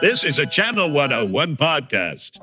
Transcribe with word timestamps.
This 0.00 0.24
is 0.24 0.38
a 0.38 0.46
Channel 0.46 0.90
101 0.90 1.56
podcast. 1.56 2.38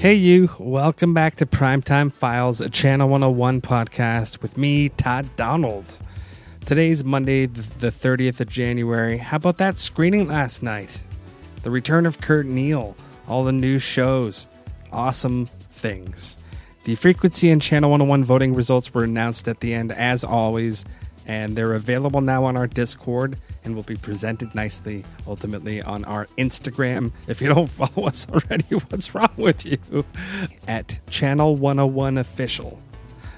Hey, 0.00 0.14
you. 0.14 0.48
Welcome 0.58 1.12
back 1.12 1.36
to 1.36 1.46
Primetime 1.46 2.10
Files, 2.10 2.60
a 2.60 2.70
Channel 2.70 3.08
101 3.08 3.60
podcast 3.60 4.40
with 4.40 4.56
me, 4.56 4.88
Todd 4.88 5.28
Donald. 5.36 5.98
Today's 6.66 7.04
Monday, 7.04 7.46
the 7.46 7.92
30th 7.92 8.40
of 8.40 8.48
January. 8.48 9.18
How 9.18 9.36
about 9.36 9.58
that 9.58 9.78
screening 9.78 10.26
last 10.26 10.64
night? 10.64 11.04
The 11.62 11.70
return 11.70 12.06
of 12.06 12.20
Kurt 12.20 12.44
Neal, 12.44 12.96
all 13.28 13.44
the 13.44 13.52
new 13.52 13.78
shows, 13.78 14.48
awesome 14.90 15.46
things. 15.70 16.36
The 16.82 16.96
frequency 16.96 17.50
and 17.50 17.62
Channel 17.62 17.90
101 17.90 18.24
voting 18.24 18.52
results 18.52 18.92
were 18.92 19.04
announced 19.04 19.46
at 19.46 19.60
the 19.60 19.74
end, 19.74 19.92
as 19.92 20.24
always, 20.24 20.84
and 21.24 21.54
they're 21.54 21.74
available 21.74 22.20
now 22.20 22.44
on 22.44 22.56
our 22.56 22.66
Discord 22.66 23.38
and 23.62 23.76
will 23.76 23.84
be 23.84 23.94
presented 23.94 24.52
nicely 24.52 25.04
ultimately 25.28 25.80
on 25.80 26.04
our 26.04 26.26
Instagram. 26.36 27.12
If 27.28 27.40
you 27.40 27.48
don't 27.48 27.70
follow 27.70 28.08
us 28.08 28.26
already, 28.28 28.74
what's 28.74 29.14
wrong 29.14 29.34
with 29.36 29.64
you? 29.64 30.04
At 30.66 30.98
Channel 31.10 31.54
101 31.54 32.18
Official. 32.18 32.82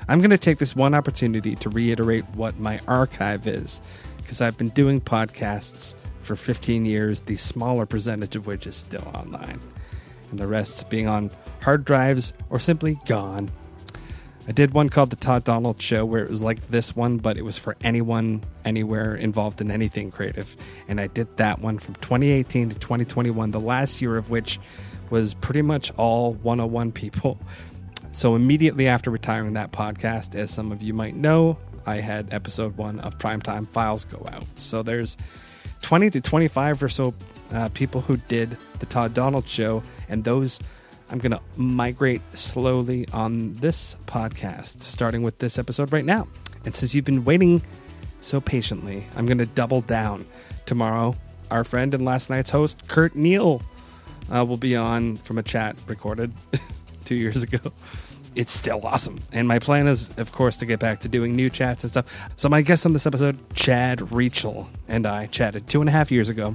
I'm 0.09 0.21
going 0.21 0.31
to 0.31 0.39
take 0.39 0.57
this 0.57 0.75
one 0.75 0.95
opportunity 0.95 1.55
to 1.57 1.69
reiterate 1.69 2.25
what 2.35 2.59
my 2.59 2.81
archive 2.89 3.47
is 3.47 3.83
because 4.17 4.41
I've 4.41 4.57
been 4.57 4.71
doing 4.71 5.03
podcasts 5.03 5.95
for 6.21 6.35
15 6.35 6.87
years, 6.87 7.21
the 7.21 7.37
smaller 7.37 7.85
percentage 7.85 8.35
of 8.35 8.47
which 8.47 8.67
is 8.67 8.75
still 8.75 9.07
online, 9.15 9.61
and 10.31 10.41
the 10.41 10.47
rest 10.47 10.89
being 10.89 11.09
on 11.09 11.31
hard 11.63 11.85
drives 11.85 12.33
or 12.49 12.59
simply 12.59 12.99
gone. 13.07 13.51
I 14.49 14.53
did 14.53 14.73
one 14.73 14.89
called 14.89 15.11
The 15.11 15.17
Todd 15.17 15.45
Donald 15.45 15.83
Show 15.83 16.07
where 16.07 16.25
it 16.25 16.31
was 16.31 16.43
like 16.43 16.69
this 16.69 16.97
one, 16.97 17.19
but 17.19 17.37
it 17.37 17.43
was 17.43 17.59
for 17.59 17.77
anyone, 17.83 18.45
anywhere 18.65 19.15
involved 19.15 19.61
in 19.61 19.71
anything 19.71 20.11
creative. 20.11 20.57
And 20.89 20.99
I 20.99 21.09
did 21.09 21.37
that 21.37 21.59
one 21.59 21.79
from 21.79 21.97
2018 21.97 22.71
to 22.71 22.79
2021, 22.79 23.51
the 23.51 23.61
last 23.61 24.01
year 24.01 24.17
of 24.17 24.31
which 24.31 24.59
was 25.11 25.35
pretty 25.35 25.61
much 25.61 25.93
all 25.99 26.33
101 26.33 26.93
people. 26.93 27.39
So 28.11 28.35
immediately 28.35 28.89
after 28.89 29.11
retiring 29.11 29.53
that 29.55 29.73
podcast, 29.73 30.35
as 30.35 30.51
some 30.51 30.73
of 30.73 30.83
you 30.83 30.95
might 30.95 31.15
know, 31.15 31.59
I 31.87 31.97
had 31.97 32.33
episode 32.33 32.77
one 32.77 33.01
of 33.01 33.19
Primetime 33.19 33.67
Files 33.67 34.05
go 34.05 34.27
out. 34.33 34.45
So 34.57 34.83
there's 34.83 35.17
20 35.83 36.11
to 36.11 36.21
25 36.21 36.83
or 36.83 36.89
so 36.89 37.15
uh, 37.53 37.69
people 37.71 38.03
who 38.03 38.17
did 38.17 38.57
the 38.79 38.87
Todd 38.87 39.15
Donald 39.15 39.47
show, 39.47 39.83
and 40.09 40.25
those 40.25 40.61
I'm 41.11 41.19
going 41.19 41.33
to 41.33 41.41
migrate 41.57 42.21
slowly 42.37 43.07
on 43.13 43.55
this 43.55 43.97
podcast, 44.07 44.83
starting 44.83 45.23
with 45.23 45.39
this 45.39 45.59
episode 45.59 45.93
right 45.93 46.05
now. 46.05 46.29
And 46.65 46.75
since 46.75 46.95
you've 46.95 47.07
been 47.07 47.25
waiting 47.25 47.63
so 48.21 48.41
patiently, 48.41 49.07
I'm 49.17 49.25
going 49.25 49.39
to 49.39 49.47
double 49.47 49.81
down. 49.81 50.27
Tomorrow, 50.67 51.15
our 51.51 51.65
friend 51.65 51.95
and 51.95 52.05
last 52.05 52.29
night's 52.29 52.51
host, 52.51 52.89
Kurt 52.89 53.17
Neal, 53.17 53.63
uh, 54.31 54.45
will 54.45 54.59
be 54.59 54.77
on 54.77 55.17
from 55.17 55.39
a 55.39 55.43
chat 55.43 55.77
recorded 55.87 56.33
two 57.09 57.15
years 57.15 57.43
ago. 57.43 57.73
It's 58.35 58.53
still 58.53 58.87
awesome. 58.87 59.19
And 59.33 59.49
my 59.49 59.59
plan 59.59 59.89
is, 59.89 60.11
of 60.17 60.31
course, 60.31 60.59
to 60.59 60.67
get 60.67 60.79
back 60.79 61.01
to 61.01 61.09
doing 61.09 61.35
new 61.35 61.51
chats 61.51 61.83
and 61.83 61.91
stuff. 61.91 62.29
So, 62.37 62.49
my 62.49 62.63
guest 62.63 62.87
on 62.87 62.93
this 62.93 63.07
episode, 63.07 63.39
Chad 63.55 63.99
Reachel, 63.99 64.69
and 64.87 65.07
I 65.07 65.27
chatted 65.27 65.67
two 65.67 65.81
and 65.81 65.89
a 65.89 65.93
half 65.93 66.13
years 66.13 66.29
ago, 66.29 66.55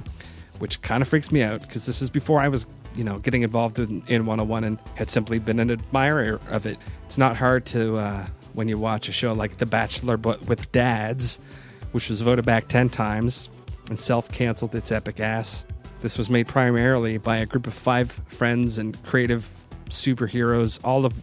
which 0.60 0.80
kind 0.80 1.02
of 1.02 1.08
freaks 1.08 1.30
me 1.30 1.42
out 1.42 1.60
because 1.60 1.84
this 1.84 2.00
is 2.00 2.08
before 2.08 2.40
I 2.40 2.48
was 2.48 2.66
you 2.96 3.04
know, 3.04 3.18
getting 3.18 3.42
involved 3.42 3.78
in, 3.78 4.02
in 4.06 4.24
101 4.24 4.64
and 4.64 4.78
had 4.94 5.10
simply 5.10 5.38
been 5.38 5.58
an 5.58 5.70
admirer 5.70 6.40
of 6.48 6.64
it. 6.66 6.78
It's 7.06 7.18
not 7.18 7.36
hard 7.36 7.66
to, 7.66 7.96
uh, 7.96 8.26
when 8.52 8.68
you 8.68 8.78
watch 8.78 9.08
a 9.08 9.12
show 9.12 9.32
like 9.32 9.58
The 9.58 9.66
Bachelor, 9.66 10.16
but 10.16 10.46
with 10.46 10.70
dads, 10.72 11.40
which 11.92 12.08
was 12.08 12.20
voted 12.20 12.44
back 12.44 12.68
10 12.68 12.88
times 12.88 13.48
and 13.88 13.98
self 13.98 14.30
canceled 14.30 14.74
its 14.74 14.92
epic 14.92 15.20
ass. 15.20 15.66
This 16.00 16.18
was 16.18 16.28
made 16.28 16.46
primarily 16.46 17.18
by 17.18 17.38
a 17.38 17.46
group 17.46 17.66
of 17.66 17.74
five 17.74 18.10
friends 18.26 18.78
and 18.78 19.00
creative 19.04 19.63
superheroes, 19.94 20.78
all 20.84 21.06
of, 21.06 21.22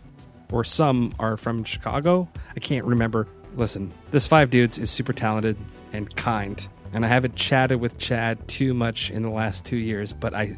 or 0.51 0.63
some 0.63 1.13
are 1.19 1.37
from 1.37 1.63
Chicago. 1.63 2.29
I 2.55 2.59
can't 2.59 2.85
remember. 2.85 3.27
Listen, 3.55 3.93
this 4.11 4.27
five 4.27 4.49
dudes 4.49 4.77
is 4.77 4.89
super 4.89 5.13
talented 5.13 5.57
and 5.93 6.13
kind. 6.15 6.67
And 6.93 7.05
I 7.05 7.07
haven't 7.07 7.35
chatted 7.35 7.79
with 7.79 7.97
Chad 7.97 8.47
too 8.47 8.73
much 8.73 9.11
in 9.11 9.23
the 9.23 9.29
last 9.29 9.65
two 9.65 9.77
years, 9.77 10.11
but 10.11 10.33
I 10.33 10.57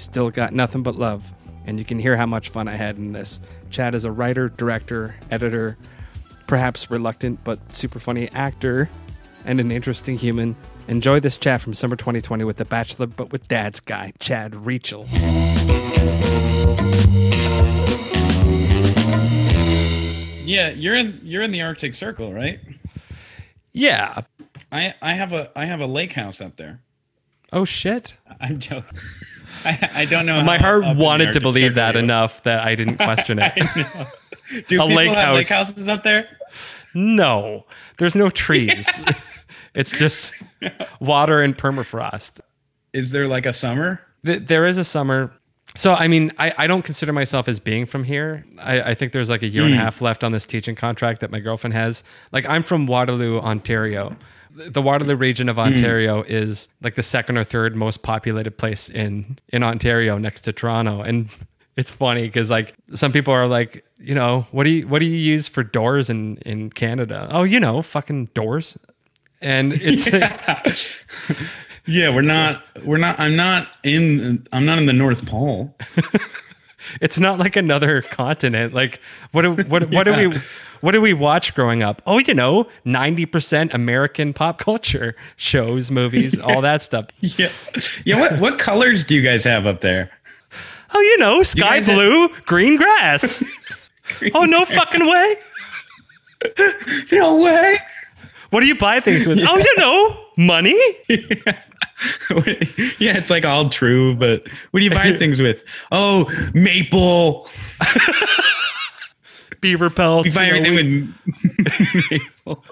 Still 0.00 0.30
got 0.30 0.54
nothing 0.54 0.82
but 0.82 0.96
love, 0.96 1.30
and 1.66 1.78
you 1.78 1.84
can 1.84 1.98
hear 1.98 2.16
how 2.16 2.24
much 2.24 2.48
fun 2.48 2.68
I 2.68 2.76
had 2.76 2.96
in 2.96 3.12
this. 3.12 3.38
Chad 3.68 3.94
is 3.94 4.06
a 4.06 4.10
writer, 4.10 4.48
director, 4.48 5.14
editor, 5.30 5.76
perhaps 6.46 6.90
reluctant 6.90 7.44
but 7.44 7.74
super 7.74 8.00
funny 8.00 8.30
actor, 8.32 8.88
and 9.44 9.60
an 9.60 9.70
interesting 9.70 10.16
human. 10.16 10.56
Enjoy 10.88 11.20
this 11.20 11.36
chat 11.36 11.60
from 11.60 11.74
summer 11.74 11.96
2020 11.96 12.44
with 12.44 12.56
The 12.56 12.64
Bachelor, 12.64 13.08
but 13.08 13.30
with 13.30 13.46
Dad's 13.46 13.80
guy, 13.80 14.14
Chad 14.18 14.52
Reachel. 14.52 15.06
Yeah, 20.50 20.70
you're 20.70 20.96
in 20.96 21.20
you're 21.22 21.42
in 21.42 21.52
the 21.52 21.62
Arctic 21.62 21.94
Circle, 21.94 22.32
right? 22.32 22.60
Yeah. 23.72 24.22
I 24.72 24.94
I 25.00 25.14
have 25.14 25.32
a 25.32 25.50
I 25.56 25.64
have 25.66 25.80
a 25.80 25.86
lake 25.86 26.12
house 26.14 26.40
up 26.40 26.56
there. 26.56 26.80
Oh 27.52 27.64
shit! 27.64 28.14
I'm 28.40 28.58
joking. 28.58 28.98
I, 29.64 29.90
I 29.94 30.04
don't 30.04 30.26
know. 30.26 30.42
My 30.44 30.58
heart 30.58 30.84
up 30.84 30.92
in 30.92 30.98
the 30.98 31.04
wanted 31.04 31.32
to 31.34 31.40
believe 31.40 31.74
that 31.74 31.94
you 31.94 32.00
enough 32.00 32.42
that 32.44 32.64
I 32.66 32.74
didn't 32.74 32.96
question 32.98 33.38
it. 33.40 33.52
I 33.56 33.80
know. 33.80 34.06
Do 34.52 34.58
A 34.58 34.62
people 34.68 34.88
lake 34.88 35.10
have 35.12 35.34
lake 35.34 35.48
house. 35.48 35.68
houses 35.68 35.88
up 35.88 36.02
there? 36.02 36.28
no, 36.94 37.66
there's 37.98 38.14
no 38.16 38.30
trees. 38.30 39.00
it's 39.74 39.96
just 39.98 40.34
water 41.00 41.40
and 41.42 41.56
permafrost. 41.56 42.40
Is 42.92 43.12
there 43.12 43.28
like 43.28 43.46
a 43.46 43.52
summer? 43.52 44.00
Th- 44.26 44.40
there 44.42 44.66
is 44.66 44.78
a 44.78 44.84
summer. 44.84 45.32
So, 45.76 45.94
I 45.94 46.08
mean, 46.08 46.32
I, 46.38 46.52
I 46.58 46.66
don't 46.66 46.84
consider 46.84 47.12
myself 47.12 47.48
as 47.48 47.60
being 47.60 47.86
from 47.86 48.04
here. 48.04 48.44
I, 48.58 48.82
I 48.82 48.94
think 48.94 49.12
there's 49.12 49.30
like 49.30 49.42
a 49.42 49.46
year 49.46 49.64
and 49.64 49.72
a 49.72 49.76
hmm. 49.76 49.82
half 49.82 50.00
left 50.00 50.24
on 50.24 50.32
this 50.32 50.44
teaching 50.44 50.74
contract 50.74 51.20
that 51.20 51.30
my 51.30 51.38
girlfriend 51.38 51.74
has. 51.74 52.02
Like, 52.32 52.44
I'm 52.48 52.62
from 52.62 52.86
Waterloo, 52.86 53.38
Ontario. 53.38 54.16
The 54.50 54.82
Waterloo 54.82 55.14
region 55.14 55.48
of 55.48 55.56
hmm. 55.56 55.62
Ontario 55.62 56.22
is 56.22 56.68
like 56.82 56.96
the 56.96 57.02
second 57.02 57.38
or 57.38 57.44
third 57.44 57.76
most 57.76 58.02
populated 58.02 58.58
place 58.58 58.88
in 58.88 59.38
in 59.48 59.62
Ontario, 59.62 60.18
next 60.18 60.40
to 60.42 60.52
Toronto. 60.52 61.02
And 61.02 61.28
it's 61.76 61.90
funny 61.90 62.22
because 62.22 62.50
like 62.50 62.74
some 62.94 63.12
people 63.12 63.32
are 63.32 63.46
like, 63.46 63.84
you 63.98 64.14
know, 64.14 64.46
what 64.50 64.64
do 64.64 64.70
you 64.70 64.88
what 64.88 64.98
do 64.98 65.06
you 65.06 65.16
use 65.16 65.48
for 65.48 65.62
doors 65.62 66.10
in 66.10 66.38
in 66.38 66.70
Canada? 66.70 67.28
Oh, 67.30 67.44
you 67.44 67.60
know, 67.60 67.80
fucking 67.80 68.26
doors. 68.34 68.76
And 69.40 69.72
it's 69.72 70.06
Yeah, 70.12 70.62
we're 71.86 72.22
not. 72.22 72.62
We're 72.84 72.98
not. 72.98 73.18
I'm 73.18 73.36
not 73.36 73.76
in. 73.82 74.46
I'm 74.52 74.64
not 74.64 74.78
in 74.78 74.86
the 74.86 74.92
North 74.92 75.26
Pole. 75.26 75.76
It's 77.00 77.20
not 77.20 77.38
like 77.38 77.56
another 77.56 78.02
continent. 78.02 78.74
Like 78.74 79.00
what 79.32 79.42
do, 79.42 79.52
what 79.64 79.90
what 79.90 80.04
do 80.04 80.16
we 80.30 80.38
what 80.80 80.92
do 80.92 81.00
we 81.00 81.12
watch 81.12 81.54
growing 81.54 81.82
up? 81.82 82.02
Oh, 82.06 82.18
you 82.18 82.34
know, 82.34 82.66
90% 82.84 83.72
American 83.72 84.32
pop 84.32 84.58
culture 84.58 85.14
shows, 85.36 85.90
movies, 85.90 86.38
all 86.40 86.62
that 86.62 86.82
stuff. 86.82 87.06
Yeah. 87.20 87.50
Yeah. 88.04 88.18
What 88.18 88.40
what 88.40 88.58
colors 88.58 89.04
do 89.04 89.14
you 89.14 89.22
guys 89.22 89.44
have 89.44 89.66
up 89.66 89.82
there? 89.82 90.10
Oh, 90.92 91.00
you 91.00 91.18
know, 91.18 91.42
sky 91.44 91.76
have- 91.76 91.86
blue, 91.86 92.28
green 92.46 92.76
grass. 92.76 93.44
oh, 94.34 94.44
no 94.44 94.64
fucking 94.64 95.06
way. 95.06 95.36
No 97.12 97.40
way. 97.42 97.78
What 98.50 98.60
do 98.60 98.66
you 98.66 98.74
buy 98.74 99.00
things 99.00 99.26
with? 99.26 99.38
Oh, 99.48 99.56
you 99.56 99.74
know, 99.78 100.20
money. 100.36 100.76
yeah, 102.98 103.16
it's 103.16 103.30
like 103.30 103.44
all 103.44 103.68
true, 103.70 104.14
but 104.14 104.44
what 104.70 104.80
do 104.80 104.84
you 104.84 104.90
buy 104.90 105.12
things 105.12 105.40
with? 105.40 105.64
Oh, 105.92 106.26
maple. 106.54 107.48
Beaver 109.60 109.90
pelts. 109.90 110.26
You 110.26 110.32
buy 110.32 110.46
everything 110.46 110.74
with 110.74 112.10
maple. 112.10 112.64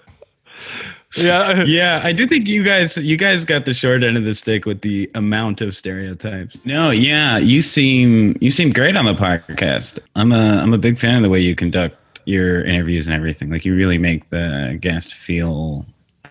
yeah. 1.17 1.65
Yeah, 1.65 2.01
I 2.03 2.13
do 2.13 2.27
think 2.27 2.49
you 2.49 2.63
guys 2.63 2.97
you 2.97 3.17
guys 3.17 3.45
got 3.45 3.65
the 3.65 3.75
short 3.75 4.03
end 4.05 4.17
of 4.17 4.25
the 4.25 4.35
stick 4.35 4.65
with 4.67 4.81
the 4.83 5.11
amount 5.15 5.61
of 5.61 5.75
stereotypes. 5.75 6.65
No, 6.65 6.91
yeah, 6.91 7.39
you 7.39 7.63
seem 7.63 8.37
you 8.41 8.51
seem 8.51 8.71
great 8.73 8.97
on 8.97 9.05
the 9.05 9.15
podcast. 9.15 9.99
I'm 10.17 10.33
a 10.33 10.59
I'm 10.63 10.73
a 10.73 10.79
big 10.79 10.99
fan 10.99 11.17
of 11.17 11.23
the 11.23 11.29
way 11.29 11.41
you 11.41 11.55
conduct 11.55 11.97
your 12.29 12.63
interviews 12.63 13.07
and 13.07 13.17
everything. 13.17 13.51
Like 13.51 13.65
you 13.65 13.75
really 13.75 13.99
make 13.99 14.29
the 14.29 14.79
guest 14.81 15.15
feel 15.15 15.87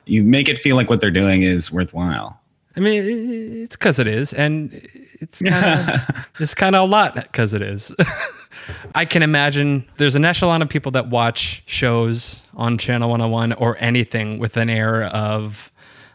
you 0.05 0.23
make 0.23 0.47
it 0.47 0.57
feel 0.57 0.75
like 0.75 0.89
what 0.89 1.01
they're 1.01 1.11
doing 1.11 1.41
is 1.41 1.71
worthwhile. 1.71 2.39
I 2.75 2.79
mean, 2.79 3.63
it's 3.63 3.75
because 3.75 3.97
it 3.97 4.07
is, 4.07 4.33
and 4.33 4.71
it's 5.19 5.41
kind 5.41 5.89
of 5.89 6.31
it's 6.39 6.53
kind 6.53 6.75
of 6.75 6.87
a 6.87 6.91
lot 6.91 7.15
because 7.15 7.53
it 7.53 7.61
is. 7.61 7.91
I 8.95 9.05
can 9.05 9.23
imagine 9.23 9.87
there's 9.97 10.15
an 10.15 10.25
echelon 10.25 10.61
of 10.61 10.69
people 10.69 10.91
that 10.91 11.09
watch 11.09 11.63
shows 11.65 12.43
on 12.55 12.77
Channel 12.77 13.09
101 13.09 13.53
or 13.53 13.77
anything 13.79 14.39
with 14.39 14.57
an 14.57 14.69
air 14.69 15.03
of, 15.03 15.71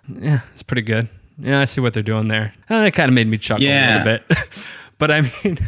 yeah, 0.08 0.40
it's 0.52 0.62
pretty 0.62 0.82
good. 0.82 1.08
yeah, 1.38 1.60
I 1.60 1.64
see 1.64 1.80
what 1.80 1.94
they're 1.94 2.02
doing 2.02 2.28
there. 2.28 2.52
Uh, 2.70 2.84
it 2.86 2.92
kind 2.92 3.08
of 3.08 3.14
made 3.14 3.26
me 3.26 3.38
chuckle 3.38 3.66
a 3.66 3.98
little 3.98 4.04
bit. 4.04 4.48
but 4.98 5.10
I 5.10 5.22
mean, 5.22 5.58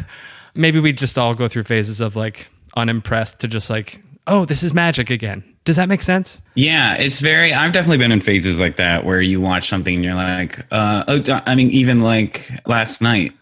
maybe 0.53 0.79
we 0.79 0.93
just 0.93 1.17
all 1.17 1.33
go 1.33 1.47
through 1.47 1.63
phases 1.63 2.01
of 2.01 2.15
like 2.15 2.47
unimpressed 2.77 3.39
to 3.39 3.47
just 3.47 3.69
like, 3.69 4.03
oh, 4.27 4.45
this 4.45 4.63
is 4.63 4.73
magic 4.73 5.09
again. 5.09 5.43
Does 5.63 5.77
that 5.77 5.89
make 5.89 6.03
sense? 6.03 6.41
Yeah, 6.53 6.95
it's 6.95 7.21
very. 7.21 7.53
I've 7.53 7.73
definitely 7.73 7.97
been 7.97 8.11
in 8.11 8.21
phases 8.21 8.59
like 8.59 8.77
that 8.77 9.03
where 9.03 9.21
you 9.21 9.41
watch 9.41 9.67
something 9.67 9.95
and 9.95 10.03
you're 10.03 10.13
like, 10.13 10.59
uh, 10.71 11.03
oh, 11.07 11.41
I 11.47 11.55
mean, 11.55 11.71
even 11.71 12.01
like 12.01 12.49
last 12.67 13.01
night, 13.01 13.33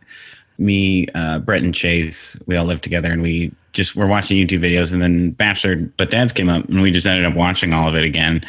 me, 0.58 1.08
uh, 1.14 1.40
Brett, 1.40 1.64
and 1.64 1.76
Chase, 1.76 2.40
we 2.48 2.56
all 2.56 2.66
lived 2.66 2.84
together 2.84 3.12
and 3.12 3.22
we 3.22 3.52
just 3.74 3.96
were 3.96 4.08
watching 4.08 4.38
YouTube 4.38 4.60
videos, 4.60 4.94
and 4.94 5.02
then 5.02 5.32
Bachelor 5.32 5.76
But 5.76 6.12
Dads 6.12 6.32
came 6.32 6.48
up, 6.48 6.70
and 6.70 6.82
we 6.82 6.92
just 6.92 7.08
ended 7.08 7.26
up 7.26 7.34
watching 7.34 7.74
all 7.74 7.90
of 7.90 7.96
it 7.96 8.04
again. 8.04 8.42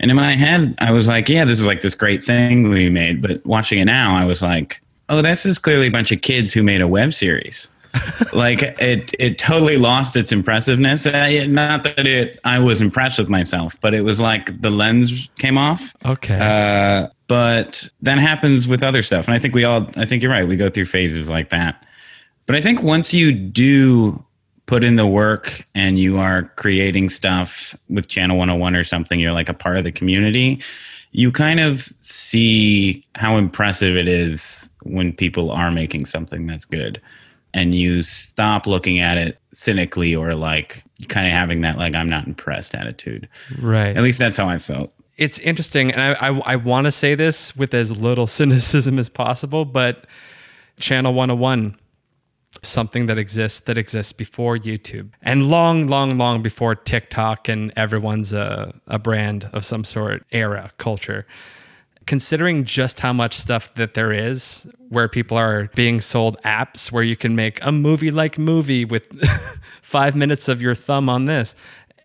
And 0.00 0.10
in 0.10 0.16
my 0.16 0.32
head, 0.32 0.76
I 0.78 0.92
was 0.92 1.08
like, 1.08 1.28
yeah, 1.28 1.44
this 1.44 1.60
is 1.60 1.66
like 1.66 1.80
this 1.80 1.96
great 1.96 2.22
thing 2.22 2.70
we 2.70 2.88
made. 2.88 3.20
But 3.20 3.44
watching 3.44 3.80
it 3.80 3.86
now, 3.86 4.16
I 4.16 4.24
was 4.24 4.40
like, 4.40 4.80
oh, 5.08 5.20
this 5.20 5.44
is 5.44 5.58
clearly 5.58 5.88
a 5.88 5.90
bunch 5.90 6.12
of 6.12 6.22
kids 6.22 6.52
who 6.52 6.62
made 6.62 6.80
a 6.80 6.88
web 6.88 7.12
series. 7.12 7.68
Like 8.32 8.62
it 8.62 9.14
it 9.18 9.38
totally 9.38 9.76
lost 9.76 10.16
its 10.16 10.32
impressiveness. 10.32 11.06
Uh, 11.06 11.46
not 11.48 11.84
that 11.84 12.06
it 12.06 12.38
i 12.44 12.58
was 12.58 12.80
impressed 12.80 13.18
with 13.18 13.28
myself 13.28 13.80
but 13.80 13.94
it 13.94 14.02
was 14.02 14.20
like 14.20 14.60
the 14.60 14.70
lens 14.70 15.28
came 15.38 15.58
off. 15.58 15.94
Okay. 16.04 16.38
uh, 16.40 17.08
but 17.26 17.88
that 18.00 18.18
happens 18.18 18.66
with 18.66 18.82
other 18.82 19.02
stuff. 19.02 19.26
And 19.26 19.34
i 19.34 19.38
think 19.38 19.54
we 19.54 19.64
all 19.64 19.86
i 19.96 20.04
think 20.04 20.22
you're 20.22 20.32
right. 20.32 20.46
We 20.46 20.56
go 20.56 20.68
through 20.68 20.86
phases 20.86 21.28
like 21.28 21.50
that. 21.50 21.84
But 22.46 22.56
i 22.56 22.60
think 22.60 22.82
once 22.82 23.12
you 23.12 23.32
do 23.32 24.24
put 24.66 24.84
in 24.84 24.96
the 24.96 25.06
work 25.06 25.66
and 25.74 25.98
you 25.98 26.18
are 26.18 26.44
creating 26.56 27.08
stuff 27.08 27.74
with 27.88 28.06
channel 28.06 28.36
101 28.36 28.76
or 28.76 28.84
something 28.84 29.18
you're 29.18 29.32
like 29.32 29.48
a 29.48 29.54
part 29.54 29.78
of 29.78 29.84
the 29.84 29.90
community 29.90 30.60
you 31.10 31.32
kind 31.32 31.58
of 31.58 31.92
see 32.02 33.02
how 33.14 33.38
impressive 33.38 33.96
it 33.96 34.06
is 34.06 34.68
when 34.82 35.12
people 35.12 35.50
are 35.50 35.70
making 35.70 36.04
something 36.04 36.46
that's 36.46 36.66
good 36.66 37.00
and 37.58 37.74
you 37.74 38.02
stop 38.02 38.66
looking 38.66 38.98
at 38.98 39.18
it 39.18 39.38
cynically 39.52 40.14
or 40.14 40.34
like 40.34 40.82
kind 41.08 41.26
of 41.26 41.32
having 41.32 41.62
that 41.62 41.76
like 41.76 41.94
i'm 41.94 42.08
not 42.08 42.26
impressed 42.26 42.74
attitude 42.74 43.28
right. 43.60 43.96
at 43.96 44.02
least 44.02 44.18
that's 44.18 44.36
how 44.36 44.48
i 44.48 44.58
felt 44.58 44.92
it's 45.18 45.40
interesting, 45.40 45.90
and 45.90 46.00
I 46.00 46.28
I, 46.28 46.42
I 46.52 46.56
want 46.56 46.86
to 46.86 46.92
say 46.92 47.14
this 47.14 47.54
with 47.56 47.74
as 47.74 48.00
little 48.00 48.26
cynicism 48.38 48.98
as 48.98 49.10
possible, 49.10 49.64
but 49.64 50.06
Channel 50.78 51.12
101, 51.12 51.76
something 52.62 53.06
that 53.06 53.18
exists 53.18 53.60
that 53.60 53.76
exists 53.76 54.12
before 54.12 54.56
YouTube 54.56 55.10
and 55.20 55.50
long, 55.50 55.88
long, 55.88 56.16
long 56.16 56.40
before 56.40 56.74
TikTok 56.74 57.48
and 57.48 57.72
everyone's 57.76 58.32
a, 58.32 58.80
a 58.86 58.98
brand 58.98 59.50
of 59.52 59.64
some 59.64 59.84
sort, 59.84 60.24
era, 60.30 60.70
culture. 60.78 61.26
Considering 62.08 62.64
just 62.64 63.00
how 63.00 63.12
much 63.12 63.34
stuff 63.34 63.72
that 63.74 63.92
there 63.92 64.10
is, 64.12 64.66
where 64.88 65.08
people 65.08 65.36
are 65.36 65.68
being 65.74 66.00
sold 66.00 66.40
apps 66.42 66.90
where 66.90 67.02
you 67.02 67.14
can 67.14 67.36
make 67.36 67.62
a 67.62 67.70
movie 67.70 68.10
like 68.10 68.38
movie 68.38 68.82
with 68.84 69.06
five 69.82 70.16
minutes 70.16 70.48
of 70.48 70.62
your 70.62 70.74
thumb 70.74 71.10
on 71.10 71.26
this, 71.26 71.54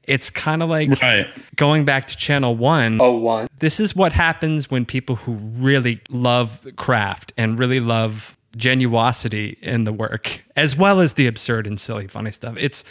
it's 0.03 0.29
kind 0.29 0.61
of 0.61 0.69
like 0.69 1.01
right 1.01 1.27
going 1.55 1.85
back 1.85 2.05
to 2.07 2.17
channel 2.17 2.53
one, 2.53 2.99
Oh, 3.01 3.15
one. 3.15 3.47
this 3.59 3.79
is 3.79 3.95
what 3.95 4.11
happens 4.11 4.69
when 4.69 4.85
people 4.85 5.15
who 5.15 5.31
really 5.35 6.01
love 6.09 6.67
craft 6.75 7.31
and 7.37 7.57
really 7.57 7.79
love 7.79 8.37
genuosity 8.57 9.57
in 9.61 9.85
the 9.85 9.93
work, 9.93 10.43
as 10.57 10.75
well 10.75 10.99
as 10.99 11.13
the 11.13 11.27
absurd 11.27 11.65
and 11.65 11.79
silly, 11.79 12.07
funny 12.07 12.31
stuff. 12.31 12.55
It's 12.59 12.83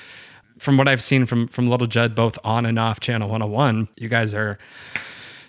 from 0.59 0.79
what 0.79 0.88
I've 0.88 1.03
seen 1.03 1.26
from 1.26 1.47
from 1.49 1.67
Little 1.67 1.87
Judd, 1.87 2.14
both 2.14 2.38
on 2.43 2.64
and 2.64 2.79
off 2.79 3.00
Channel 3.00 3.29
101. 3.29 3.88
You 3.99 4.09
guys 4.09 4.32
are 4.32 4.59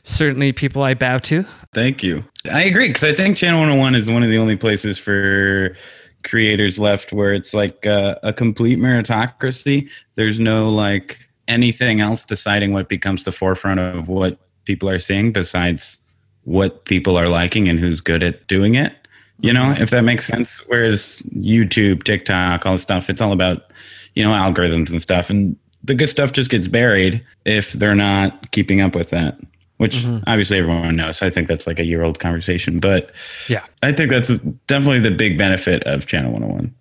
certainly 0.03 0.51
people 0.51 0.83
I 0.83 0.93
bow 0.93 1.17
to. 1.19 1.43
Thank 1.73 2.03
you. 2.03 2.25
I 2.51 2.63
agree 2.63 2.87
because 2.87 3.03
I 3.03 3.13
think 3.13 3.37
Channel 3.37 3.59
101 3.59 3.95
is 3.95 4.09
one 4.09 4.23
of 4.23 4.29
the 4.29 4.37
only 4.37 4.55
places 4.55 4.97
for 4.97 5.75
creators 6.23 6.79
left 6.79 7.11
where 7.11 7.33
it's 7.33 7.53
like 7.53 7.85
a 7.85 8.33
complete 8.35 8.79
meritocracy. 8.79 9.89
There's 10.15 10.39
no 10.39 10.69
like 10.69 11.29
anything 11.47 11.99
else 11.99 12.23
deciding 12.23 12.73
what 12.73 12.87
becomes 12.87 13.23
the 13.23 13.31
forefront 13.31 13.79
of 13.79 14.07
what 14.07 14.37
people 14.65 14.89
are 14.89 14.99
seeing 14.99 15.31
besides 15.31 15.97
what 16.45 16.85
people 16.85 17.17
are 17.17 17.27
liking 17.27 17.67
and 17.67 17.79
who's 17.79 18.01
good 18.01 18.23
at 18.23 18.47
doing 18.47 18.75
it. 18.75 18.95
You 19.39 19.51
know, 19.51 19.75
if 19.77 19.89
that 19.89 20.03
makes 20.03 20.25
sense. 20.25 20.59
Whereas 20.67 21.21
YouTube, 21.35 22.03
TikTok, 22.03 22.65
all 22.65 22.73
this 22.73 22.83
stuff, 22.83 23.09
it's 23.09 23.21
all 23.21 23.33
about, 23.33 23.71
you 24.15 24.23
know, 24.23 24.31
algorithms 24.31 24.89
and 24.89 25.01
stuff. 25.01 25.29
And 25.29 25.57
the 25.83 25.95
good 25.95 26.07
stuff 26.07 26.31
just 26.31 26.49
gets 26.49 26.69
buried 26.69 27.21
if 27.43 27.73
they're 27.73 27.95
not 27.95 28.51
keeping 28.51 28.79
up 28.79 28.95
with 28.95 29.09
that 29.09 29.37
which 29.77 30.05
obviously 30.27 30.57
everyone 30.59 30.95
knows. 30.95 31.21
I 31.21 31.29
think 31.29 31.47
that's 31.47 31.65
like 31.67 31.79
a 31.79 31.83
year 31.85 32.03
old 32.03 32.19
conversation, 32.19 32.79
but 32.79 33.11
Yeah. 33.49 33.65
I 33.81 33.91
think 33.91 34.09
that's 34.11 34.29
definitely 34.67 34.99
the 34.99 35.11
big 35.11 35.37
benefit 35.37 35.83
of 35.83 36.05
Channel 36.05 36.31
101. 36.31 36.73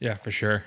Yeah, 0.00 0.14
for 0.14 0.30
sure. 0.30 0.64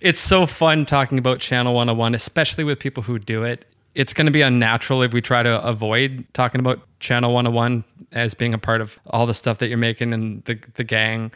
It's 0.00 0.20
so 0.20 0.46
fun 0.46 0.86
talking 0.86 1.18
about 1.18 1.40
Channel 1.40 1.74
101, 1.74 2.14
especially 2.14 2.64
with 2.64 2.78
people 2.78 3.02
who 3.02 3.18
do 3.18 3.42
it. 3.42 3.66
It's 3.94 4.14
going 4.14 4.26
to 4.26 4.32
be 4.32 4.40
unnatural 4.40 5.02
if 5.02 5.12
we 5.12 5.20
try 5.20 5.42
to 5.42 5.62
avoid 5.62 6.24
talking 6.32 6.58
about 6.60 6.80
Channel 7.00 7.32
101 7.34 7.84
as 8.12 8.34
being 8.34 8.54
a 8.54 8.58
part 8.58 8.80
of 8.80 8.98
all 9.06 9.26
the 9.26 9.34
stuff 9.34 9.58
that 9.58 9.68
you're 9.68 9.76
making 9.78 10.12
and 10.14 10.42
the, 10.44 10.58
the 10.76 10.84
gang. 10.84 11.32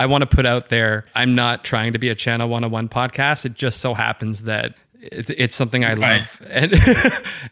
I 0.00 0.06
want 0.06 0.22
to 0.22 0.26
put 0.26 0.46
out 0.46 0.68
there, 0.68 1.04
I'm 1.14 1.34
not 1.34 1.64
trying 1.64 1.92
to 1.92 1.98
be 1.98 2.08
a 2.08 2.14
Channel 2.14 2.48
101 2.48 2.88
podcast. 2.88 3.44
It 3.46 3.54
just 3.54 3.80
so 3.80 3.94
happens 3.94 4.42
that 4.44 4.74
it's, 5.00 5.30
it's 5.30 5.54
something 5.56 5.84
I 5.84 5.94
Right. 5.94 6.20
love. 6.20 6.42
And, 6.50 6.72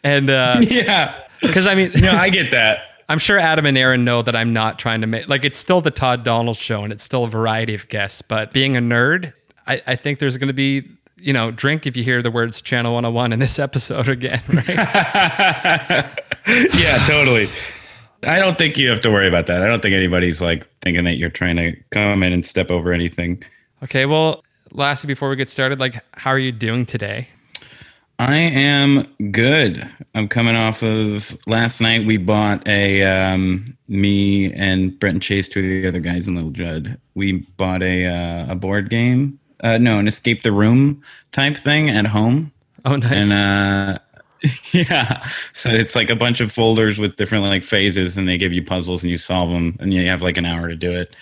and, 0.02 0.30
uh, 0.30 0.58
Yeah. 0.62 1.22
Cause 1.42 1.66
I 1.66 1.74
mean, 1.74 1.92
No, 2.00 2.12
I 2.12 2.28
get 2.30 2.50
that. 2.52 2.80
I'm 3.08 3.18
sure 3.20 3.38
Adam 3.38 3.66
and 3.66 3.78
Aaron 3.78 4.04
know 4.04 4.22
that 4.22 4.34
I'm 4.34 4.52
not 4.52 4.78
trying 4.78 5.00
to 5.02 5.06
make 5.06 5.28
like 5.28 5.44
it's 5.44 5.58
still 5.58 5.80
the 5.80 5.90
Todd 5.92 6.24
Donald 6.24 6.56
show 6.56 6.82
and 6.82 6.92
it's 6.92 7.04
still 7.04 7.24
a 7.24 7.28
variety 7.28 7.74
of 7.74 7.88
guests, 7.88 8.20
but 8.22 8.52
being 8.52 8.76
a 8.76 8.80
nerd, 8.80 9.32
I, 9.66 9.80
I 9.86 9.96
think 9.96 10.18
there's 10.18 10.38
going 10.38 10.48
to 10.48 10.54
be 10.54 10.88
you 11.16 11.32
know 11.32 11.50
drink 11.50 11.86
if 11.86 11.96
you 11.96 12.02
hear 12.04 12.20
the 12.22 12.30
words 12.30 12.60
Channel 12.60 12.92
101 12.94 13.32
in 13.32 13.38
this 13.38 13.58
episode 13.68 14.08
again, 14.08 14.42
right? 14.48 16.04
Yeah, 16.74 17.04
totally. 17.06 17.48
I 18.22 18.38
don't 18.38 18.56
think 18.56 18.78
you 18.78 18.88
have 18.90 19.00
to 19.02 19.10
worry 19.10 19.26
about 19.28 19.46
that. 19.46 19.62
I 19.62 19.66
don't 19.66 19.82
think 19.82 19.94
anybody's 19.94 20.40
like 20.40 20.66
thinking 20.80 21.04
that 21.04 21.16
you're 21.16 21.28
trying 21.30 21.56
to 21.56 21.76
come 21.90 22.22
in 22.22 22.32
and 22.32 22.44
step 22.44 22.70
over 22.70 22.92
anything. 22.92 23.42
okay, 23.82 24.06
well, 24.06 24.44
lastly, 24.72 25.08
before 25.08 25.28
we 25.28 25.36
get 25.36 25.50
started, 25.50 25.78
like 25.80 26.02
how 26.18 26.30
are 26.30 26.38
you 26.38 26.52
doing 26.52 26.86
today? 26.86 27.28
I 28.18 28.36
am 28.36 29.04
good. 29.30 29.86
I'm 30.14 30.28
coming 30.28 30.56
off 30.56 30.82
of 30.82 31.36
last 31.46 31.80
night. 31.80 32.06
We 32.06 32.16
bought 32.16 32.66
a 32.66 33.02
um, 33.02 33.76
me 33.88 34.52
and 34.54 34.98
Brett 34.98 35.14
and 35.14 35.22
Chase, 35.22 35.48
two 35.48 35.60
of 35.60 35.66
the 35.66 35.86
other 35.86 36.00
guys 36.00 36.26
and 36.26 36.34
Little 36.36 36.50
Judd. 36.50 36.98
We 37.14 37.32
bought 37.58 37.82
a 37.82 38.06
uh, 38.06 38.52
a 38.52 38.56
board 38.56 38.88
game. 38.88 39.38
Uh, 39.60 39.78
no, 39.78 39.98
an 39.98 40.08
escape 40.08 40.42
the 40.42 40.52
room 40.52 41.02
type 41.32 41.56
thing 41.56 41.90
at 41.90 42.06
home. 42.06 42.52
Oh, 42.84 42.96
nice. 42.96 43.12
and 43.12 43.32
uh 43.32 43.98
yeah 44.72 45.26
so 45.52 45.70
it's 45.70 45.96
like 45.96 46.08
a 46.10 46.14
bunch 46.14 46.40
of 46.40 46.52
folders 46.52 46.98
with 47.00 47.16
different 47.16 47.42
like 47.44 47.64
phases 47.64 48.16
and 48.16 48.28
they 48.28 48.38
give 48.38 48.52
you 48.52 48.62
puzzles 48.62 49.02
and 49.02 49.10
you 49.10 49.18
solve 49.18 49.50
them 49.50 49.76
and 49.80 49.92
you 49.92 50.06
have 50.06 50.22
like 50.22 50.36
an 50.36 50.44
hour 50.44 50.68
to 50.68 50.76
do 50.76 50.92
it 50.92 51.16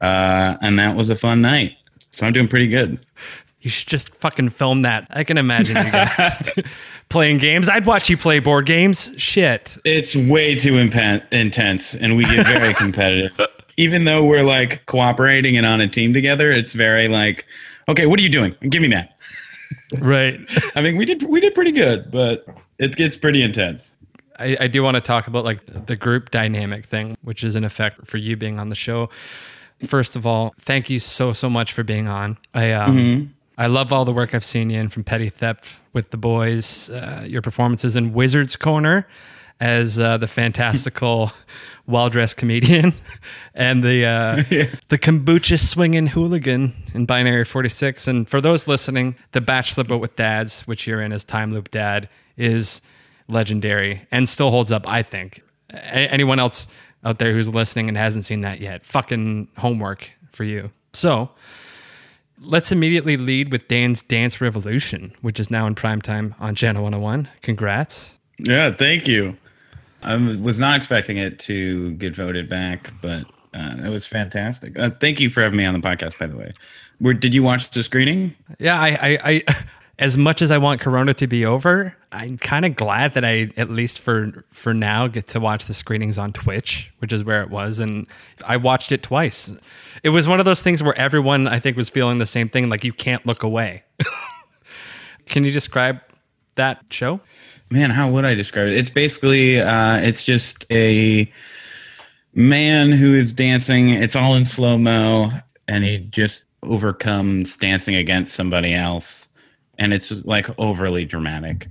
uh 0.00 0.56
and 0.62 0.78
that 0.78 0.96
was 0.96 1.10
a 1.10 1.16
fun 1.16 1.42
night 1.42 1.76
so 2.12 2.24
i'm 2.24 2.32
doing 2.32 2.48
pretty 2.48 2.68
good 2.68 3.04
you 3.62 3.70
should 3.70 3.88
just 3.88 4.14
fucking 4.16 4.50
film 4.50 4.82
that. 4.82 5.06
I 5.10 5.24
can 5.24 5.38
imagine 5.38 5.76
you 5.76 5.90
guys 5.92 6.48
playing 7.08 7.38
games. 7.38 7.68
I'd 7.68 7.86
watch 7.86 8.10
you 8.10 8.16
play 8.16 8.38
board 8.40 8.66
games. 8.66 9.14
Shit. 9.16 9.78
it's 9.84 10.14
way 10.14 10.54
too 10.54 10.72
impen- 10.72 11.22
intense 11.32 11.94
and 11.94 12.16
we 12.16 12.24
get 12.24 12.46
very 12.46 12.74
competitive 12.84 13.32
even 13.78 14.04
though 14.04 14.22
we're 14.24 14.44
like 14.44 14.84
cooperating 14.86 15.56
and 15.56 15.64
on 15.64 15.80
a 15.80 15.88
team 15.88 16.12
together 16.12 16.50
it's 16.52 16.74
very 16.74 17.08
like 17.08 17.46
okay 17.88 18.04
what 18.04 18.18
are 18.18 18.22
you 18.22 18.28
doing 18.28 18.54
give 18.68 18.82
me 18.82 18.88
that 18.88 19.16
Right. 19.98 20.38
i 20.76 20.82
mean 20.82 20.96
we 20.96 21.04
did 21.06 21.22
we 21.22 21.40
did 21.40 21.54
pretty 21.54 21.72
good 21.72 22.10
but 22.10 22.44
it 22.78 22.96
gets 22.96 23.16
pretty 23.16 23.42
intense 23.42 23.94
I, 24.38 24.56
I 24.60 24.66
do 24.66 24.82
want 24.82 24.96
to 24.96 25.00
talk 25.00 25.26
about 25.26 25.44
like 25.44 25.86
the 25.86 25.94
group 25.94 26.30
dynamic 26.30 26.86
thing, 26.86 27.16
which 27.22 27.44
is 27.44 27.54
in 27.54 27.64
effect 27.64 28.06
for 28.06 28.16
you 28.16 28.34
being 28.34 28.58
on 28.58 28.70
the 28.70 28.74
show. 28.74 29.10
First 29.86 30.16
of 30.16 30.26
all, 30.26 30.54
thank 30.58 30.88
you 30.88 30.98
so 31.00 31.32
so 31.34 31.50
much 31.50 31.72
for 31.72 31.84
being 31.84 32.08
on. 32.08 32.38
I 32.54 32.72
um, 32.72 33.34
I 33.58 33.66
love 33.66 33.92
all 33.92 34.04
the 34.04 34.12
work 34.12 34.34
I've 34.34 34.44
seen 34.44 34.70
you 34.70 34.80
in 34.80 34.88
from 34.88 35.04
Petty 35.04 35.28
Theft 35.28 35.80
with 35.92 36.10
the 36.10 36.16
boys, 36.16 36.90
uh, 36.90 37.24
your 37.26 37.42
performances 37.42 37.96
in 37.96 38.12
Wizard's 38.12 38.56
Corner 38.56 39.06
as 39.60 40.00
uh, 40.00 40.18
the 40.18 40.26
fantastical, 40.26 41.30
well 41.86 42.08
dressed 42.08 42.36
comedian, 42.36 42.94
and 43.54 43.84
the 43.84 44.04
uh, 44.04 44.36
the 44.88 44.98
kombucha 44.98 45.58
swinging 45.58 46.08
hooligan 46.08 46.72
in 46.94 47.06
Binary 47.06 47.44
Forty 47.44 47.68
Six. 47.68 48.08
And 48.08 48.28
for 48.28 48.40
those 48.40 48.66
listening, 48.66 49.16
the 49.32 49.40
Bachelor 49.40 49.84
But 49.84 49.98
with 49.98 50.16
Dads, 50.16 50.62
which 50.62 50.86
you're 50.86 51.00
in 51.00 51.12
as 51.12 51.22
Time 51.22 51.52
Loop 51.52 51.70
Dad, 51.70 52.08
is 52.36 52.82
legendary 53.28 54.06
and 54.10 54.28
still 54.28 54.50
holds 54.50 54.72
up. 54.72 54.88
I 54.88 55.02
think. 55.02 55.42
A- 55.70 56.10
anyone 56.12 56.38
else 56.38 56.68
out 57.04 57.18
there 57.18 57.32
who's 57.32 57.48
listening 57.48 57.88
and 57.88 57.96
hasn't 57.96 58.24
seen 58.24 58.40
that 58.42 58.60
yet, 58.60 58.84
fucking 58.84 59.48
homework 59.58 60.10
for 60.32 60.44
you. 60.44 60.70
So 60.92 61.30
let's 62.42 62.72
immediately 62.72 63.16
lead 63.16 63.50
with 63.52 63.68
Dan's 63.68 64.02
Dance 64.02 64.40
Revolution, 64.40 65.14
which 65.20 65.38
is 65.40 65.50
now 65.50 65.66
in 65.66 65.74
prime 65.74 66.02
time 66.02 66.34
on 66.40 66.54
Channel 66.54 66.82
101. 66.82 67.28
Congrats. 67.42 68.18
yeah 68.38 68.72
thank 68.72 69.06
you 69.06 69.36
I 70.02 70.16
was 70.16 70.58
not 70.58 70.76
expecting 70.76 71.16
it 71.16 71.38
to 71.40 71.92
get 71.92 72.16
voted 72.16 72.48
back, 72.48 72.92
but 73.00 73.24
uh, 73.54 73.76
it 73.84 73.88
was 73.88 74.04
fantastic. 74.04 74.76
Uh, 74.78 74.90
thank 74.90 75.20
you 75.20 75.30
for 75.30 75.42
having 75.42 75.56
me 75.56 75.64
on 75.64 75.74
the 75.74 75.80
podcast, 75.80 76.18
by 76.18 76.26
the 76.26 76.36
way. 76.36 76.52
Where 76.98 77.14
did 77.14 77.34
you 77.34 77.42
watch 77.42 77.70
the 77.70 77.82
screening? 77.82 78.34
Yeah, 78.58 78.80
I, 78.80 78.88
I, 79.00 79.18
I 79.24 79.64
as 79.98 80.16
much 80.16 80.42
as 80.42 80.50
I 80.50 80.58
want 80.58 80.80
Corona 80.80 81.14
to 81.14 81.26
be 81.26 81.44
over, 81.44 81.96
I'm 82.10 82.38
kind 82.38 82.64
of 82.64 82.74
glad 82.76 83.14
that 83.14 83.24
I, 83.24 83.50
at 83.56 83.70
least 83.70 84.00
for 84.00 84.44
for 84.50 84.72
now, 84.74 85.06
get 85.06 85.28
to 85.28 85.40
watch 85.40 85.66
the 85.66 85.74
screenings 85.74 86.18
on 86.18 86.32
Twitch, 86.32 86.92
which 86.98 87.12
is 87.12 87.24
where 87.24 87.42
it 87.42 87.50
was, 87.50 87.78
and 87.78 88.06
I 88.46 88.56
watched 88.56 88.92
it 88.92 89.02
twice. 89.02 89.54
It 90.02 90.08
was 90.08 90.26
one 90.26 90.40
of 90.40 90.44
those 90.44 90.62
things 90.62 90.82
where 90.82 90.98
everyone, 90.98 91.46
I 91.46 91.58
think, 91.58 91.76
was 91.76 91.90
feeling 91.90 92.18
the 92.18 92.26
same 92.26 92.48
thing. 92.48 92.68
Like 92.68 92.84
you 92.84 92.92
can't 92.92 93.24
look 93.26 93.42
away. 93.42 93.84
Can 95.26 95.44
you 95.44 95.52
describe 95.52 96.00
that 96.56 96.84
show? 96.90 97.20
Man, 97.70 97.90
how 97.90 98.10
would 98.10 98.24
I 98.24 98.34
describe 98.34 98.68
it? 98.68 98.74
It's 98.74 98.90
basically, 98.90 99.60
uh, 99.60 99.96
it's 99.98 100.24
just 100.24 100.66
a 100.70 101.32
man 102.34 102.92
who 102.92 103.14
is 103.14 103.32
dancing. 103.32 103.90
It's 103.90 104.16
all 104.16 104.34
in 104.34 104.44
slow 104.44 104.76
mo, 104.76 105.30
and 105.68 105.84
he 105.84 105.98
just 105.98 106.44
overcomes 106.62 107.56
dancing 107.56 107.94
against 107.94 108.34
somebody 108.34 108.74
else, 108.74 109.28
and 109.78 109.92
it's 109.92 110.12
like 110.24 110.48
overly 110.58 111.04
dramatic. 111.04 111.68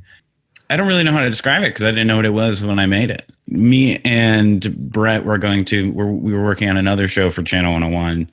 I 0.69 0.77
don't 0.77 0.87
really 0.87 1.03
know 1.03 1.11
how 1.11 1.23
to 1.23 1.29
describe 1.29 1.63
it 1.63 1.69
because 1.69 1.83
I 1.83 1.91
didn't 1.91 2.07
know 2.07 2.15
what 2.15 2.25
it 2.25 2.33
was 2.33 2.63
when 2.63 2.79
I 2.79 2.85
made 2.85 3.11
it. 3.11 3.29
Me 3.47 3.99
and 4.05 4.73
Brett 4.89 5.25
were 5.25 5.37
going 5.37 5.65
to 5.65 5.91
we're, 5.91 6.05
we 6.05 6.33
were 6.33 6.43
working 6.43 6.69
on 6.69 6.77
another 6.77 7.09
show 7.09 7.29
for 7.29 7.43
Channel 7.43 7.73
101 7.73 8.31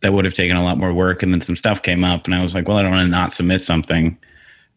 that 0.00 0.12
would 0.12 0.24
have 0.24 0.34
taken 0.34 0.56
a 0.56 0.62
lot 0.62 0.78
more 0.78 0.92
work, 0.92 1.22
and 1.22 1.32
then 1.32 1.40
some 1.40 1.56
stuff 1.56 1.82
came 1.82 2.04
up, 2.04 2.26
and 2.26 2.34
I 2.34 2.42
was 2.42 2.54
like, 2.54 2.68
well, 2.68 2.76
I 2.76 2.82
don't 2.82 2.92
want 2.92 3.04
to 3.06 3.10
not 3.10 3.32
submit 3.32 3.60
something. 3.62 4.16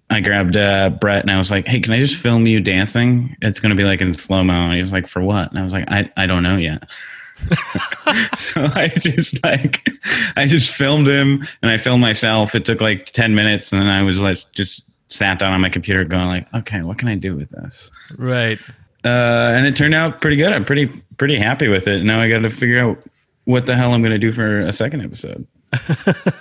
I 0.10 0.22
grabbed 0.22 0.56
uh, 0.56 0.92
Brett 0.92 1.24
and 1.24 1.32
I 1.32 1.38
was 1.40 1.50
like, 1.50 1.68
"Hey, 1.68 1.80
can 1.80 1.94
I 1.94 2.00
just 2.00 2.22
film 2.22 2.46
you 2.46 2.62
dancing? 2.62 3.36
It's 3.42 3.60
going 3.60 3.72
to 3.72 3.76
be 3.76 3.84
like 3.84 4.02
in 4.02 4.14
slow 4.14 4.44
mo." 4.44 4.54
And 4.54 4.76
he 4.76 4.82
was 4.82 4.92
like, 4.92 5.08
"For 5.08 5.22
what?" 5.22 5.50
And 5.50 5.60
I 5.60 5.64
was 5.64 5.74
like, 5.74 5.86
"I 5.88 6.12
I 6.16 6.28
don't 6.28 6.44
know 6.44 6.58
yet." 6.58 6.90
so 8.36 8.68
I 8.76 8.92
just 8.96 9.44
like 9.44 9.90
I 10.36 10.46
just 10.46 10.74
filmed 10.74 11.08
him 11.08 11.44
and 11.62 11.72
I 11.72 11.78
filmed 11.78 12.02
myself. 12.02 12.56
It 12.56 12.66
took 12.66 12.82
like 12.82 13.06
ten 13.06 13.36
minutes, 13.36 13.72
and 13.72 13.82
then 13.82 13.90
I 13.90 14.04
was 14.04 14.20
like 14.20 14.38
just 14.54 14.90
sat 15.08 15.40
down 15.40 15.54
on 15.54 15.62
my 15.62 15.70
computer 15.70 16.04
going 16.04 16.28
like, 16.28 16.54
"Okay, 16.54 16.82
what 16.82 16.98
can 16.98 17.08
I 17.08 17.16
do 17.16 17.36
with 17.36 17.50
this?" 17.50 17.92
Right. 18.18 18.60
Uh, 19.04 19.54
and 19.56 19.68
it 19.68 19.76
turned 19.76 19.94
out 19.94 20.22
pretty 20.22 20.38
good. 20.38 20.52
I'm 20.52 20.66
pretty 20.66 20.88
pretty 21.18 21.38
happy 21.38 21.68
with 21.68 21.88
it. 21.88 22.04
Now 22.04 22.20
I 22.20 22.30
got 22.30 22.40
to 22.40 22.50
figure 22.50 22.80
out 22.80 23.04
what 23.46 23.66
the 23.66 23.76
hell 23.76 23.94
I'm 23.94 24.02
going 24.02 24.12
to 24.14 24.20
do 24.20 24.32
for 24.32 24.62
a 24.62 24.74
second 24.74 25.02
episode. 25.02 25.48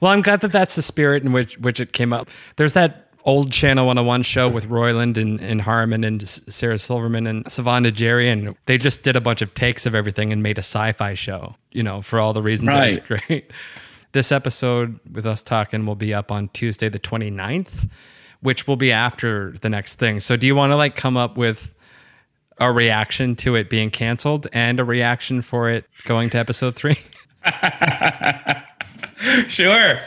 Well, 0.00 0.12
I'm 0.12 0.22
glad 0.22 0.40
that 0.40 0.52
that's 0.52 0.76
the 0.76 0.82
spirit 0.82 1.22
in 1.22 1.32
which 1.32 1.58
which 1.58 1.80
it 1.80 1.92
came 1.92 2.12
up. 2.12 2.28
There's 2.56 2.72
that 2.74 3.07
old 3.28 3.52
Channel 3.52 3.86
101 3.86 4.22
show 4.22 4.48
with 4.48 4.68
Roiland 4.68 5.18
and, 5.18 5.38
and 5.40 5.60
Harmon 5.62 6.02
and 6.02 6.26
Sarah 6.26 6.78
Silverman 6.78 7.26
and 7.26 7.50
Savannah 7.52 7.90
Jerry, 7.92 8.30
and 8.30 8.56
they 8.66 8.78
just 8.78 9.02
did 9.02 9.16
a 9.16 9.20
bunch 9.20 9.42
of 9.42 9.54
takes 9.54 9.84
of 9.86 9.94
everything 9.94 10.32
and 10.32 10.42
made 10.42 10.56
a 10.56 10.62
sci-fi 10.62 11.12
show. 11.14 11.54
You 11.70 11.82
know, 11.82 12.00
for 12.00 12.18
all 12.18 12.32
the 12.32 12.42
reasons 12.42 12.68
Right. 12.68 12.94
that's 12.94 13.06
great. 13.26 13.50
This 14.12 14.32
episode 14.32 14.98
with 15.12 15.26
us 15.26 15.42
talking 15.42 15.84
will 15.84 15.94
be 15.94 16.14
up 16.14 16.32
on 16.32 16.48
Tuesday 16.48 16.88
the 16.88 16.98
29th, 16.98 17.90
which 18.40 18.66
will 18.66 18.76
be 18.76 18.90
after 18.90 19.52
the 19.60 19.68
next 19.68 19.96
thing. 19.96 20.18
So, 20.20 20.34
do 20.34 20.46
you 20.46 20.54
want 20.54 20.70
to 20.70 20.76
like 20.76 20.96
come 20.96 21.18
up 21.18 21.36
with 21.36 21.74
a 22.56 22.72
reaction 22.72 23.36
to 23.36 23.54
it 23.54 23.68
being 23.68 23.90
canceled 23.90 24.46
and 24.50 24.80
a 24.80 24.84
reaction 24.84 25.42
for 25.42 25.68
it 25.68 25.84
going 26.06 26.30
to 26.30 26.38
episode 26.38 26.74
three? 26.74 26.96
Sure. 29.48 29.98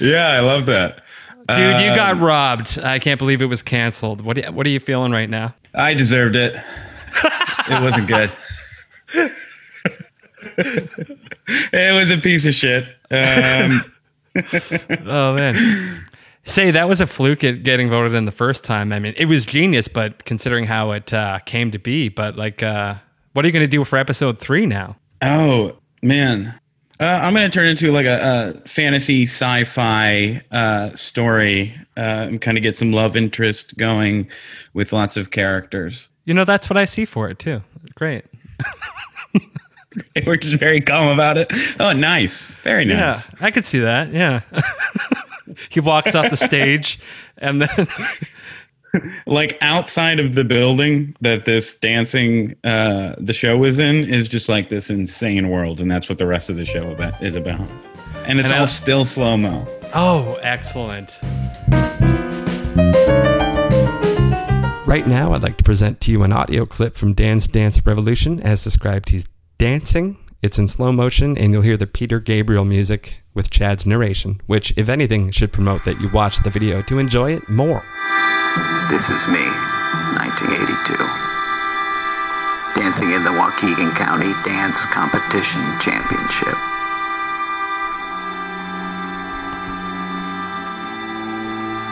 Yeah, 0.00 0.28
I 0.28 0.40
love 0.40 0.66
that. 0.66 1.01
Dude, 1.48 1.80
you 1.80 1.94
got 1.94 2.18
robbed. 2.18 2.78
I 2.78 2.98
can't 2.98 3.18
believe 3.18 3.42
it 3.42 3.46
was 3.46 3.62
canceled. 3.62 4.22
What, 4.22 4.38
what 4.52 4.66
are 4.66 4.70
you 4.70 4.80
feeling 4.80 5.12
right 5.12 5.28
now? 5.28 5.54
I 5.74 5.94
deserved 5.94 6.36
it. 6.36 6.54
it 7.68 7.82
wasn't 7.82 8.08
good. 8.08 8.30
it 11.72 11.94
was 11.94 12.10
a 12.10 12.18
piece 12.18 12.46
of 12.46 12.54
shit. 12.54 12.84
Um, 13.10 13.84
Oh 15.06 15.34
man. 15.34 15.54
Say 16.44 16.70
that 16.72 16.88
was 16.88 17.00
a 17.00 17.06
fluke 17.06 17.44
at 17.44 17.62
getting 17.62 17.88
voted 17.90 18.14
in 18.14 18.24
the 18.24 18.32
first 18.32 18.64
time. 18.64 18.92
I 18.92 18.98
mean, 18.98 19.14
it 19.16 19.26
was 19.26 19.44
genius, 19.44 19.86
but 19.88 20.24
considering 20.24 20.64
how 20.64 20.90
it 20.90 21.12
uh, 21.12 21.38
came 21.40 21.70
to 21.70 21.78
be, 21.78 22.08
but 22.08 22.36
like, 22.36 22.62
uh, 22.62 22.94
what 23.32 23.44
are 23.44 23.48
you 23.48 23.52
going 23.52 23.62
to 23.64 23.68
do 23.68 23.84
for 23.84 23.96
episode 23.96 24.38
three 24.38 24.66
now? 24.66 24.96
oh 25.20 25.76
man, 26.02 26.58
uh, 27.02 27.20
I'm 27.22 27.34
gonna 27.34 27.48
turn 27.48 27.66
into 27.66 27.90
like 27.92 28.06
a, 28.06 28.54
a 28.64 28.68
fantasy 28.68 29.24
sci-fi 29.24 30.42
uh, 30.50 30.94
story 30.94 31.74
uh, 31.96 32.26
and 32.28 32.40
kind 32.40 32.56
of 32.56 32.62
get 32.62 32.76
some 32.76 32.92
love 32.92 33.16
interest 33.16 33.76
going 33.76 34.28
with 34.72 34.92
lots 34.92 35.16
of 35.16 35.30
characters. 35.30 36.08
You 36.24 36.34
know, 36.34 36.44
that's 36.44 36.70
what 36.70 36.76
I 36.76 36.84
see 36.84 37.04
for 37.04 37.28
it 37.28 37.38
too. 37.38 37.62
Great. 37.94 38.24
We're 40.26 40.36
just 40.36 40.56
very 40.56 40.80
calm 40.80 41.08
about 41.08 41.36
it. 41.36 41.52
Oh, 41.78 41.92
nice, 41.92 42.52
very 42.62 42.84
nice. 42.84 43.28
Yeah, 43.28 43.46
I 43.46 43.50
could 43.50 43.66
see 43.66 43.80
that. 43.80 44.12
Yeah. 44.12 44.40
he 45.68 45.80
walks 45.80 46.14
off 46.14 46.30
the 46.30 46.36
stage 46.36 46.98
and 47.38 47.62
then, 47.62 47.88
like 49.26 49.56
outside 49.60 50.20
of 50.20 50.34
the 50.34 50.44
building 50.44 51.16
that 51.20 51.44
this 51.44 51.74
dancing 51.74 52.54
uh 52.64 53.14
the 53.18 53.32
show 53.32 53.64
is 53.64 53.78
in 53.78 53.96
is 54.04 54.28
just 54.28 54.48
like 54.48 54.68
this 54.68 54.90
insane 54.90 55.48
world 55.48 55.80
and 55.80 55.90
that's 55.90 56.08
what 56.08 56.18
the 56.18 56.26
rest 56.26 56.50
of 56.50 56.56
the 56.56 56.64
show 56.64 56.90
about 56.90 57.22
is 57.22 57.34
about 57.34 57.60
and 58.26 58.38
it's 58.38 58.50
And 58.50 58.60
all 58.60 58.66
still 58.66 59.04
slow 59.04 59.36
mo 59.36 59.66
oh, 59.94 60.38
excellent. 60.42 61.18
Right 64.86 65.06
now, 65.06 65.32
I'd 65.32 65.42
like 65.42 65.56
to 65.58 65.64
present 65.64 66.00
to 66.02 66.12
you 66.12 66.22
an 66.22 66.32
audio 66.32 66.66
clip 66.66 66.96
from 66.96 67.14
Dan's 67.14 67.48
Dance 67.48 67.84
Revolution. 67.86 68.40
As 68.40 68.64
described, 68.64 69.08
he's 69.08 69.26
dancing, 69.58 70.18
it's 70.42 70.58
in 70.58 70.68
slow 70.68 70.92
motion, 70.92 71.38
and 71.38 71.52
you'll 71.52 71.62
hear 71.62 71.76
the 71.76 71.86
Peter 71.86 72.20
Gabriel 72.20 72.64
music 72.64 73.22
with 73.32 73.48
Chad's 73.48 73.86
narration, 73.86 74.40
which, 74.46 74.76
if 74.76 74.88
anything, 74.88 75.30
should 75.30 75.52
promote 75.52 75.84
that 75.84 76.00
you 76.00 76.10
watch 76.10 76.42
the 76.42 76.50
video 76.50 76.82
to 76.82 76.98
enjoy 76.98 77.32
it 77.32 77.48
more. 77.48 77.82
This 78.92 79.08
is 79.08 79.26
me, 79.28 79.44
1982. 80.20 80.96
Dancing 82.74 83.12
in 83.12 83.24
the 83.24 83.30
Waukegan 83.30 83.94
County 83.96 84.32
Dance 84.44 84.84
Competition 84.86 85.62
Championship. 85.80 86.56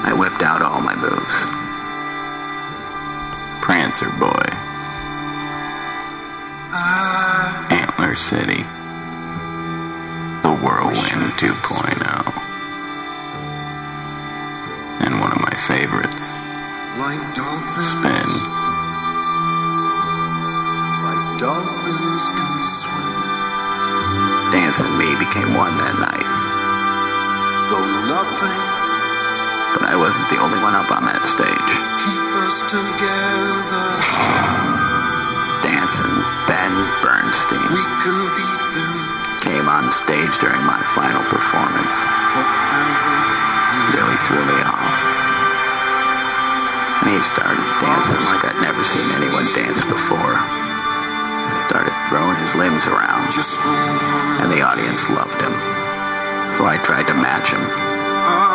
I 0.02 0.12
whipped 0.12 0.42
out 0.42 0.60
all 0.62 0.80
my 0.80 0.94
moves. 0.96 1.46
Prancer 3.62 4.10
Boy. 4.18 4.48
Antler 7.70 8.14
City. 8.16 8.64
The 10.42 10.52
Whirlwind 10.64 11.32
2.0. 11.40 12.32
And 15.06 15.20
one 15.20 15.32
of 15.32 15.40
my 15.40 15.54
favorites. 15.56 16.49
Like 17.00 17.22
dolphins. 17.34 17.96
Spin. 17.96 18.28
Like 21.00 21.24
dolphins 21.40 22.24
can 22.28 22.62
swim. 22.62 23.20
Dance 24.52 24.80
and 24.84 24.94
me 24.98 25.08
became 25.16 25.54
one 25.56 25.72
that 25.80 25.96
night, 26.02 26.28
Though 27.70 27.88
nothing 28.10 28.60
but 29.72 29.86
I 29.86 29.94
wasn't 29.94 30.26
the 30.28 30.42
only 30.42 30.58
one 30.66 30.74
up 30.74 30.90
on 30.90 31.06
that 31.06 31.22
stage. 31.22 31.70
keep 32.02 32.26
us 32.42 32.58
together. 32.66 33.86
Dance 35.62 36.02
and 36.02 36.18
Ben 36.50 36.74
Bernstein 37.00 37.62
We 37.70 37.82
can 38.02 38.18
beat 38.34 38.62
them 38.74 38.96
came 39.40 39.68
on 39.72 39.88
stage 39.90 40.36
during 40.42 40.60
my 40.68 40.76
final 40.92 41.22
performance. 41.32 42.04
forever. 42.34 43.16
Really 43.96 44.18
threw 44.28 44.42
me 44.44 44.58
he 47.20 47.24
started 47.24 47.60
dancing 47.84 48.24
like 48.32 48.48
I'd 48.48 48.62
never 48.64 48.80
seen 48.80 49.04
anyone 49.12 49.44
dance 49.52 49.84
before. 49.84 50.40
Started 51.68 51.92
throwing 52.08 52.32
his 52.40 52.56
limbs 52.56 52.88
around, 52.88 53.28
and 54.40 54.48
the 54.48 54.64
audience 54.64 55.10
loved 55.12 55.36
him. 55.36 55.52
So 56.48 56.64
I 56.64 56.80
tried 56.82 57.04
to 57.12 57.14
match 57.20 57.52
him, 57.52 57.60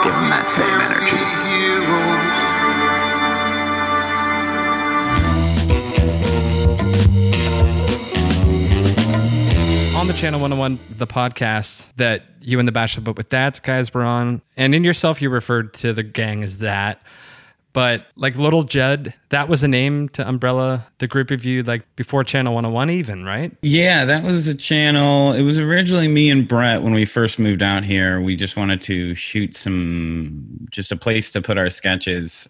give 0.01 0.17
him 0.17 0.29
that 0.33 0.49
same 0.49 0.81
energy. 0.81 1.21
on 9.95 10.07
the 10.07 10.13
Channel 10.13 10.39
101, 10.39 10.79
the 10.97 11.07
podcast 11.07 11.91
that 11.97 12.23
you 12.41 12.59
and 12.59 12.67
the 12.67 12.71
Bachelor 12.71 13.03
But 13.03 13.17
with 13.17 13.29
that, 13.29 13.61
guys 13.63 13.93
were 13.93 14.03
on, 14.03 14.41
and 14.57 14.73
in 14.73 14.83
yourself, 14.83 15.21
you 15.21 15.29
referred 15.29 15.73
to 15.75 15.93
the 15.93 16.03
gang 16.03 16.43
as 16.43 16.57
that. 16.57 17.01
But 17.75 18.07
like 18.15 18.37
Little 18.37 18.63
Jed, 18.63 19.13
that 19.31 19.49
was 19.49 19.61
a 19.61 19.67
name 19.67 20.07
to 20.09 20.25
Umbrella, 20.25 20.87
the 20.99 21.07
group 21.07 21.29
of 21.29 21.43
you, 21.43 21.61
like 21.61 21.83
before 21.97 22.23
Channel 22.23 22.53
101, 22.53 22.89
even, 22.89 23.25
right? 23.25 23.51
yeah 23.61 24.05
that 24.05 24.23
was 24.23 24.47
a 24.47 24.55
channel. 24.55 25.33
It 25.33 25.41
was 25.41 25.57
originally 25.57 26.07
me 26.07 26.29
and 26.29 26.47
brett 26.47 26.83
when 26.83 26.93
we 26.93 27.03
first 27.03 27.37
moved 27.37 27.61
out 27.61 27.83
here. 27.83 28.21
We 28.21 28.37
just 28.37 28.55
wanted 28.55 28.81
to 28.83 29.13
shoot 29.13 29.57
some 29.57 30.67
just 30.71 30.93
a 30.93 30.95
place 30.95 31.31
to 31.31 31.41
put 31.41 31.57
our 31.57 31.69
sketches. 31.69 32.47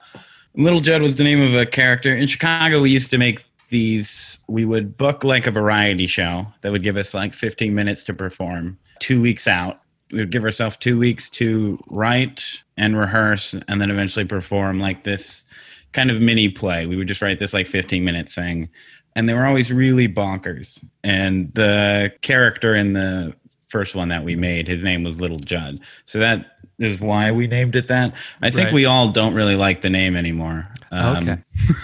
Little 0.53 0.79
Jed 0.79 1.01
was 1.01 1.15
the 1.15 1.23
name 1.23 1.41
of 1.41 1.55
a 1.55 1.65
character. 1.65 2.15
In 2.15 2.27
chicago 2.27 2.79
we 2.79 2.91
used 2.91 3.09
to 3.09 3.17
make 3.17 3.43
these 3.69 4.43
we 4.47 4.63
would 4.63 4.95
book 4.95 5.23
like 5.23 5.47
a 5.47 5.51
variety 5.51 6.05
show 6.05 6.45
that 6.61 6.71
would 6.71 6.83
give 6.83 6.97
us 6.97 7.15
like 7.15 7.33
15 7.33 7.73
minutes 7.73 8.03
to 8.03 8.13
perform 8.13 8.77
two 8.99 9.19
weeks 9.19 9.47
out 9.47 9.79
we 10.11 10.19
would 10.19 10.31
give 10.31 10.43
ourselves 10.43 10.75
two 10.77 10.97
weeks 10.99 11.29
to 11.31 11.79
write 11.89 12.63
and 12.77 12.97
rehearse 12.97 13.55
and 13.67 13.81
then 13.81 13.89
eventually 13.91 14.25
perform 14.25 14.79
like 14.79 15.03
this 15.03 15.43
kind 15.93 16.11
of 16.11 16.21
mini 16.21 16.49
play 16.49 16.85
we 16.85 16.95
would 16.95 17.07
just 17.07 17.21
write 17.21 17.39
this 17.39 17.53
like 17.53 17.67
15 17.67 18.03
minute 18.03 18.29
thing 18.29 18.69
and 19.15 19.27
they 19.29 19.33
were 19.33 19.45
always 19.45 19.71
really 19.71 20.07
bonkers 20.07 20.83
and 21.03 21.53
the 21.55 22.11
character 22.21 22.75
in 22.75 22.93
the 22.93 23.33
first 23.67 23.95
one 23.95 24.09
that 24.09 24.23
we 24.23 24.35
made 24.35 24.67
his 24.67 24.83
name 24.83 25.03
was 25.03 25.19
little 25.21 25.39
judd 25.39 25.79
so 26.05 26.19
that 26.19 26.45
is 26.79 26.99
why 26.99 27.31
we 27.31 27.47
named 27.47 27.75
it 27.75 27.87
that 27.87 28.13
i 28.41 28.49
think 28.49 28.65
Right. 28.65 28.73
we 28.73 28.85
all 28.85 29.07
don't 29.09 29.33
really 29.33 29.55
like 29.55 29.81
the 29.81 29.89
name 29.89 30.15
anymore 30.15 30.67
Um, 30.91 31.17
Okay. 31.17 31.37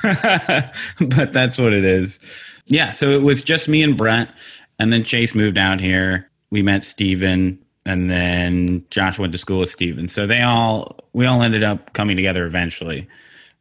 but 1.00 1.34
that's 1.34 1.58
what 1.58 1.74
it 1.74 1.84
is. 1.84 2.20
Yeah, 2.66 2.92
so 2.92 3.10
it 3.12 3.22
was 3.24 3.44
just 3.44 3.68
me 3.68 3.82
and 3.84 3.98
Brett. 3.98 4.30
and 4.80 4.94
then 4.94 5.04
Chase 5.04 5.36
moved 5.36 5.58
out 5.58 5.82
here. 5.82 6.30
We 6.52 6.62
met 6.62 6.84
Steven, 6.84 7.60
and 7.86 8.10
then 8.10 8.86
Josh 8.90 9.18
went 9.18 9.32
to 9.34 9.38
school 9.38 9.60
with 9.60 9.72
Steven. 9.72 10.08
So 10.08 10.28
they 10.28 10.42
all 10.42 11.00
we 11.14 11.26
all 11.26 11.42
ended 11.42 11.64
up 11.64 11.94
coming 11.94 12.16
together 12.16 12.46
eventually. 12.46 13.08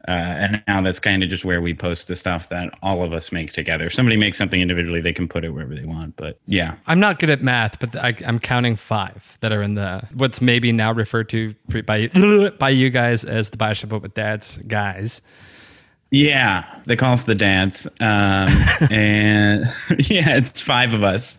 Uh, 0.08 0.12
and 0.12 0.62
now 0.66 0.80
that's 0.80 0.98
kind 0.98 1.22
of 1.22 1.28
just 1.28 1.44
where 1.44 1.60
we 1.60 1.74
post 1.74 2.08
the 2.08 2.16
stuff 2.16 2.48
that 2.48 2.72
all 2.82 3.02
of 3.02 3.12
us 3.12 3.32
make 3.32 3.52
together. 3.52 3.84
If 3.84 3.92
somebody 3.92 4.16
makes 4.16 4.38
something 4.38 4.58
individually, 4.58 5.02
they 5.02 5.12
can 5.12 5.28
put 5.28 5.44
it 5.44 5.50
wherever 5.50 5.74
they 5.74 5.84
want. 5.84 6.16
But 6.16 6.38
yeah, 6.46 6.76
I'm 6.86 7.00
not 7.00 7.18
good 7.18 7.28
at 7.28 7.42
math, 7.42 7.78
but 7.78 7.94
I, 7.96 8.14
I'm 8.26 8.38
counting 8.38 8.76
five 8.76 9.36
that 9.40 9.52
are 9.52 9.60
in 9.62 9.74
the 9.74 10.08
what's 10.14 10.40
maybe 10.40 10.72
now 10.72 10.92
referred 10.92 11.28
to 11.30 11.54
by 11.84 12.08
by 12.58 12.70
you 12.70 12.88
guys 12.88 13.24
as 13.24 13.50
the 13.50 13.58
Bishop 13.58 13.92
with 13.92 14.14
Dad's 14.14 14.56
guys. 14.58 15.20
Yeah, 16.10 16.80
they 16.86 16.96
call 16.96 17.12
us 17.12 17.24
the 17.24 17.34
dads. 17.34 17.86
Um, 18.00 18.48
and 18.90 19.64
yeah, 19.98 20.36
it's 20.36 20.60
five 20.60 20.94
of 20.94 21.02
us 21.02 21.36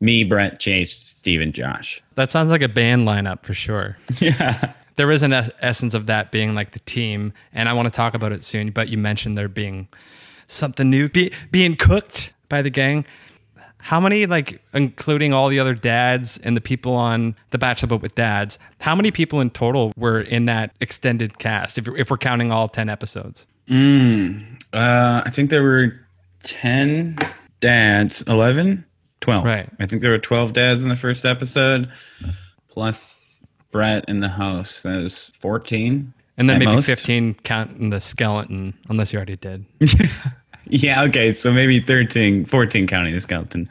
me, 0.00 0.24
Brett, 0.24 0.60
Chase, 0.60 0.96
Steve, 0.96 1.40
and 1.40 1.54
Josh. 1.54 2.02
That 2.16 2.30
sounds 2.30 2.50
like 2.50 2.62
a 2.62 2.68
band 2.68 3.06
lineup 3.06 3.44
for 3.44 3.54
sure. 3.54 3.96
Yeah. 4.20 4.72
There 4.96 5.10
is 5.10 5.22
an 5.22 5.34
es- 5.34 5.50
essence 5.60 5.92
of 5.92 6.06
that 6.06 6.32
being 6.32 6.54
like 6.54 6.70
the 6.70 6.78
team, 6.80 7.34
and 7.52 7.68
I 7.68 7.74
want 7.74 7.86
to 7.86 7.92
talk 7.92 8.14
about 8.14 8.32
it 8.32 8.42
soon. 8.42 8.70
But 8.70 8.88
you 8.88 8.96
mentioned 8.96 9.36
there 9.36 9.46
being 9.46 9.88
something 10.46 10.88
new 10.88 11.10
be, 11.10 11.30
being 11.50 11.76
cooked 11.76 12.32
by 12.48 12.62
the 12.62 12.70
gang. 12.70 13.04
How 13.76 14.00
many, 14.00 14.24
like, 14.24 14.62
including 14.72 15.34
all 15.34 15.48
the 15.50 15.60
other 15.60 15.74
dads 15.74 16.38
and 16.38 16.56
the 16.56 16.62
people 16.62 16.94
on 16.94 17.36
The 17.50 17.58
Bachelor 17.58 17.88
But 17.88 18.00
with 18.02 18.14
Dads, 18.14 18.58
how 18.80 18.94
many 18.96 19.10
people 19.10 19.40
in 19.42 19.50
total 19.50 19.92
were 19.98 20.18
in 20.20 20.46
that 20.46 20.74
extended 20.80 21.38
cast, 21.38 21.76
if, 21.76 21.86
if 21.88 22.10
we're 22.10 22.16
counting 22.16 22.50
all 22.50 22.66
10 22.66 22.88
episodes? 22.88 23.46
Uh, 24.72 25.22
I 25.24 25.30
think 25.30 25.50
there 25.50 25.62
were 25.62 25.92
10 26.42 27.18
dads, 27.60 28.22
11, 28.22 28.84
12. 29.20 29.44
Right. 29.44 29.68
I 29.80 29.86
think 29.86 30.02
there 30.02 30.10
were 30.10 30.18
12 30.18 30.52
dads 30.52 30.82
in 30.82 30.88
the 30.88 30.96
first 30.96 31.24
episode, 31.24 31.90
plus 32.68 33.44
Brett 33.70 34.04
and 34.08 34.22
the 34.22 34.28
host. 34.28 34.82
That 34.82 35.02
was 35.02 35.30
14. 35.38 36.12
And 36.38 36.50
then 36.50 36.58
maybe 36.58 36.70
most. 36.72 36.86
15 36.86 37.34
counting 37.44 37.90
the 37.90 38.00
skeleton, 38.00 38.74
unless 38.88 39.12
you 39.12 39.18
already 39.18 39.36
did. 39.36 39.64
Yeah, 40.68 41.04
okay. 41.04 41.32
So 41.32 41.52
maybe 41.52 41.78
13, 41.78 42.44
14 42.44 42.86
counting 42.88 43.14
the 43.14 43.20
skeleton. 43.20 43.68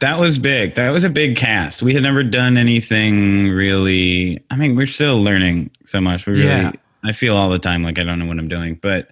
That 0.00 0.18
was 0.18 0.38
big. 0.38 0.76
That 0.76 0.90
was 0.90 1.04
a 1.04 1.10
big 1.10 1.36
cast. 1.36 1.82
We 1.82 1.92
had 1.92 2.02
never 2.02 2.22
done 2.22 2.56
anything 2.56 3.50
really. 3.50 4.42
I 4.50 4.56
mean, 4.56 4.74
we're 4.74 4.86
still 4.86 5.22
learning 5.22 5.70
so 5.84 6.00
much. 6.00 6.26
We 6.26 6.32
really, 6.32 6.46
Yeah. 6.46 6.72
I 7.04 7.12
feel 7.12 7.36
all 7.36 7.50
the 7.50 7.58
time 7.58 7.82
like 7.82 7.98
I 7.98 8.02
don't 8.02 8.18
know 8.18 8.24
what 8.24 8.38
I'm 8.38 8.48
doing. 8.48 8.76
But 8.80 9.10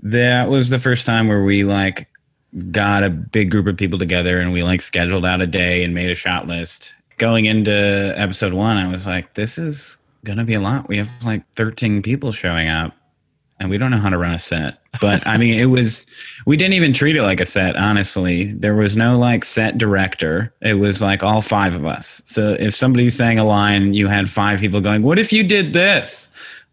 that 0.00 0.48
was 0.50 0.70
the 0.70 0.80
first 0.80 1.06
time 1.06 1.28
where 1.28 1.44
we 1.44 1.62
like 1.62 2.08
got 2.70 3.02
a 3.02 3.10
big 3.10 3.50
group 3.50 3.66
of 3.66 3.76
people 3.76 3.98
together 3.98 4.38
and 4.38 4.52
we 4.52 4.62
like 4.62 4.82
scheduled 4.82 5.24
out 5.24 5.40
a 5.40 5.46
day 5.46 5.84
and 5.84 5.94
made 5.94 6.10
a 6.10 6.14
shot 6.14 6.46
list. 6.46 6.94
Going 7.18 7.46
into 7.46 8.12
episode 8.16 8.52
one, 8.52 8.76
I 8.76 8.90
was 8.90 9.06
like, 9.06 9.34
this 9.34 9.58
is 9.58 9.98
going 10.24 10.38
to 10.38 10.44
be 10.44 10.54
a 10.54 10.60
lot. 10.60 10.88
We 10.88 10.98
have 10.98 11.10
like 11.24 11.44
13 11.56 12.02
people 12.02 12.32
showing 12.32 12.68
up 12.68 12.94
and 13.58 13.70
we 13.70 13.78
don't 13.78 13.90
know 13.90 13.98
how 13.98 14.10
to 14.10 14.18
run 14.18 14.34
a 14.34 14.38
set. 14.38 14.78
But 15.00 15.26
I 15.26 15.38
mean, 15.38 15.54
it 15.54 15.66
was, 15.66 16.06
we 16.46 16.56
didn't 16.56 16.74
even 16.74 16.92
treat 16.92 17.16
it 17.16 17.22
like 17.22 17.40
a 17.40 17.46
set, 17.46 17.76
honestly. 17.76 18.52
There 18.52 18.74
was 18.74 18.96
no 18.96 19.18
like 19.18 19.44
set 19.44 19.78
director. 19.78 20.52
It 20.60 20.74
was 20.74 21.00
like 21.00 21.22
all 21.22 21.42
five 21.42 21.74
of 21.74 21.86
us. 21.86 22.22
So 22.24 22.56
if 22.58 22.74
somebody's 22.74 23.16
saying 23.16 23.38
a 23.38 23.44
line, 23.44 23.94
you 23.94 24.08
had 24.08 24.28
five 24.28 24.60
people 24.60 24.80
going, 24.80 25.02
What 25.02 25.18
if 25.18 25.32
you 25.32 25.44
did 25.44 25.72
this? 25.72 26.28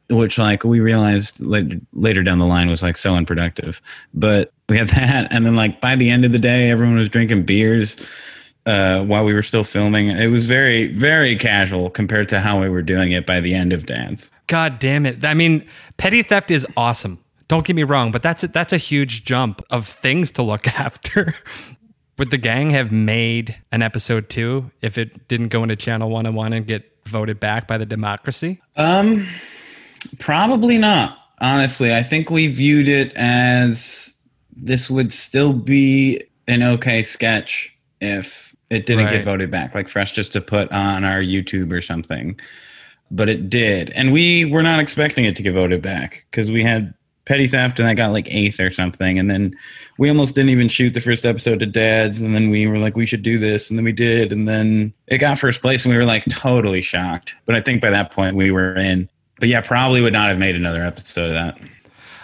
Which, 0.09 0.37
like, 0.37 0.63
we 0.63 0.79
realized 0.79 1.45
later, 1.45 1.79
later 1.93 2.23
down 2.23 2.39
the 2.39 2.47
line 2.47 2.69
was 2.69 2.81
like 2.81 2.97
so 2.97 3.13
unproductive. 3.13 3.81
But 4.13 4.51
we 4.67 4.77
had 4.77 4.87
that. 4.89 5.31
And 5.31 5.45
then, 5.45 5.55
like, 5.55 5.81
by 5.81 5.95
the 5.95 6.09
end 6.09 6.25
of 6.25 6.31
the 6.31 6.39
day, 6.39 6.71
everyone 6.71 6.97
was 6.97 7.09
drinking 7.09 7.43
beers 7.43 7.95
uh, 8.65 9.03
while 9.03 9.25
we 9.25 9.33
were 9.33 9.41
still 9.41 9.63
filming. 9.63 10.07
It 10.07 10.27
was 10.27 10.45
very, 10.45 10.87
very 10.87 11.35
casual 11.35 11.89
compared 11.89 12.29
to 12.29 12.39
how 12.39 12.61
we 12.61 12.69
were 12.69 12.81
doing 12.81 13.11
it 13.11 13.25
by 13.25 13.39
the 13.39 13.53
end 13.53 13.73
of 13.73 13.85
Dance. 13.85 14.31
God 14.47 14.79
damn 14.79 15.05
it. 15.05 15.23
I 15.23 15.33
mean, 15.33 15.67
petty 15.97 16.23
theft 16.23 16.51
is 16.51 16.67
awesome. 16.75 17.23
Don't 17.47 17.65
get 17.65 17.75
me 17.75 17.83
wrong, 17.83 18.11
but 18.11 18.21
that's 18.21 18.43
a, 18.43 18.47
that's 18.47 18.73
a 18.73 18.77
huge 18.77 19.25
jump 19.25 19.63
of 19.69 19.87
things 19.87 20.31
to 20.31 20.43
look 20.43 20.67
after. 20.79 21.35
Would 22.17 22.31
the 22.31 22.37
gang 22.37 22.71
have 22.71 22.91
made 22.91 23.55
an 23.71 23.81
episode 23.81 24.29
two 24.29 24.71
if 24.81 24.97
it 24.97 25.27
didn't 25.27 25.47
go 25.47 25.63
into 25.63 25.75
channel 25.75 26.09
101 26.09 26.53
and 26.53 26.67
get 26.67 26.91
voted 27.07 27.39
back 27.39 27.67
by 27.67 27.77
the 27.77 27.85
democracy? 27.85 28.61
Probably 30.19 30.77
not. 30.77 31.17
Honestly, 31.41 31.93
I 31.95 32.03
think 32.03 32.29
we 32.29 32.47
viewed 32.47 32.87
it 32.89 33.13
as 33.15 34.17
this 34.55 34.89
would 34.89 35.13
still 35.13 35.53
be 35.53 36.21
an 36.47 36.63
okay 36.63 37.01
sketch 37.03 37.75
if 38.01 38.55
it 38.69 38.85
didn't 38.85 39.05
Right. 39.05 39.13
get 39.13 39.23
voted 39.25 39.49
back, 39.49 39.73
like 39.73 39.87
for 39.87 39.99
us 39.99 40.11
just 40.11 40.33
to 40.33 40.41
put 40.41 40.71
on 40.71 41.03
our 41.03 41.21
YouTube 41.21 41.71
or 41.71 41.81
something. 41.81 42.39
But 43.11 43.29
it 43.29 43.49
did. 43.49 43.89
And 43.91 44.11
we 44.13 44.45
were 44.45 44.61
not 44.61 44.79
expecting 44.79 45.25
it 45.25 45.35
to 45.37 45.43
get 45.43 45.53
voted 45.53 45.81
back 45.81 46.25
because 46.29 46.51
we 46.51 46.63
had 46.63 46.93
petty 47.25 47.47
theft 47.47 47.79
and 47.79 47.87
that 47.87 47.95
got 47.95 48.11
like 48.11 48.27
eighth 48.33 48.59
or 48.59 48.69
something. 48.71 49.17
And 49.17 49.29
then 49.31 49.55
we 49.97 50.09
almost 50.09 50.35
didn't 50.35 50.49
even 50.49 50.67
shoot 50.67 50.93
the 50.93 50.99
first 50.99 51.25
episode 51.25 51.59
to 51.59 51.65
dads. 51.65 52.21
And 52.21 52.35
then 52.35 52.49
we 52.49 52.67
were 52.67 52.77
like, 52.77 52.95
we 52.97 53.05
should 53.05 53.23
do 53.23 53.37
this. 53.39 53.69
And 53.69 53.79
then 53.79 53.85
we 53.85 53.91
did. 53.91 54.31
And 54.31 54.47
then 54.47 54.93
it 55.07 55.19
got 55.19 55.39
first 55.39 55.61
place 55.61 55.85
and 55.85 55.91
we 55.93 55.97
were 55.97 56.05
like 56.05 56.25
totally 56.29 56.81
shocked. 56.81 57.35
But 57.45 57.55
I 57.55 57.61
think 57.61 57.81
by 57.81 57.89
that 57.91 58.11
point 58.11 58.35
we 58.35 58.51
were 58.51 58.75
in. 58.75 59.09
But 59.39 59.49
yeah, 59.49 59.61
probably 59.61 60.01
would 60.01 60.13
not 60.13 60.29
have 60.29 60.37
made 60.37 60.55
another 60.55 60.83
episode 60.83 61.27
of 61.27 61.33
that. 61.33 61.69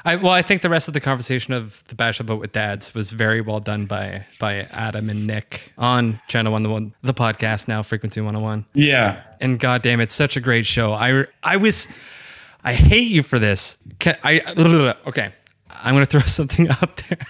I, 0.05 0.17
well, 0.17 0.31
I 0.31 0.43
think 0.43 0.61
the 0.61 0.69
rest 0.69 0.87
of 0.87 0.93
the 0.93 0.99
conversation 0.99 1.53
of 1.53 1.83
the 1.87 1.95
Bachelor 1.95 2.27
But 2.27 2.35
with 2.37 2.51
Dads 2.51 2.93
was 2.93 3.09
very 3.09 3.41
well 3.41 3.59
done 3.59 3.87
by 3.87 4.27
by 4.39 4.67
Adam 4.71 5.09
and 5.09 5.25
Nick 5.25 5.73
on 5.79 6.21
Channel 6.27 6.51
One, 6.51 6.61
the 6.61 6.69
one, 6.69 6.93
the 7.01 7.13
podcast 7.13 7.67
now, 7.67 7.81
Frequency 7.81 8.21
One 8.21 8.35
Hundred 8.35 8.45
One. 8.45 8.65
Yeah. 8.73 9.23
And 9.41 9.59
goddamn, 9.59 9.99
it's 9.99 10.13
such 10.13 10.37
a 10.37 10.41
great 10.41 10.67
show. 10.67 10.93
I 10.93 11.25
I 11.41 11.57
was, 11.57 11.87
I 12.63 12.73
hate 12.73 13.09
you 13.09 13.23
for 13.23 13.39
this. 13.39 13.77
Can, 13.97 14.15
I 14.23 14.41
okay. 15.07 15.33
I'm 15.71 15.95
gonna 15.95 16.05
throw 16.05 16.21
something 16.25 16.69
out 16.69 16.97
there. 17.09 17.25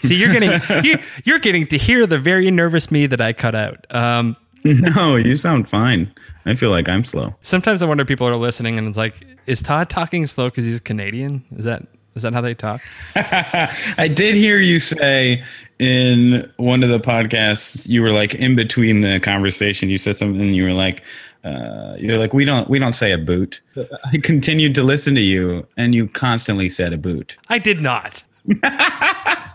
See, 0.00 0.14
you're 0.14 0.32
getting 0.32 0.52
you, 0.84 0.98
you're 1.24 1.38
getting 1.38 1.66
to 1.66 1.76
hear 1.76 2.06
the 2.06 2.18
very 2.18 2.50
nervous 2.50 2.90
me 2.90 3.06
that 3.06 3.20
I 3.20 3.34
cut 3.34 3.54
out. 3.54 3.86
Um, 3.94 4.38
No, 4.64 5.16
you 5.16 5.36
sound 5.36 5.68
fine. 5.68 6.12
I 6.44 6.54
feel 6.54 6.70
like 6.70 6.88
I'm 6.88 7.04
slow. 7.04 7.34
sometimes 7.42 7.82
I 7.82 7.86
wonder 7.86 8.04
people 8.04 8.26
are 8.28 8.36
listening 8.36 8.78
and 8.78 8.88
it's 8.88 8.96
like, 8.98 9.26
is 9.46 9.62
Todd 9.62 9.88
talking 9.90 10.26
slow 10.26 10.48
because 10.50 10.64
he's 10.64 10.80
Canadian? 10.80 11.44
Is 11.56 11.64
that 11.64 11.86
is 12.14 12.22
that 12.22 12.32
how 12.32 12.40
they 12.40 12.54
talk? 12.54 12.80
I 13.14 14.10
did 14.12 14.34
hear 14.34 14.58
you 14.58 14.80
say 14.80 15.42
in 15.78 16.50
one 16.56 16.82
of 16.82 16.90
the 16.90 16.98
podcasts, 16.98 17.88
you 17.88 18.02
were 18.02 18.10
like 18.12 18.34
in 18.34 18.56
between 18.56 19.00
the 19.00 19.20
conversation, 19.20 19.88
you 19.88 19.96
said 19.98 20.16
something, 20.16 20.40
and 20.40 20.56
you 20.56 20.64
were 20.64 20.72
like, 20.72 21.02
uh, 21.44 21.94
you're 21.98 22.18
like, 22.18 22.34
we 22.34 22.44
don't, 22.44 22.68
we 22.68 22.78
don't 22.80 22.94
say 22.94 23.12
a 23.12 23.18
boot. 23.18 23.60
I 23.76 24.18
continued 24.22 24.74
to 24.74 24.82
listen 24.82 25.14
to 25.14 25.20
you, 25.20 25.66
and 25.76 25.94
you 25.94 26.08
constantly 26.08 26.68
said 26.68 26.92
a 26.92 26.98
boot. 26.98 27.36
I 27.48 27.58
did 27.58 27.80
not. 27.80 28.22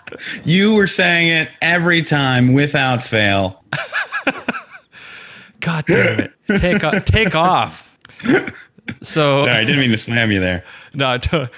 You 0.44 0.76
were 0.76 0.88
saying 0.88 1.30
it 1.30 1.50
every 1.62 2.02
time 2.04 2.54
without 2.54 3.02
fail. 3.02 3.64
God 5.66 5.86
damn 5.88 6.20
it! 6.20 6.32
Take 6.60 6.84
off. 6.84 7.06
Take 7.06 7.36
off. 7.36 7.98
So 9.02 9.38
Sorry, 9.40 9.50
I 9.52 9.64
didn't 9.66 9.80
mean 9.80 9.90
to 9.92 9.98
slam 9.98 10.32
you 10.32 10.40
there. 10.40 10.64
no, 10.94 11.18
to- 11.26 11.50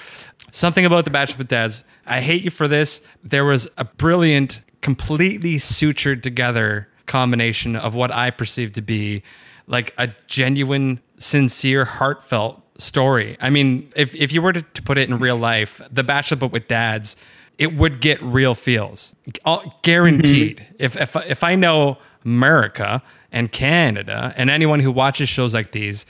something 0.50 0.86
about 0.86 1.04
the 1.04 1.10
Bachelor 1.10 1.38
with 1.38 1.48
Dads. 1.48 1.84
I 2.06 2.22
hate 2.22 2.42
you 2.42 2.50
for 2.50 2.66
this. 2.66 3.02
There 3.22 3.44
was 3.44 3.68
a 3.76 3.84
brilliant, 3.84 4.62
completely 4.80 5.56
sutured 5.56 6.22
together 6.22 6.88
combination 7.04 7.76
of 7.76 7.94
what 7.94 8.10
I 8.10 8.30
perceive 8.30 8.72
to 8.72 8.82
be 8.82 9.22
like 9.66 9.92
a 9.98 10.08
genuine, 10.26 11.00
sincere, 11.18 11.84
heartfelt 11.84 12.62
story. 12.78 13.36
I 13.40 13.50
mean, 13.50 13.92
if, 13.94 14.14
if 14.14 14.32
you 14.32 14.40
were 14.40 14.54
to, 14.54 14.62
to 14.62 14.82
put 14.82 14.96
it 14.96 15.10
in 15.10 15.18
real 15.18 15.36
life, 15.36 15.82
The 15.90 16.02
Bachelor 16.02 16.38
but 16.38 16.52
with 16.52 16.66
Dads, 16.66 17.14
it 17.58 17.74
would 17.74 18.00
get 18.00 18.22
real 18.22 18.54
feels. 18.54 19.14
All- 19.44 19.78
Guaranteed. 19.82 20.58
Mm-hmm. 20.60 20.74
if, 20.78 20.96
if, 20.96 21.16
if 21.30 21.44
I 21.44 21.54
know 21.56 21.98
America 22.24 23.02
and 23.32 23.50
Canada 23.52 24.32
and 24.36 24.50
anyone 24.50 24.80
who 24.80 24.90
watches 24.90 25.28
shows 25.28 25.52
like 25.54 25.72
these, 25.72 26.06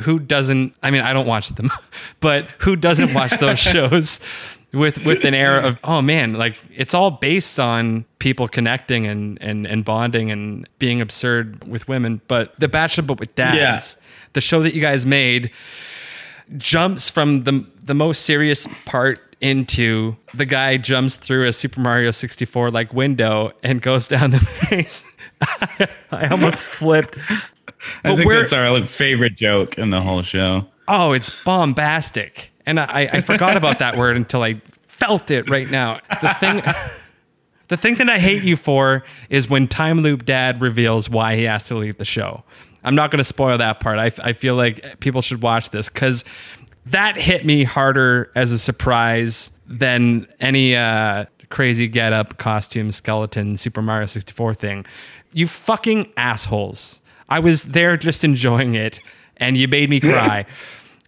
who 0.00 0.18
doesn't, 0.18 0.74
I 0.82 0.90
mean, 0.90 1.02
I 1.02 1.12
don't 1.12 1.26
watch 1.26 1.48
them, 1.50 1.70
but 2.20 2.50
who 2.60 2.76
doesn't 2.76 3.14
watch 3.14 3.38
those 3.38 3.58
shows? 3.72 4.20
with 4.72 5.04
with 5.04 5.22
an 5.26 5.34
air 5.34 5.60
of 5.60 5.76
oh 5.84 6.00
man, 6.00 6.32
like 6.32 6.58
it's 6.74 6.94
all 6.94 7.10
based 7.10 7.60
on 7.60 8.06
people 8.18 8.48
connecting 8.48 9.06
and 9.06 9.36
and 9.42 9.66
and 9.66 9.84
bonding 9.84 10.30
and 10.30 10.66
being 10.78 11.02
absurd 11.02 11.62
with 11.68 11.86
women. 11.88 12.22
But 12.26 12.56
The 12.56 12.68
Bachelor, 12.68 13.04
but 13.04 13.20
with 13.20 13.34
dads, 13.34 13.58
Yeah. 13.98 14.02
the 14.32 14.40
show 14.40 14.62
that 14.62 14.72
you 14.74 14.80
guys 14.80 15.04
made 15.04 15.50
jumps 16.56 17.08
from 17.10 17.42
the 17.42 17.66
the 17.82 17.94
most 17.94 18.22
serious 18.24 18.66
part 18.86 19.36
into 19.42 20.16
the 20.32 20.46
guy 20.46 20.76
jumps 20.78 21.16
through 21.16 21.46
a 21.48 21.52
Super 21.52 21.80
Mario 21.80 22.10
64 22.10 22.70
like 22.70 22.94
window 22.94 23.52
and 23.62 23.82
goes 23.82 24.08
down 24.08 24.30
the 24.30 24.38
face. 24.70 25.04
I 26.10 26.28
almost 26.30 26.60
flipped. 26.60 27.18
I 27.18 27.40
But 28.04 28.16
think 28.16 28.30
that's 28.30 28.52
our 28.52 28.70
like, 28.70 28.86
favorite 28.86 29.36
joke 29.36 29.78
in 29.78 29.90
the 29.90 30.00
whole 30.00 30.22
show. 30.22 30.66
Oh, 30.88 31.12
it's 31.12 31.42
bombastic. 31.44 32.50
And 32.66 32.78
I, 32.78 33.08
I 33.12 33.20
forgot 33.20 33.56
about 33.56 33.78
that 33.80 33.96
word 33.96 34.16
until 34.16 34.42
I 34.42 34.60
felt 34.86 35.30
it 35.30 35.50
right 35.50 35.68
now. 35.70 35.98
The 36.20 36.34
thing 36.34 36.62
the 37.68 37.76
thing 37.76 37.94
that 37.96 38.08
I 38.08 38.18
hate 38.18 38.44
you 38.44 38.56
for 38.56 39.02
is 39.30 39.48
when 39.48 39.66
Time 39.66 40.02
Loop 40.02 40.24
Dad 40.24 40.60
reveals 40.60 41.08
why 41.10 41.36
he 41.36 41.44
has 41.44 41.64
to 41.64 41.74
leave 41.76 41.98
the 41.98 42.04
show. 42.04 42.44
I'm 42.84 42.94
not 42.94 43.10
going 43.10 43.18
to 43.18 43.24
spoil 43.24 43.58
that 43.58 43.80
part. 43.80 43.98
I, 43.98 44.12
I 44.22 44.32
feel 44.32 44.54
like 44.56 45.00
people 45.00 45.22
should 45.22 45.42
watch 45.42 45.70
this 45.70 45.88
because 45.88 46.24
that 46.86 47.16
hit 47.16 47.44
me 47.46 47.64
harder 47.64 48.30
as 48.34 48.50
a 48.52 48.58
surprise 48.58 49.52
than 49.66 50.26
any 50.40 50.74
uh, 50.76 51.26
crazy 51.48 51.86
get 51.86 52.12
up, 52.12 52.38
costume, 52.38 52.90
skeleton, 52.90 53.56
Super 53.56 53.82
Mario 53.82 54.06
64 54.06 54.54
thing. 54.54 54.84
You 55.32 55.46
fucking 55.46 56.12
assholes. 56.16 57.00
I 57.28 57.38
was 57.38 57.64
there 57.64 57.96
just 57.96 58.24
enjoying 58.24 58.74
it 58.74 59.00
and 59.36 59.56
you 59.56 59.66
made 59.68 59.88
me 59.90 60.00
cry. 60.00 60.44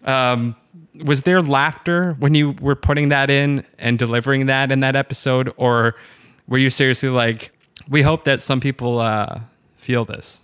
um, 0.04 0.56
was 1.04 1.22
there 1.22 1.40
laughter 1.42 2.14
when 2.18 2.34
you 2.34 2.52
were 2.52 2.76
putting 2.76 3.08
that 3.10 3.28
in 3.30 3.64
and 3.78 3.98
delivering 3.98 4.46
that 4.46 4.70
in 4.70 4.80
that 4.80 4.96
episode? 4.96 5.52
Or 5.56 5.94
were 6.46 6.58
you 6.58 6.70
seriously 6.70 7.08
like, 7.08 7.52
we 7.88 8.02
hope 8.02 8.24
that 8.24 8.40
some 8.40 8.60
people 8.60 8.98
uh, 9.00 9.40
feel 9.76 10.04
this? 10.04 10.40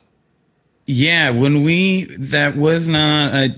Yeah, 0.86 1.30
when 1.30 1.62
we 1.62 2.04
that 2.18 2.56
was 2.56 2.88
not. 2.88 3.32
I, 3.32 3.50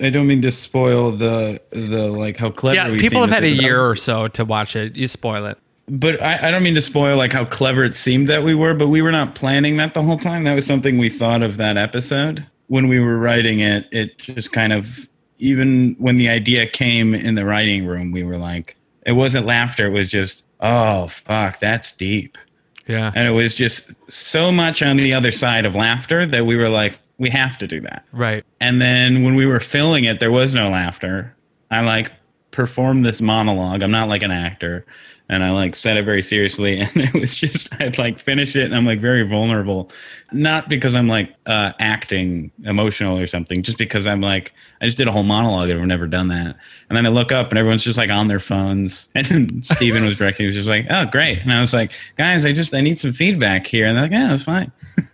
I 0.00 0.08
don't 0.08 0.26
mean 0.26 0.40
to 0.42 0.50
spoil 0.50 1.10
the 1.10 1.60
the 1.70 2.08
like 2.08 2.38
how 2.38 2.48
clever. 2.50 2.76
Yeah, 2.76 2.90
we 2.90 2.98
people 2.98 3.20
have 3.20 3.30
had 3.30 3.44
a 3.44 3.48
be, 3.48 3.56
but 3.56 3.60
that 3.60 3.66
year 3.66 3.88
was- 3.88 3.98
or 3.98 4.02
so 4.02 4.28
to 4.28 4.44
watch 4.46 4.74
it. 4.74 4.96
You 4.96 5.06
spoil 5.06 5.44
it. 5.44 5.58
But 5.88 6.20
I, 6.22 6.48
I 6.48 6.50
don't 6.50 6.62
mean 6.62 6.74
to 6.74 6.82
spoil 6.82 7.16
like 7.16 7.32
how 7.32 7.44
clever 7.44 7.84
it 7.84 7.94
seemed 7.96 8.28
that 8.28 8.42
we 8.42 8.54
were, 8.54 8.74
but 8.74 8.88
we 8.88 9.02
were 9.02 9.12
not 9.12 9.34
planning 9.34 9.76
that 9.76 9.94
the 9.94 10.02
whole 10.02 10.18
time. 10.18 10.44
That 10.44 10.54
was 10.54 10.66
something 10.66 10.98
we 10.98 11.08
thought 11.08 11.42
of 11.42 11.56
that 11.58 11.76
episode 11.76 12.46
when 12.66 12.88
we 12.88 12.98
were 12.98 13.18
writing 13.18 13.60
it. 13.60 13.88
It 13.92 14.18
just 14.18 14.52
kind 14.52 14.72
of 14.72 15.08
even 15.38 15.94
when 15.98 16.16
the 16.18 16.28
idea 16.28 16.66
came 16.66 17.14
in 17.14 17.34
the 17.34 17.44
writing 17.44 17.86
room, 17.86 18.10
we 18.10 18.22
were 18.22 18.38
like, 18.38 18.76
it 19.04 19.12
wasn't 19.12 19.46
laughter. 19.46 19.86
It 19.86 19.90
was 19.90 20.08
just, 20.08 20.44
oh 20.60 21.06
fuck, 21.08 21.58
that's 21.58 21.92
deep. 21.92 22.38
Yeah. 22.86 23.12
And 23.14 23.26
it 23.26 23.32
was 23.32 23.54
just 23.54 23.92
so 24.10 24.52
much 24.52 24.82
on 24.82 24.96
the 24.96 25.12
other 25.12 25.32
side 25.32 25.66
of 25.66 25.74
laughter 25.74 26.26
that 26.26 26.46
we 26.46 26.56
were 26.56 26.68
like, 26.68 26.98
we 27.18 27.30
have 27.30 27.58
to 27.58 27.66
do 27.66 27.80
that. 27.82 28.04
Right. 28.12 28.44
And 28.60 28.80
then 28.80 29.22
when 29.22 29.34
we 29.34 29.46
were 29.46 29.60
filming 29.60 30.04
it, 30.04 30.20
there 30.20 30.30
was 30.30 30.54
no 30.54 30.70
laughter. 30.70 31.34
I 31.70 31.80
like 31.80 32.12
performed 32.52 33.04
this 33.04 33.20
monologue. 33.20 33.82
I'm 33.82 33.90
not 33.90 34.08
like 34.08 34.22
an 34.22 34.30
actor. 34.30 34.86
And 35.28 35.42
I 35.42 35.50
like 35.50 35.74
said 35.74 35.96
it 35.96 36.04
very 36.04 36.22
seriously. 36.22 36.80
And 36.94 36.96
it 36.96 37.14
was 37.14 37.36
just, 37.36 37.74
I'd 37.80 37.98
like 37.98 38.18
finish 38.18 38.54
it 38.54 38.64
and 38.64 38.74
I'm 38.74 38.86
like 38.86 39.00
very 39.00 39.26
vulnerable. 39.26 39.90
Not 40.32 40.68
because 40.68 40.94
I'm 40.94 41.08
like 41.08 41.34
uh, 41.46 41.72
acting 41.78 42.52
emotional 42.64 43.18
or 43.18 43.26
something, 43.26 43.62
just 43.62 43.78
because 43.78 44.06
I'm 44.06 44.20
like, 44.20 44.52
I 44.80 44.86
just 44.86 44.96
did 44.96 45.08
a 45.08 45.12
whole 45.12 45.24
monologue 45.24 45.68
and 45.68 45.80
I've 45.80 45.86
never 45.86 46.06
done 46.06 46.28
that. 46.28 46.56
And 46.88 46.96
then 46.96 47.06
I 47.06 47.08
look 47.08 47.32
up 47.32 47.50
and 47.50 47.58
everyone's 47.58 47.84
just 47.84 47.98
like 47.98 48.10
on 48.10 48.28
their 48.28 48.40
phones. 48.40 49.08
And 49.14 49.26
then 49.26 49.62
Steven 49.62 50.04
was 50.04 50.16
directing. 50.16 50.44
He 50.44 50.46
was 50.46 50.56
just 50.56 50.68
like, 50.68 50.86
oh, 50.90 51.06
great. 51.06 51.40
And 51.40 51.52
I 51.52 51.60
was 51.60 51.72
like, 51.72 51.92
guys, 52.16 52.44
I 52.44 52.52
just, 52.52 52.74
I 52.74 52.80
need 52.80 52.98
some 52.98 53.12
feedback 53.12 53.66
here. 53.66 53.86
And 53.86 53.96
they're 53.96 54.04
like, 54.04 54.12
yeah, 54.12 54.28
that's 54.28 54.44
fine. 54.44 54.70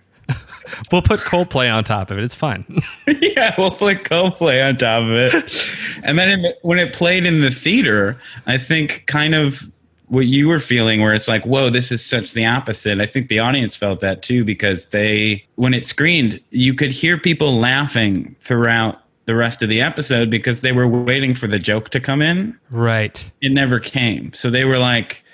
We'll 0.91 1.03
put 1.03 1.21
Coldplay 1.21 1.73
on 1.73 1.85
top 1.85 2.11
of 2.11 2.19
it. 2.19 2.25
It's 2.25 2.35
fine. 2.35 2.65
yeah, 3.07 3.55
we'll 3.59 3.71
play 3.71 3.95
Coldplay 3.95 4.67
on 4.67 4.77
top 4.77 5.03
of 5.03 5.11
it. 5.11 6.03
and 6.03 6.19
then 6.19 6.31
in 6.31 6.43
the, 6.43 6.57
when 6.63 6.79
it 6.79 6.95
played 6.95 7.27
in 7.27 7.41
the 7.41 7.51
theater, 7.51 8.19
I 8.47 8.59
think 8.59 9.07
kind 9.07 9.35
of 9.35 9.71
what 10.13 10.27
you 10.27 10.47
were 10.47 10.59
feeling, 10.59 11.01
where 11.01 11.15
it's 11.15 11.27
like, 11.27 11.47
whoa, 11.47 11.71
this 11.71 11.91
is 11.91 12.05
such 12.05 12.35
the 12.35 12.45
opposite. 12.45 13.01
I 13.01 13.07
think 13.07 13.29
the 13.29 13.39
audience 13.39 13.75
felt 13.75 14.01
that 14.01 14.21
too 14.21 14.45
because 14.45 14.91
they, 14.91 15.47
when 15.55 15.73
it 15.73 15.87
screened, 15.87 16.39
you 16.51 16.75
could 16.75 16.93
hear 16.93 17.17
people 17.17 17.59
laughing 17.59 18.37
throughout 18.39 19.03
the 19.25 19.35
rest 19.35 19.63
of 19.63 19.71
the 19.71 19.81
episode 19.81 20.29
because 20.29 20.61
they 20.61 20.71
were 20.71 20.87
waiting 20.87 21.33
for 21.33 21.47
the 21.47 21.59
joke 21.59 21.89
to 21.91 21.99
come 21.99 22.21
in. 22.21 22.59
right. 22.69 23.33
It 23.41 23.53
never 23.53 23.81
came. 23.81 24.35
So 24.35 24.51
they 24.51 24.67
were 24.67 24.77
like, 24.77 25.25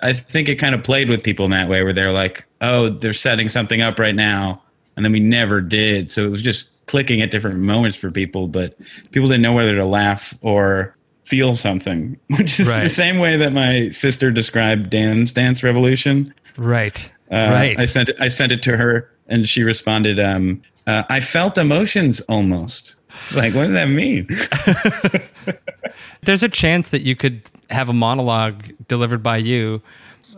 I 0.00 0.12
think 0.12 0.48
it 0.48 0.60
kind 0.60 0.76
of 0.76 0.84
played 0.84 1.08
with 1.08 1.24
people 1.24 1.44
in 1.44 1.50
that 1.50 1.68
way 1.68 1.82
where 1.82 1.92
they're 1.92 2.12
like, 2.12 2.46
oh, 2.60 2.88
they're 2.88 3.12
setting 3.12 3.48
something 3.48 3.80
up 3.80 3.98
right 3.98 4.14
now. 4.14 4.62
And 4.94 5.04
then 5.04 5.10
we 5.10 5.18
never 5.18 5.60
did. 5.60 6.08
So 6.12 6.24
it 6.24 6.30
was 6.30 6.42
just 6.42 6.68
clicking 6.86 7.20
at 7.20 7.32
different 7.32 7.58
moments 7.58 7.98
for 7.98 8.12
people, 8.12 8.46
but 8.46 8.78
people 9.10 9.28
didn't 9.28 9.42
know 9.42 9.54
whether 9.54 9.74
to 9.74 9.84
laugh 9.84 10.38
or 10.40 10.94
feel 11.30 11.54
something, 11.54 12.18
which 12.26 12.58
is 12.58 12.68
Right. 12.68 12.82
the 12.82 12.90
same 12.90 13.18
way 13.20 13.36
that 13.36 13.52
my 13.52 13.90
sister 13.90 14.30
described 14.32 14.90
Dan's 14.90 15.30
Dance 15.32 15.62
Revolution. 15.62 16.34
Right. 16.56 17.10
Uh, 17.30 17.48
right. 17.52 17.78
I 17.78 17.86
sent 17.86 18.08
it, 18.08 18.16
I 18.20 18.26
sent 18.28 18.50
it 18.50 18.62
to 18.64 18.76
her 18.76 19.08
and 19.28 19.48
she 19.48 19.62
responded, 19.62 20.18
um, 20.18 20.60
uh, 20.88 21.04
I 21.08 21.20
felt 21.20 21.56
emotions 21.56 22.20
almost. 22.22 22.96
Like, 23.34 23.54
what 23.54 23.64
does 23.68 23.74
that 23.74 23.88
mean? 23.88 24.26
There's 26.22 26.42
a 26.42 26.48
chance 26.48 26.90
that 26.90 27.02
you 27.02 27.14
could 27.16 27.42
have 27.70 27.88
a 27.88 27.92
monologue 27.92 28.64
delivered 28.88 29.22
by 29.22 29.36
you 29.38 29.82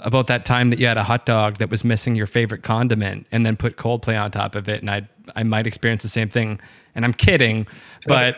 about 0.01 0.27
that 0.27 0.45
time 0.45 0.71
that 0.71 0.79
you 0.79 0.87
had 0.87 0.97
a 0.99 1.05
hot 1.05 1.25
dog 1.27 1.57
that 1.59 1.71
was 1.71 1.85
missing 1.85 2.15
your 2.15 2.27
favorite 2.27 2.63
condiment 2.63 3.27
and 3.33 3.47
then 3.47 3.57
put 3.57 3.77
Coldplay 3.77 4.21
on 4.23 4.31
top 4.31 4.55
of 4.55 4.69
it. 4.69 4.81
And 4.81 4.91
I, 4.91 5.09
I 5.35 5.43
might 5.43 5.67
experience 5.67 6.03
the 6.03 6.09
same 6.09 6.29
thing. 6.29 6.61
And 6.95 7.05
I'm 7.05 7.15
kidding, 7.15 7.67
but 8.07 8.37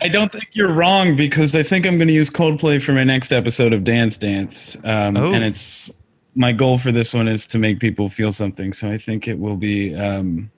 I 0.00 0.08
don't 0.08 0.32
think 0.32 0.48
you're 0.52 0.72
wrong 0.72 1.14
because 1.16 1.54
I 1.54 1.62
think 1.62 1.86
I'm 1.86 1.96
going 1.96 2.08
to 2.08 2.14
use 2.14 2.30
Coldplay 2.30 2.82
for 2.82 2.92
my 2.92 3.04
next 3.04 3.30
episode 3.32 3.72
of 3.72 3.84
Dance 3.84 4.16
Dance. 4.16 4.76
Um, 4.84 5.16
Oh. 5.16 5.32
And 5.32 5.44
it's 5.44 5.90
my 6.34 6.52
goal 6.52 6.78
for 6.78 6.90
this 6.90 7.12
one 7.14 7.28
is 7.28 7.46
to 7.48 7.58
make 7.58 7.78
people 7.78 8.08
feel 8.08 8.32
something. 8.32 8.72
So 8.72 8.90
I 8.90 8.96
think 8.98 9.28
it 9.28 9.38
will 9.38 9.56
be. 9.56 9.94
Um, 9.94 10.50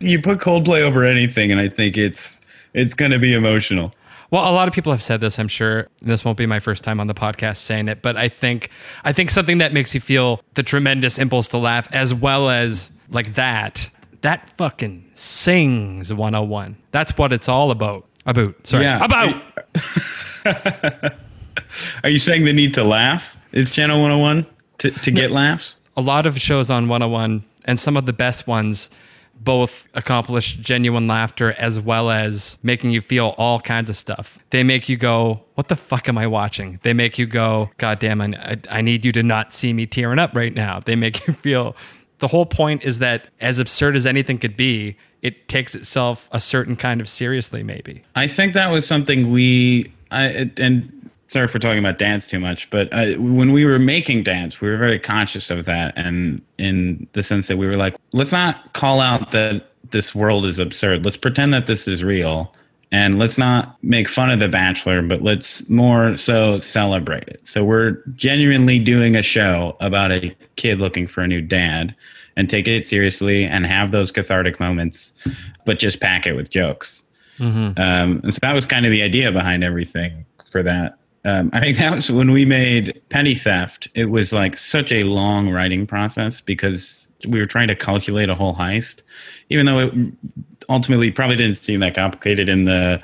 you 0.00 0.20
put 0.20 0.38
Coldplay 0.38 0.82
over 0.82 1.04
anything, 1.04 1.50
and 1.50 1.60
I 1.60 1.68
think 1.68 1.96
it's 1.96 2.40
it's 2.74 2.94
going 2.94 3.10
to 3.12 3.18
be 3.18 3.32
emotional. 3.34 3.92
Well, 4.30 4.42
a 4.50 4.52
lot 4.52 4.66
of 4.68 4.74
people 4.74 4.92
have 4.92 5.02
said 5.02 5.20
this, 5.20 5.38
I'm 5.38 5.48
sure. 5.48 5.88
This 6.02 6.24
won't 6.24 6.36
be 6.36 6.46
my 6.46 6.58
first 6.60 6.82
time 6.84 6.98
on 7.00 7.06
the 7.06 7.14
podcast 7.14 7.58
saying 7.58 7.88
it, 7.88 8.02
but 8.02 8.16
I 8.16 8.28
think 8.28 8.70
I 9.04 9.12
think 9.12 9.30
something 9.30 9.58
that 9.58 9.72
makes 9.72 9.94
you 9.94 10.00
feel 10.00 10.42
the 10.54 10.62
tremendous 10.62 11.18
impulse 11.18 11.48
to 11.48 11.58
laugh 11.58 11.88
as 11.92 12.12
well 12.12 12.50
as 12.50 12.92
like 13.10 13.34
that. 13.34 13.90
That 14.22 14.50
fucking 14.50 15.10
sings 15.14 16.12
101. 16.12 16.76
That's 16.90 17.16
what 17.16 17.32
it's 17.32 17.48
all 17.48 17.70
about. 17.70 18.04
About. 18.26 18.66
Sorry. 18.66 18.84
Yeah. 18.84 19.04
About. 19.04 19.42
Are 22.04 22.10
you 22.10 22.18
saying 22.18 22.44
the 22.44 22.52
need 22.52 22.74
to 22.74 22.84
laugh 22.84 23.36
is 23.52 23.70
Channel 23.70 24.00
101 24.00 24.46
to, 24.78 24.90
to 24.90 25.10
get 25.10 25.30
laughs? 25.30 25.76
a 25.96 26.02
lot 26.02 26.26
of 26.26 26.38
shows 26.38 26.70
on 26.70 26.88
101 26.88 27.42
and 27.64 27.80
some 27.80 27.96
of 27.96 28.06
the 28.06 28.12
best 28.12 28.46
ones 28.46 28.90
both 29.38 29.86
accomplish 29.94 30.56
genuine 30.56 31.06
laughter 31.06 31.52
as 31.52 31.78
well 31.78 32.10
as 32.10 32.58
making 32.62 32.90
you 32.90 33.00
feel 33.00 33.34
all 33.36 33.60
kinds 33.60 33.90
of 33.90 33.96
stuff. 33.96 34.38
They 34.50 34.62
make 34.62 34.88
you 34.88 34.96
go, 34.96 35.44
What 35.54 35.68
the 35.68 35.76
fuck 35.76 36.08
am 36.08 36.16
I 36.16 36.26
watching? 36.26 36.80
They 36.82 36.94
make 36.94 37.18
you 37.18 37.26
go, 37.26 37.70
God 37.76 37.98
damn, 37.98 38.20
I, 38.20 38.58
I 38.70 38.80
need 38.80 39.04
you 39.04 39.12
to 39.12 39.22
not 39.22 39.52
see 39.52 39.72
me 39.72 39.86
tearing 39.86 40.18
up 40.18 40.34
right 40.34 40.54
now. 40.54 40.80
They 40.80 40.96
make 40.96 41.26
you 41.26 41.34
feel. 41.34 41.76
The 42.18 42.28
whole 42.28 42.46
point 42.46 42.82
is 42.82 42.98
that 43.00 43.28
as 43.40 43.58
absurd 43.58 43.94
as 43.94 44.06
anything 44.06 44.38
could 44.38 44.56
be, 44.56 44.96
it 45.26 45.48
takes 45.48 45.74
itself 45.74 46.28
a 46.30 46.38
certain 46.38 46.76
kind 46.76 47.00
of 47.00 47.08
seriously, 47.08 47.64
maybe. 47.64 48.04
I 48.14 48.28
think 48.28 48.54
that 48.54 48.70
was 48.70 48.86
something 48.86 49.32
we 49.32 49.92
I 50.12 50.52
and 50.56 51.10
sorry 51.26 51.48
for 51.48 51.58
talking 51.58 51.80
about 51.80 51.98
dance 51.98 52.28
too 52.28 52.38
much, 52.38 52.70
but 52.70 52.88
uh, 52.92 53.14
when 53.18 53.50
we 53.50 53.66
were 53.66 53.80
making 53.80 54.22
dance, 54.22 54.60
we 54.60 54.68
were 54.68 54.76
very 54.76 55.00
conscious 55.00 55.50
of 55.50 55.64
that, 55.64 55.92
and 55.96 56.40
in 56.58 57.08
the 57.12 57.24
sense 57.24 57.48
that 57.48 57.56
we 57.56 57.66
were 57.66 57.76
like, 57.76 57.96
let's 58.12 58.30
not 58.30 58.72
call 58.72 59.00
out 59.00 59.32
that 59.32 59.68
this 59.90 60.14
world 60.14 60.46
is 60.46 60.60
absurd. 60.60 61.04
Let's 61.04 61.16
pretend 61.16 61.52
that 61.54 61.66
this 61.66 61.88
is 61.88 62.04
real, 62.04 62.54
and 62.92 63.18
let's 63.18 63.36
not 63.36 63.76
make 63.82 64.08
fun 64.08 64.30
of 64.30 64.38
the 64.38 64.48
Bachelor, 64.48 65.02
but 65.02 65.22
let's 65.22 65.68
more 65.68 66.16
so 66.16 66.60
celebrate 66.60 67.26
it. 67.26 67.44
So 67.44 67.64
we're 67.64 68.00
genuinely 68.14 68.78
doing 68.78 69.16
a 69.16 69.22
show 69.22 69.76
about 69.80 70.12
a 70.12 70.36
kid 70.54 70.80
looking 70.80 71.08
for 71.08 71.22
a 71.22 71.26
new 71.26 71.42
dad. 71.42 71.96
And 72.38 72.50
take 72.50 72.68
it 72.68 72.84
seriously 72.84 73.44
and 73.44 73.64
have 73.64 73.92
those 73.92 74.12
cathartic 74.12 74.60
moments, 74.60 75.14
but 75.64 75.78
just 75.78 76.00
pack 76.00 76.26
it 76.26 76.34
with 76.34 76.50
jokes. 76.50 77.02
Um, 77.78 78.20
and 78.24 78.34
so 78.34 78.38
that 78.42 78.54
was 78.54 78.66
kind 78.66 78.84
of 78.84 78.92
the 78.92 79.00
idea 79.02 79.32
behind 79.32 79.64
everything 79.64 80.26
for 80.50 80.62
that. 80.62 80.98
Um, 81.24 81.48
I 81.54 81.60
think 81.60 81.78
that 81.78 81.94
was 81.94 82.12
when 82.12 82.30
we 82.30 82.44
made 82.44 83.00
Petty 83.08 83.34
Theft. 83.34 83.88
It 83.94 84.10
was 84.10 84.34
like 84.34 84.58
such 84.58 84.92
a 84.92 85.04
long 85.04 85.50
writing 85.50 85.86
process 85.86 86.42
because 86.42 87.08
we 87.26 87.40
were 87.40 87.46
trying 87.46 87.68
to 87.68 87.74
calculate 87.74 88.28
a 88.28 88.34
whole 88.34 88.54
heist, 88.54 89.02
even 89.48 89.66
though 89.66 89.78
it 89.78 89.94
ultimately 90.68 91.10
probably 91.10 91.36
didn't 91.36 91.56
seem 91.56 91.80
that 91.80 91.94
complicated 91.94 92.48
in 92.48 92.64
the 92.66 93.02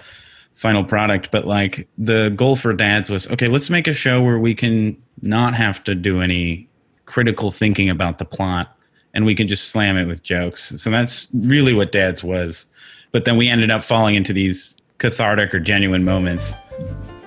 final 0.54 0.84
product. 0.84 1.30
But 1.30 1.46
like 1.46 1.88
the 1.98 2.30
goal 2.36 2.54
for 2.54 2.72
dads 2.74 3.10
was 3.10 3.26
okay, 3.28 3.48
let's 3.48 3.70
make 3.70 3.88
a 3.88 3.94
show 3.94 4.22
where 4.22 4.38
we 4.38 4.54
can 4.54 4.96
not 5.22 5.54
have 5.54 5.82
to 5.84 5.94
do 5.94 6.20
any 6.20 6.68
critical 7.06 7.50
thinking 7.50 7.90
about 7.90 8.18
the 8.18 8.24
plot 8.24 8.76
and 9.14 9.24
we 9.24 9.34
can 9.34 9.48
just 9.48 9.68
slam 9.68 9.96
it 9.96 10.06
with 10.06 10.22
jokes. 10.22 10.72
So 10.76 10.90
that's 10.90 11.28
really 11.34 11.74
what 11.74 11.92
dads 11.92 12.22
was. 12.22 12.66
But 13.10 13.24
then 13.24 13.36
we 13.36 13.48
ended 13.48 13.70
up 13.70 13.82
falling 13.82 14.14
into 14.14 14.32
these 14.32 14.78
cathartic 14.98 15.54
or 15.54 15.60
genuine 15.60 16.04
moments. 16.04 16.54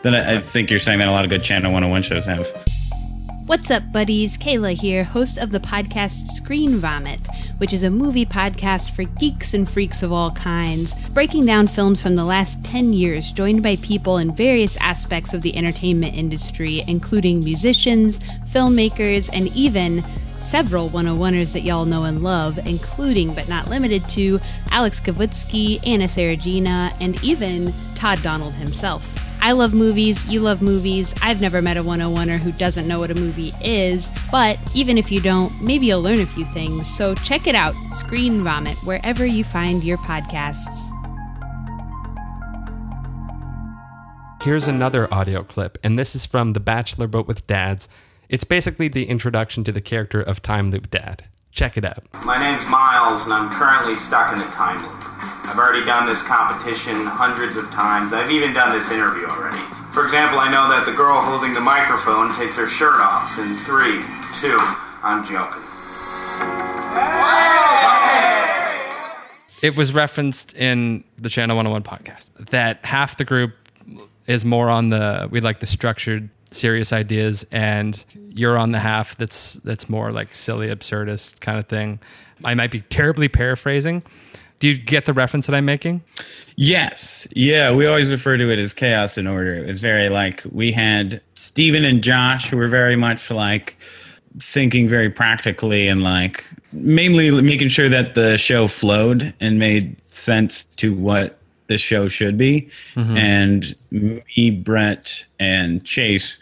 Then 0.01 0.15
I, 0.15 0.37
I 0.37 0.39
think 0.39 0.69
you're 0.69 0.79
saying 0.79 0.99
that 0.99 1.07
a 1.07 1.11
lot 1.11 1.23
of 1.23 1.29
good 1.29 1.43
Channel 1.43 1.71
101 1.71 2.03
shows 2.03 2.25
have. 2.25 2.51
What's 3.45 3.69
up, 3.69 3.91
buddies? 3.91 4.39
Kayla 4.39 4.73
here, 4.73 5.03
host 5.03 5.37
of 5.37 5.51
the 5.51 5.59
podcast 5.59 6.31
Screen 6.31 6.79
Vomit, 6.79 7.19
which 7.59 7.73
is 7.73 7.83
a 7.83 7.91
movie 7.91 8.25
podcast 8.25 8.89
for 8.95 9.03
geeks 9.03 9.53
and 9.53 9.69
freaks 9.69 10.01
of 10.01 10.11
all 10.11 10.31
kinds, 10.31 10.95
breaking 11.09 11.45
down 11.45 11.67
films 11.67 12.01
from 12.01 12.15
the 12.15 12.25
last 12.25 12.65
10 12.65 12.93
years, 12.93 13.31
joined 13.31 13.61
by 13.61 13.75
people 13.75 14.17
in 14.17 14.35
various 14.35 14.77
aspects 14.77 15.31
of 15.31 15.43
the 15.43 15.55
entertainment 15.55 16.15
industry, 16.15 16.81
including 16.87 17.37
musicians, 17.43 18.17
filmmakers, 18.49 19.29
and 19.31 19.55
even 19.55 20.03
several 20.39 20.89
101ers 20.89 21.53
that 21.53 21.61
y'all 21.61 21.85
know 21.85 22.05
and 22.05 22.23
love, 22.23 22.57
including 22.65 23.35
but 23.35 23.47
not 23.47 23.69
limited 23.69 24.09
to 24.09 24.39
Alex 24.71 24.99
Kavutsky, 24.99 25.79
Anna 25.85 26.05
Saragina, 26.05 26.91
and 26.99 27.23
even 27.23 27.71
Todd 27.93 28.23
Donald 28.23 28.55
himself. 28.55 29.24
I 29.45 29.51
love 29.51 29.75
movies, 29.75 30.25
you 30.25 30.39
love 30.39 30.63
movies. 30.63 31.13
I've 31.21 31.39
never 31.39 31.61
met 31.61 31.77
a 31.77 31.83
101er 31.83 32.39
who 32.39 32.51
doesn't 32.53 32.87
know 32.87 32.97
what 32.97 33.11
a 33.11 33.13
movie 33.13 33.53
is, 33.63 34.09
but 34.31 34.57
even 34.73 34.97
if 34.97 35.11
you 35.11 35.21
don't, 35.21 35.53
maybe 35.61 35.85
you'll 35.85 36.01
learn 36.01 36.19
a 36.19 36.25
few 36.25 36.45
things. 36.45 36.87
So 36.97 37.13
check 37.13 37.45
it 37.45 37.53
out, 37.53 37.75
Screen 37.91 38.43
Vomit, 38.43 38.75
wherever 38.85 39.23
you 39.23 39.43
find 39.43 39.83
your 39.83 39.99
podcasts. 39.99 40.89
Here's 44.41 44.67
another 44.67 45.13
audio 45.13 45.43
clip, 45.43 45.77
and 45.83 45.99
this 45.99 46.15
is 46.15 46.25
from 46.25 46.53
The 46.53 46.59
Bachelor 46.59 47.05
But 47.05 47.27
with 47.27 47.45
Dads. 47.45 47.87
It's 48.27 48.45
basically 48.45 48.87
the 48.87 49.07
introduction 49.07 49.63
to 49.65 49.71
the 49.71 49.79
character 49.79 50.23
of 50.23 50.41
Time 50.41 50.71
Loop 50.71 50.89
Dad. 50.89 51.25
Check 51.51 51.77
it 51.77 51.85
out. 51.85 52.07
My 52.25 52.39
name's 52.39 52.67
Miles, 52.71 53.25
and 53.25 53.33
I'm 53.35 53.51
currently 53.51 53.93
stuck 53.93 54.33
in 54.33 54.39
a 54.39 54.45
time 54.45 54.81
loop. 54.81 55.34
I've 55.49 55.57
already 55.57 55.85
done 55.85 56.07
this 56.07 56.27
competition 56.27 56.95
hundreds 57.05 57.57
of 57.57 57.69
times. 57.71 58.13
I've 58.13 58.31
even 58.31 58.53
done 58.53 58.71
this 58.75 58.91
interview 58.91 59.25
already. 59.27 59.57
For 59.93 60.03
example, 60.03 60.39
I 60.39 60.51
know 60.51 60.67
that 60.69 60.85
the 60.85 60.95
girl 60.97 61.21
holding 61.21 61.53
the 61.53 61.61
microphone 61.61 62.33
takes 62.33 62.57
her 62.57 62.67
shirt 62.67 62.99
off 62.99 63.39
in 63.39 63.55
three, 63.55 64.01
two, 64.33 64.57
I'm 65.03 65.23
joking. 65.23 65.61
It 69.61 69.75
was 69.75 69.93
referenced 69.93 70.53
in 70.55 71.03
the 71.17 71.29
Channel 71.29 71.55
101 71.55 71.83
podcast 71.83 72.29
that 72.51 72.83
half 72.85 73.17
the 73.17 73.23
group 73.23 73.53
is 74.27 74.43
more 74.43 74.69
on 74.69 74.89
the 74.89 75.27
we 75.31 75.41
like 75.41 75.59
the 75.59 75.65
structured 75.65 76.29
serious 76.51 76.91
ideas 76.93 77.45
and 77.51 78.03
you're 78.29 78.57
on 78.57 78.71
the 78.71 78.79
half 78.79 79.15
that's 79.17 79.53
that's 79.55 79.89
more 79.89 80.11
like 80.11 80.35
silly 80.35 80.67
absurdist 80.67 81.39
kind 81.39 81.59
of 81.59 81.67
thing. 81.67 81.99
I 82.43 82.53
might 82.53 82.71
be 82.71 82.81
terribly 82.81 83.27
paraphrasing. 83.29 84.03
Do 84.65 84.71
you 84.71 84.79
get 84.79 85.05
the 85.05 85.13
reference 85.13 85.45
that 85.45 85.53
I'm 85.53 85.65
making? 85.65 86.01
Yes. 86.55 87.27
Yeah, 87.35 87.71
we 87.71 87.85
always 87.85 88.09
refer 88.09 88.35
to 88.35 88.49
it 88.49 88.57
as 88.57 88.73
chaos 88.73 89.15
and 89.15 89.27
order. 89.27 89.53
It 89.53 89.67
was 89.67 89.79
very 89.79 90.09
like 90.09 90.41
we 90.51 90.71
had 90.71 91.21
Stephen 91.35 91.85
and 91.85 92.03
Josh 92.03 92.49
who 92.49 92.57
were 92.57 92.67
very 92.67 92.95
much 92.95 93.29
like 93.29 93.77
thinking 94.39 94.89
very 94.89 95.11
practically 95.11 95.87
and 95.87 96.01
like 96.01 96.43
mainly 96.73 97.29
making 97.43 97.67
sure 97.67 97.89
that 97.89 98.15
the 98.15 98.39
show 98.39 98.67
flowed 98.67 99.35
and 99.39 99.59
made 99.59 100.03
sense 100.03 100.63
to 100.77 100.95
what 100.95 101.37
the 101.67 101.77
show 101.77 102.07
should 102.07 102.35
be. 102.35 102.67
Mm-hmm. 102.95 103.17
And 103.17 103.75
me, 103.91 104.49
Brett, 104.49 105.25
and 105.39 105.85
Chase 105.85 106.37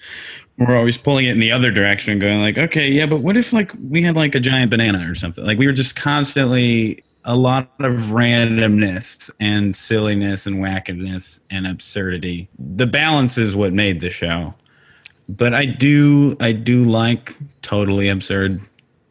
were 0.57 0.77
always 0.77 0.97
pulling 0.97 1.25
it 1.25 1.31
in 1.31 1.39
the 1.41 1.51
other 1.51 1.71
direction, 1.71 2.19
going 2.19 2.39
like, 2.39 2.57
okay, 2.57 2.89
yeah, 2.89 3.05
but 3.05 3.19
what 3.19 3.35
if 3.35 3.51
like 3.51 3.73
we 3.89 4.01
had 4.01 4.15
like 4.15 4.33
a 4.33 4.39
giant 4.39 4.71
banana 4.71 5.11
or 5.11 5.15
something? 5.15 5.43
Like 5.43 5.57
we 5.57 5.67
were 5.67 5.73
just 5.73 5.97
constantly 5.97 7.02
a 7.25 7.35
lot 7.35 7.71
of 7.79 7.93
randomness 8.11 9.31
and 9.39 9.75
silliness 9.75 10.45
and 10.45 10.57
wackiness 10.57 11.39
and 11.49 11.65
absurdity. 11.67 12.49
The 12.59 12.87
balance 12.87 13.37
is 13.37 13.55
what 13.55 13.73
made 13.73 14.01
the 14.01 14.09
show. 14.09 14.53
But 15.29 15.53
I 15.53 15.65
do 15.65 16.35
I 16.39 16.51
do 16.51 16.83
like 16.83 17.33
totally 17.61 18.09
absurd, 18.09 18.61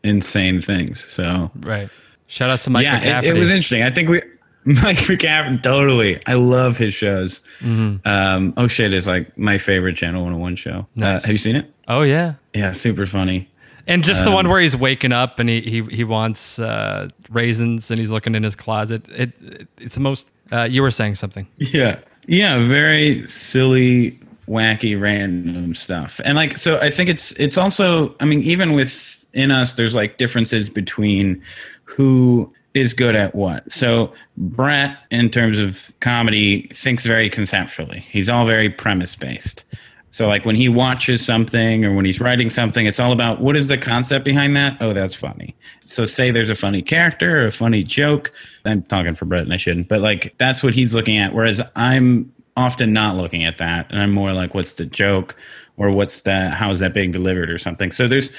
insane 0.05 0.61
things. 0.61 1.03
So 1.05 1.51
Right. 1.61 1.88
Shout 2.27 2.53
out 2.53 2.59
to 2.61 2.70
Mike 2.70 2.85
yeah, 2.85 3.01
McCafferty. 3.01 3.25
it, 3.25 3.37
it 3.37 3.40
was 3.40 3.48
interesting. 3.51 3.83
I 3.83 3.90
think 3.90 4.09
we 4.09 4.22
Mike 4.64 4.98
McCaffrey 4.98 5.62
totally. 5.62 6.18
I 6.27 6.35
love 6.35 6.77
his 6.77 6.94
shows. 6.94 7.40
Mm-hmm. 7.61 8.07
Um, 8.07 8.55
oh 8.57 8.68
shit 8.68 8.92
is 8.92 9.07
like 9.07 9.37
my 9.38 9.59
favorite 9.59 9.96
Channel 9.96 10.22
101 10.22 10.57
show. 10.57 10.87
Nice. 10.94 11.25
Uh, 11.25 11.27
have 11.27 11.33
you 11.33 11.38
seen 11.38 11.57
it? 11.57 11.72
oh 11.88 12.03
yeah. 12.03 12.35
Yeah, 12.55 12.72
super 12.72 13.07
funny. 13.07 13.48
And 13.87 14.05
just 14.05 14.23
the 14.25 14.31
Um, 14.31 14.35
one 14.35 14.49
where 14.49 14.61
he's 14.61 14.77
waking 14.77 15.12
up 15.12 15.38
and 15.38 15.49
he 15.49 15.61
he, 15.61 15.83
he 15.83 16.05
wants 16.05 16.59
uh, 16.59 17.09
raisins 17.31 17.90
and 17.90 17.99
he's 17.99 18.11
looking 18.11 18.35
in 18.35 18.42
his 18.42 18.55
closet. 18.55 19.09
It, 19.09 19.33
it 19.40 19.68
it's 19.79 19.95
the 19.95 20.01
most. 20.01 20.27
Uh, 20.51 20.64
you 20.71 20.83
were 20.83 20.90
saying 20.90 21.16
something. 21.16 21.47
Yeah. 21.57 21.99
Yeah, 22.29 22.64
very 22.68 23.27
silly, 23.27 24.18
wacky, 24.47 25.01
random 25.01 25.75
stuff. 25.75 26.21
And 26.25 26.37
like 26.37 26.57
so 26.59 26.79
I 26.81 26.90
think 26.90 27.09
it's 27.09 27.33
it's 27.33 27.59
also 27.59 28.14
I 28.21 28.25
mean, 28.25 28.42
even 28.42 28.75
within 28.75 29.51
us 29.51 29.75
there's 29.75 29.95
like 29.95 30.18
differences 30.18 30.68
between 30.68 31.42
who 31.85 32.53
is 32.75 32.95
good 32.95 33.14
at 33.16 33.35
what. 33.35 33.71
So 33.73 34.12
Brett, 34.37 34.97
in 35.11 35.31
terms 35.31 35.59
of 35.59 35.92
comedy, 36.01 36.62
thinks 36.73 37.05
very 37.05 37.29
conceptually. 37.29 38.01
He's 38.01 38.29
all 38.29 38.47
very 38.47 38.71
premise 38.71 39.16
based. 39.16 39.64
So 40.12 40.29
like 40.29 40.44
when 40.44 40.57
he 40.57 40.68
watches 40.68 41.25
something 41.25 41.87
or 41.87 41.94
when 41.94 42.05
he's 42.05 42.20
writing 42.20 42.51
something, 42.51 42.85
it's 42.85 43.01
all 43.01 43.12
about 43.12 43.40
what 43.40 43.57
is 43.57 43.68
the 43.68 43.79
concept 43.79 44.27
behind 44.27 44.55
that? 44.57 44.77
Oh, 44.79 44.92
that's 44.92 45.16
funny. 45.16 45.57
So 45.87 46.05
say 46.05 46.31
there's 46.31 46.51
a 46.51 46.55
funny 46.55 46.83
character 46.83 47.40
or 47.40 47.46
a 47.46 47.53
funny 47.53 47.83
joke. 47.83 48.31
I'm 48.66 48.83
talking 48.83 49.14
for 49.14 49.25
Brett 49.25 49.44
and 49.44 49.55
I 49.55 49.57
shouldn't, 49.57 49.88
but 49.88 50.03
like 50.03 50.35
that's 50.37 50.62
what 50.62 50.75
he's 50.75 50.92
looking 50.92 51.16
at. 51.16 51.33
Whereas 51.33 51.62
I'm 51.77 52.31
often 52.59 52.92
not 52.92 53.16
looking 53.16 53.42
at 53.42 53.57
that. 53.57 53.90
And 53.90 54.03
I'm 54.03 54.12
more 54.12 54.35
like, 54.35 54.55
what's 54.55 54.75
the 54.75 54.85
joke? 54.85 55.35
Or 55.79 55.88
what's 55.88 56.20
that 56.20 56.53
how 56.53 56.70
is 56.72 56.81
that 56.81 56.92
being 56.92 57.11
delivered 57.11 57.51
or 57.51 57.57
something? 57.57 57.90
So 57.90 58.07
there's 58.07 58.37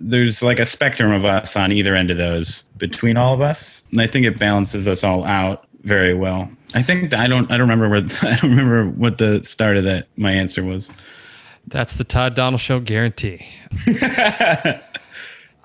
there's 0.00 0.42
like 0.42 0.58
a 0.58 0.66
spectrum 0.66 1.12
of 1.12 1.24
us 1.24 1.54
on 1.56 1.70
either 1.70 1.94
end 1.94 2.10
of 2.10 2.18
those 2.18 2.64
between 2.78 3.16
all 3.16 3.32
of 3.32 3.40
us. 3.40 3.86
And 3.92 4.00
I 4.00 4.08
think 4.08 4.26
it 4.26 4.40
balances 4.40 4.88
us 4.88 5.04
all 5.04 5.24
out 5.24 5.68
very 5.84 6.14
well. 6.14 6.50
I 6.74 6.82
think 6.82 7.12
I 7.14 7.26
don't 7.26 7.50
I 7.50 7.56
don't 7.56 7.68
remember 7.68 7.88
where 7.88 7.98
I 8.22 8.36
don't 8.36 8.50
remember 8.50 8.88
what 8.88 9.18
the 9.18 9.44
start 9.44 9.76
of 9.76 9.84
that 9.84 10.08
my 10.16 10.32
answer 10.32 10.64
was. 10.64 10.90
That's 11.66 11.94
the 11.94 12.04
Todd 12.04 12.34
Donald 12.34 12.60
Show 12.60 12.80
guarantee. 12.80 13.46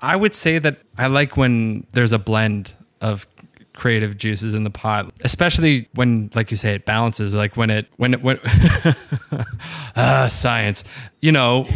I 0.00 0.14
would 0.14 0.34
say 0.34 0.58
that 0.58 0.78
I 0.96 1.08
like 1.08 1.36
when 1.36 1.86
there's 1.92 2.12
a 2.12 2.18
blend 2.18 2.74
of 3.00 3.26
creative 3.74 4.18
juices 4.18 4.54
in 4.54 4.64
the 4.64 4.70
pot, 4.70 5.12
especially 5.22 5.88
when, 5.94 6.30
like 6.34 6.50
you 6.50 6.56
say, 6.56 6.74
it 6.74 6.84
balances. 6.84 7.34
Like 7.34 7.56
when 7.56 7.70
it, 7.70 7.86
when 7.96 8.14
it, 8.14 8.22
when, 8.22 8.38
ah, 9.96 10.28
science. 10.30 10.84
You 11.20 11.32
know, 11.32 11.66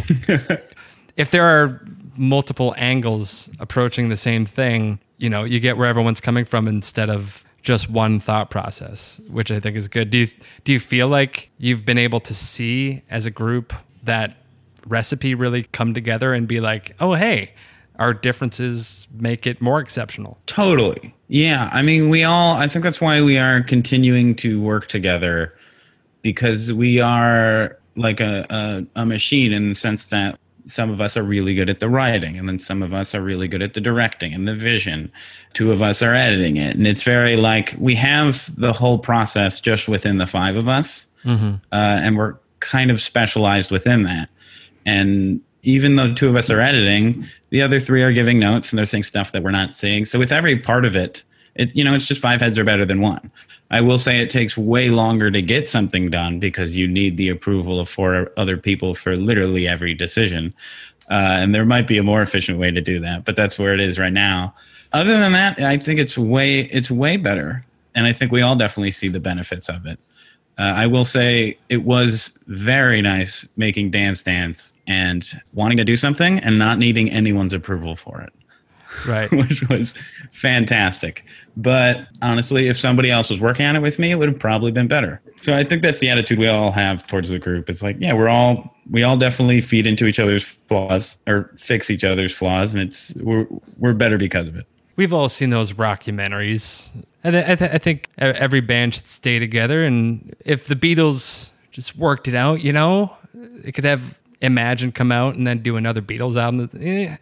if 1.15 1.31
there 1.31 1.45
are 1.45 1.85
multiple 2.15 2.75
angles 2.77 3.49
approaching 3.59 4.09
the 4.09 4.17
same 4.17 4.45
thing, 4.45 4.99
you 5.17 5.29
know, 5.29 5.43
you 5.43 5.59
get 5.59 5.77
where 5.77 5.87
everyone's 5.87 6.21
coming 6.21 6.45
from 6.45 6.67
instead 6.67 7.09
of 7.09 7.43
just 7.63 7.89
one 7.89 8.19
thought 8.19 8.49
process, 8.49 9.19
which 9.31 9.49
I 9.49 9.59
think 9.59 9.75
is 9.75 9.87
good. 9.87 10.09
Do 10.09 10.19
you 10.19 10.27
do 10.63 10.73
you 10.73 10.79
feel 10.79 11.07
like 11.07 11.49
you've 11.57 11.85
been 11.85 11.97
able 11.97 12.19
to 12.19 12.33
see 12.35 13.01
as 13.09 13.25
a 13.25 13.31
group 13.31 13.73
that 14.03 14.37
recipe 14.85 15.33
really 15.33 15.63
come 15.63 15.93
together 15.93 16.33
and 16.33 16.47
be 16.47 16.59
like, 16.59 16.95
oh 16.99 17.13
hey, 17.13 17.53
our 17.99 18.13
differences 18.13 19.07
make 19.13 19.45
it 19.45 19.61
more 19.61 19.79
exceptional. 19.79 20.39
Totally. 20.45 21.13
Yeah. 21.27 21.69
I 21.71 21.81
mean, 21.81 22.09
we 22.09 22.23
all, 22.23 22.55
I 22.55 22.67
think 22.67 22.83
that's 22.83 23.01
why 23.01 23.21
we 23.21 23.37
are 23.37 23.61
continuing 23.61 24.35
to 24.35 24.61
work 24.61 24.87
together 24.87 25.57
because 26.21 26.71
we 26.71 26.99
are 26.99 27.77
like 27.95 28.19
a, 28.19 28.45
a, 28.49 29.01
a 29.01 29.05
machine 29.05 29.53
in 29.53 29.69
the 29.69 29.75
sense 29.75 30.05
that 30.05 30.39
some 30.67 30.89
of 30.89 31.01
us 31.01 31.17
are 31.17 31.23
really 31.23 31.55
good 31.55 31.69
at 31.69 31.79
the 31.79 31.89
writing 31.89 32.37
and 32.37 32.47
then 32.47 32.59
some 32.59 32.81
of 32.81 32.93
us 32.93 33.13
are 33.13 33.21
really 33.21 33.47
good 33.47 33.61
at 33.61 33.73
the 33.73 33.81
directing 33.81 34.33
and 34.33 34.47
the 34.47 34.53
vision. 34.53 35.11
Two 35.53 35.71
of 35.71 35.81
us 35.81 36.01
are 36.01 36.13
editing 36.13 36.57
it. 36.57 36.75
And 36.75 36.87
it's 36.87 37.03
very 37.03 37.35
like 37.35 37.75
we 37.77 37.95
have 37.95 38.53
the 38.59 38.73
whole 38.73 38.97
process 38.97 39.59
just 39.59 39.87
within 39.87 40.17
the 40.17 40.27
five 40.27 40.55
of 40.55 40.69
us. 40.69 41.11
Uh, 41.71 41.99
and 42.01 42.17
we're 42.17 42.35
kind 42.59 42.91
of 42.91 42.99
specialized 42.99 43.71
within 43.71 44.03
that. 44.03 44.29
And 44.85 45.41
even 45.63 45.95
though 45.95 46.13
two 46.13 46.27
of 46.27 46.35
us 46.35 46.49
are 46.49 46.59
editing, 46.59 47.25
the 47.49 47.61
other 47.61 47.79
three 47.79 48.03
are 48.03 48.11
giving 48.11 48.39
notes 48.39 48.71
and 48.71 48.77
they're 48.77 48.85
saying 48.85 49.03
stuff 49.03 49.31
that 49.31 49.43
we're 49.43 49.51
not 49.51 49.73
seeing. 49.73 50.05
So 50.05 50.19
with 50.19 50.31
every 50.31 50.57
part 50.59 50.85
of 50.85 50.95
it, 50.95 51.23
it 51.55 51.75
you 51.75 51.83
know, 51.83 51.93
it's 51.93 52.07
just 52.07 52.21
five 52.21 52.41
heads 52.41 52.57
are 52.57 52.63
better 52.63 52.85
than 52.85 53.01
one. 53.01 53.31
I 53.73 53.81
will 53.81 53.97
say 53.97 54.19
it 54.19 54.29
takes 54.29 54.55
way 54.55 54.89
longer 54.89 55.31
to 55.31 55.41
get 55.41 55.67
something 55.67 56.11
done 56.11 56.37
because 56.37 56.77
you 56.77 56.87
need 56.87 57.17
the 57.17 57.29
approval 57.29 57.79
of 57.79 57.89
four 57.89 58.31
other 58.37 58.55
people 58.55 58.93
for 58.93 59.15
literally 59.15 59.67
every 59.67 59.95
decision. 59.95 60.53
Uh, 61.09 61.41
and 61.41 61.55
there 61.55 61.65
might 61.65 61.87
be 61.87 61.97
a 61.97 62.03
more 62.03 62.21
efficient 62.21 62.59
way 62.59 62.69
to 62.69 62.81
do 62.81 62.99
that, 62.99 63.25
but 63.25 63.35
that's 63.35 63.57
where 63.57 63.73
it 63.73 63.79
is 63.79 63.97
right 63.97 64.13
now. 64.13 64.53
Other 64.93 65.17
than 65.17 65.31
that, 65.31 65.59
I 65.59 65.77
think 65.77 65.99
it's 65.99 66.15
way 66.15 66.59
it's 66.59 66.91
way 66.91 67.17
better, 67.17 67.65
and 67.95 68.05
I 68.05 68.13
think 68.13 68.31
we 68.31 68.43
all 68.43 68.55
definitely 68.55 68.91
see 68.91 69.07
the 69.07 69.19
benefits 69.19 69.67
of 69.69 69.87
it. 69.87 69.97
Uh, 70.59 70.73
I 70.75 70.85
will 70.85 71.03
say 71.03 71.57
it 71.67 71.83
was 71.83 72.37
very 72.45 73.01
nice 73.01 73.47
making 73.57 73.89
Dance 73.89 74.21
Dance 74.21 74.73
and 74.85 75.27
wanting 75.51 75.77
to 75.77 75.83
do 75.83 75.97
something 75.97 76.37
and 76.37 76.59
not 76.59 76.77
needing 76.77 77.09
anyone's 77.09 77.53
approval 77.53 77.95
for 77.95 78.21
it, 78.21 78.33
Right. 79.07 79.31
which 79.31 79.67
was 79.69 79.93
fantastic. 80.31 81.25
But 81.55 82.07
honestly, 82.21 82.67
if 82.67 82.77
somebody 82.77 83.11
else 83.11 83.29
was 83.29 83.41
working 83.41 83.65
on 83.65 83.75
it 83.75 83.81
with 83.81 83.99
me, 83.99 84.11
it 84.11 84.15
would 84.15 84.29
have 84.29 84.39
probably 84.39 84.71
been 84.71 84.87
better. 84.87 85.21
So 85.41 85.53
I 85.53 85.63
think 85.63 85.81
that's 85.81 85.99
the 85.99 86.09
attitude 86.09 86.39
we 86.39 86.47
all 86.47 86.71
have 86.71 87.05
towards 87.05 87.29
the 87.29 87.39
group. 87.39 87.69
It's 87.69 87.81
like, 87.81 87.97
yeah, 87.99 88.13
we're 88.13 88.29
all 88.29 88.75
we 88.89 89.03
all 89.03 89.17
definitely 89.17 89.61
feed 89.61 89.87
into 89.87 90.05
each 90.05 90.19
other's 90.19 90.51
flaws 90.67 91.17
or 91.27 91.53
fix 91.57 91.89
each 91.89 92.03
other's 92.03 92.35
flaws, 92.35 92.73
and 92.73 92.81
it's 92.81 93.15
we're 93.15 93.47
we're 93.77 93.93
better 93.93 94.17
because 94.17 94.47
of 94.47 94.55
it. 94.55 94.65
We've 94.95 95.13
all 95.13 95.29
seen 95.29 95.49
those 95.49 95.73
rockumentaries. 95.73 96.87
I, 97.23 97.31
th- 97.31 97.45
I, 97.47 97.55
th- 97.55 97.71
I 97.71 97.77
think 97.77 98.09
every 98.17 98.59
band 98.61 98.93
should 98.93 99.07
stay 99.07 99.39
together. 99.39 99.83
And 99.83 100.35
if 100.45 100.67
the 100.67 100.75
Beatles 100.75 101.51
just 101.71 101.97
worked 101.97 102.27
it 102.27 102.35
out, 102.35 102.61
you 102.61 102.73
know, 102.73 103.15
it 103.63 103.71
could 103.71 103.85
have 103.85 104.19
Imagine 104.43 104.91
come 104.91 105.09
out 105.09 105.35
and 105.35 105.47
then 105.47 105.59
do 105.59 105.77
another 105.77 106.01
Beatles 106.01 106.35
album. 106.35 106.69
Eh, 106.77 107.15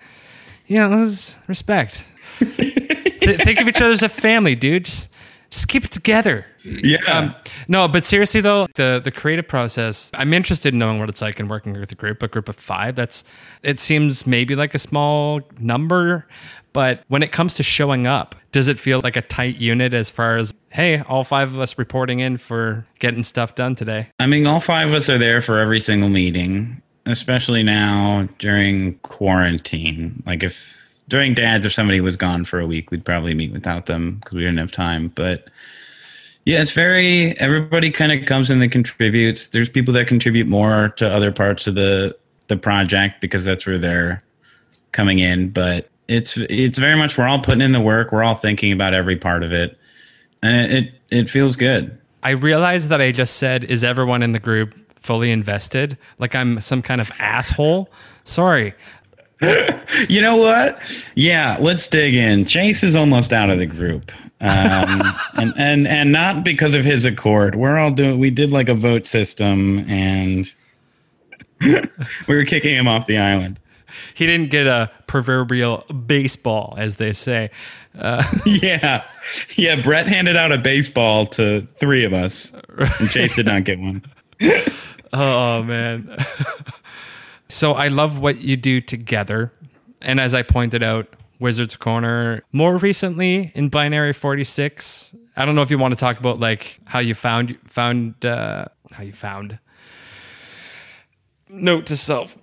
You 0.72 0.80
know, 0.80 0.94
it 0.94 1.00
was 1.02 1.36
respect. 1.48 2.06
Th- 2.40 3.42
think 3.42 3.60
of 3.60 3.68
each 3.68 3.82
other 3.82 3.92
as 3.92 4.04
a 4.04 4.08
family, 4.08 4.56
dude. 4.56 4.86
Just, 4.86 5.12
just 5.50 5.68
keep 5.68 5.84
it 5.84 5.92
together. 5.92 6.46
Yeah. 6.64 7.04
Um, 7.12 7.36
no, 7.68 7.90
but 7.90 8.06
seriously 8.06 8.40
though, 8.40 8.68
the 8.76 9.02
the 9.04 9.12
creative 9.12 9.50
process, 9.50 10.10
I'm 10.14 10.34
interested 10.34 10.74
in 10.74 10.80
knowing 10.80 11.00
what 11.00 11.10
it's 11.10 11.22
like 11.22 11.42
in 11.42 11.50
working 11.50 11.74
with 11.74 11.92
a 11.92 11.96
group, 11.96 12.24
a 12.24 12.30
group 12.30 12.48
of 12.48 12.56
five. 12.56 12.96
That's 12.96 13.26
it 13.64 13.82
seems 13.82 14.26
maybe 14.26 14.56
like 14.56 14.74
a 14.74 14.80
small 14.80 15.42
number, 15.60 16.26
but 16.72 17.04
when 17.10 17.22
it 17.22 17.34
comes 17.34 17.56
to 17.56 17.64
showing 17.64 18.08
up, 18.08 18.36
does 18.54 18.70
it 18.70 18.80
feel 18.80 19.02
like 19.04 19.18
a 19.18 19.22
tight 19.22 19.58
unit 19.58 19.94
as 19.94 20.10
far 20.10 20.38
as 20.38 20.54
hey, 20.70 21.02
all 21.02 21.26
five 21.26 21.54
of 21.54 21.60
us 21.60 21.78
reporting 21.78 22.22
in 22.22 22.38
for 22.38 22.86
getting 23.00 23.24
stuff 23.24 23.56
done 23.56 23.76
today? 23.76 24.08
I 24.22 24.26
mean, 24.26 24.48
all 24.48 24.62
five 24.62 24.88
of 24.88 24.94
us 24.94 25.10
are 25.10 25.18
there 25.18 25.42
for 25.42 25.60
every 25.60 25.82
single 25.82 26.08
meeting, 26.08 26.82
especially 27.06 27.64
now 27.64 28.28
during 28.40 28.96
quarantine. 29.00 30.24
Like 30.26 30.44
if 30.44 30.96
during 31.08 31.34
dads, 31.34 31.66
if 31.66 31.74
somebody 31.74 32.02
was 32.02 32.16
gone 32.16 32.46
for 32.46 32.60
a 32.60 32.66
week, 32.66 32.92
we'd 32.92 33.06
probably 33.06 33.34
meet 33.34 33.52
without 33.52 33.86
them 33.86 34.16
because 34.16 34.34
we 34.34 34.42
didn't 34.42 34.60
have 34.60 34.72
time. 34.72 35.10
But 35.10 35.50
yeah, 36.46 36.62
it's 36.62 36.72
very 36.72 37.38
everybody 37.40 37.92
kind 37.92 38.12
of 38.12 38.26
comes 38.26 38.50
in 38.50 38.62
and 38.62 38.72
contributes. 38.72 39.48
There's 39.48 39.70
people 39.70 39.94
that 39.96 40.08
contribute 40.08 40.48
more 40.48 40.90
to 40.98 41.10
other 41.10 41.32
parts 41.32 41.68
of 41.68 41.76
the 41.76 42.18
the 42.48 42.58
project 42.58 43.22
because 43.22 43.46
that's 43.46 43.66
where 43.66 43.78
they're 43.78 44.24
coming 44.92 45.20
in. 45.20 45.50
But 45.50 45.90
it's 46.08 46.38
it's 46.38 46.78
very 46.78 46.96
much 46.96 47.18
we're 47.18 47.28
all 47.28 47.40
putting 47.40 47.62
in 47.62 47.72
the 47.72 47.82
work. 47.82 48.12
We're 48.12 48.24
all 48.24 48.36
thinking 48.36 48.72
about 48.72 48.94
every 48.94 49.16
part 49.16 49.44
of 49.44 49.52
it, 49.52 49.78
and 50.42 50.56
it 50.56 50.84
it, 50.84 50.94
it 51.10 51.30
feels 51.30 51.58
good. 51.58 51.98
I 52.24 52.32
realize 52.32 52.88
that 52.90 53.02
I 53.02 53.12
just 53.12 53.38
said, 53.38 53.64
is 53.64 53.84
everyone 53.84 54.22
in 54.22 54.32
the 54.32 54.40
group 54.40 54.76
fully 55.02 55.32
invested? 55.32 55.98
Like 56.18 56.36
I'm 56.36 56.60
some 56.62 56.82
kind 56.82 57.02
of 57.02 57.12
asshole. 57.20 57.92
Sorry. 58.24 58.74
You 60.08 60.22
know 60.22 60.38
what? 60.38 60.80
Yeah, 61.16 61.58
let's 61.60 61.88
dig 61.88 62.14
in. 62.14 62.46
Chase 62.46 62.84
is 62.84 62.96
almost 62.96 63.34
out 63.34 63.50
of 63.50 63.58
the 63.60 63.66
group. 63.66 64.12
Um, 64.40 65.02
and, 65.34 65.54
and 65.58 65.88
and 65.88 66.12
not 66.12 66.46
because 66.46 66.76
of 66.76 66.86
his 66.86 67.06
accord. 67.06 67.56
We're 67.56 67.78
all 67.78 67.92
doing 67.92 68.20
we 68.20 68.30
did 68.30 68.52
like 68.52 68.70
a 68.70 68.74
vote 68.76 69.06
system 69.08 69.80
and 69.90 70.52
we 71.62 72.36
were 72.36 72.46
kicking 72.46 72.76
him 72.76 72.88
off 72.88 73.08
the 73.08 73.18
island. 73.18 73.60
He 74.14 74.26
didn't 74.26 74.52
get 74.52 74.68
a 74.68 74.92
proverbial 75.08 75.80
baseball, 76.06 76.76
as 76.78 76.98
they 76.98 77.12
say. 77.14 77.50
Yeah. 77.96 79.04
Yeah, 79.56 79.82
Brett 79.82 80.08
handed 80.08 80.38
out 80.38 80.52
a 80.52 80.58
baseball 80.58 81.26
to 81.28 81.62
three 81.62 82.06
of 82.06 82.14
us. 82.14 82.54
And 83.00 83.10
Chase 83.10 83.36
did 83.36 83.46
not 83.48 83.64
get 83.64 83.80
one. 83.80 84.04
Oh 85.14 85.62
man. 85.64 86.18
so 87.50 87.74
I 87.74 87.90
love 87.90 88.20
what 88.20 88.42
you 88.42 88.56
do 88.56 88.80
together. 88.80 89.52
And 90.02 90.20
as 90.20 90.34
I 90.34 90.42
pointed 90.42 90.84
out, 90.84 91.16
Wizards 91.38 91.76
Corner 91.76 92.44
more 92.52 92.78
recently 92.78 93.52
in 93.56 93.70
Binary 93.70 94.14
46. 94.14 95.16
I 95.36 95.44
don't 95.44 95.56
know 95.56 95.64
if 95.64 95.72
you 95.72 95.78
want 95.78 95.94
to 95.94 96.00
talk 96.00 96.20
about 96.20 96.40
like 96.40 96.80
how 96.86 97.00
you 97.00 97.14
found 97.14 97.58
found 97.66 98.26
uh 98.26 98.66
how 98.94 99.04
you 99.04 99.12
found 99.12 99.60
note 101.50 101.88
to 101.88 101.98
self. 101.98 102.38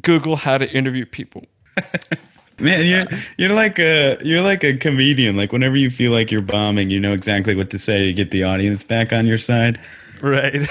Google 0.00 0.36
how 0.36 0.58
to 0.58 0.68
interview 0.70 1.06
people. 1.06 1.44
Man, 2.58 2.86
you're 2.86 3.06
you're 3.36 3.54
like 3.54 3.78
a 3.78 4.18
you're 4.22 4.42
like 4.42 4.64
a 4.64 4.76
comedian. 4.76 5.36
Like 5.36 5.52
whenever 5.52 5.76
you 5.76 5.90
feel 5.90 6.12
like 6.12 6.30
you're 6.30 6.40
bombing, 6.40 6.88
you 6.90 7.00
know 7.00 7.12
exactly 7.12 7.54
what 7.54 7.70
to 7.70 7.78
say 7.78 8.06
to 8.06 8.12
get 8.12 8.30
the 8.30 8.44
audience 8.44 8.84
back 8.84 9.12
on 9.12 9.26
your 9.26 9.38
side. 9.38 9.80
Right. 10.22 10.66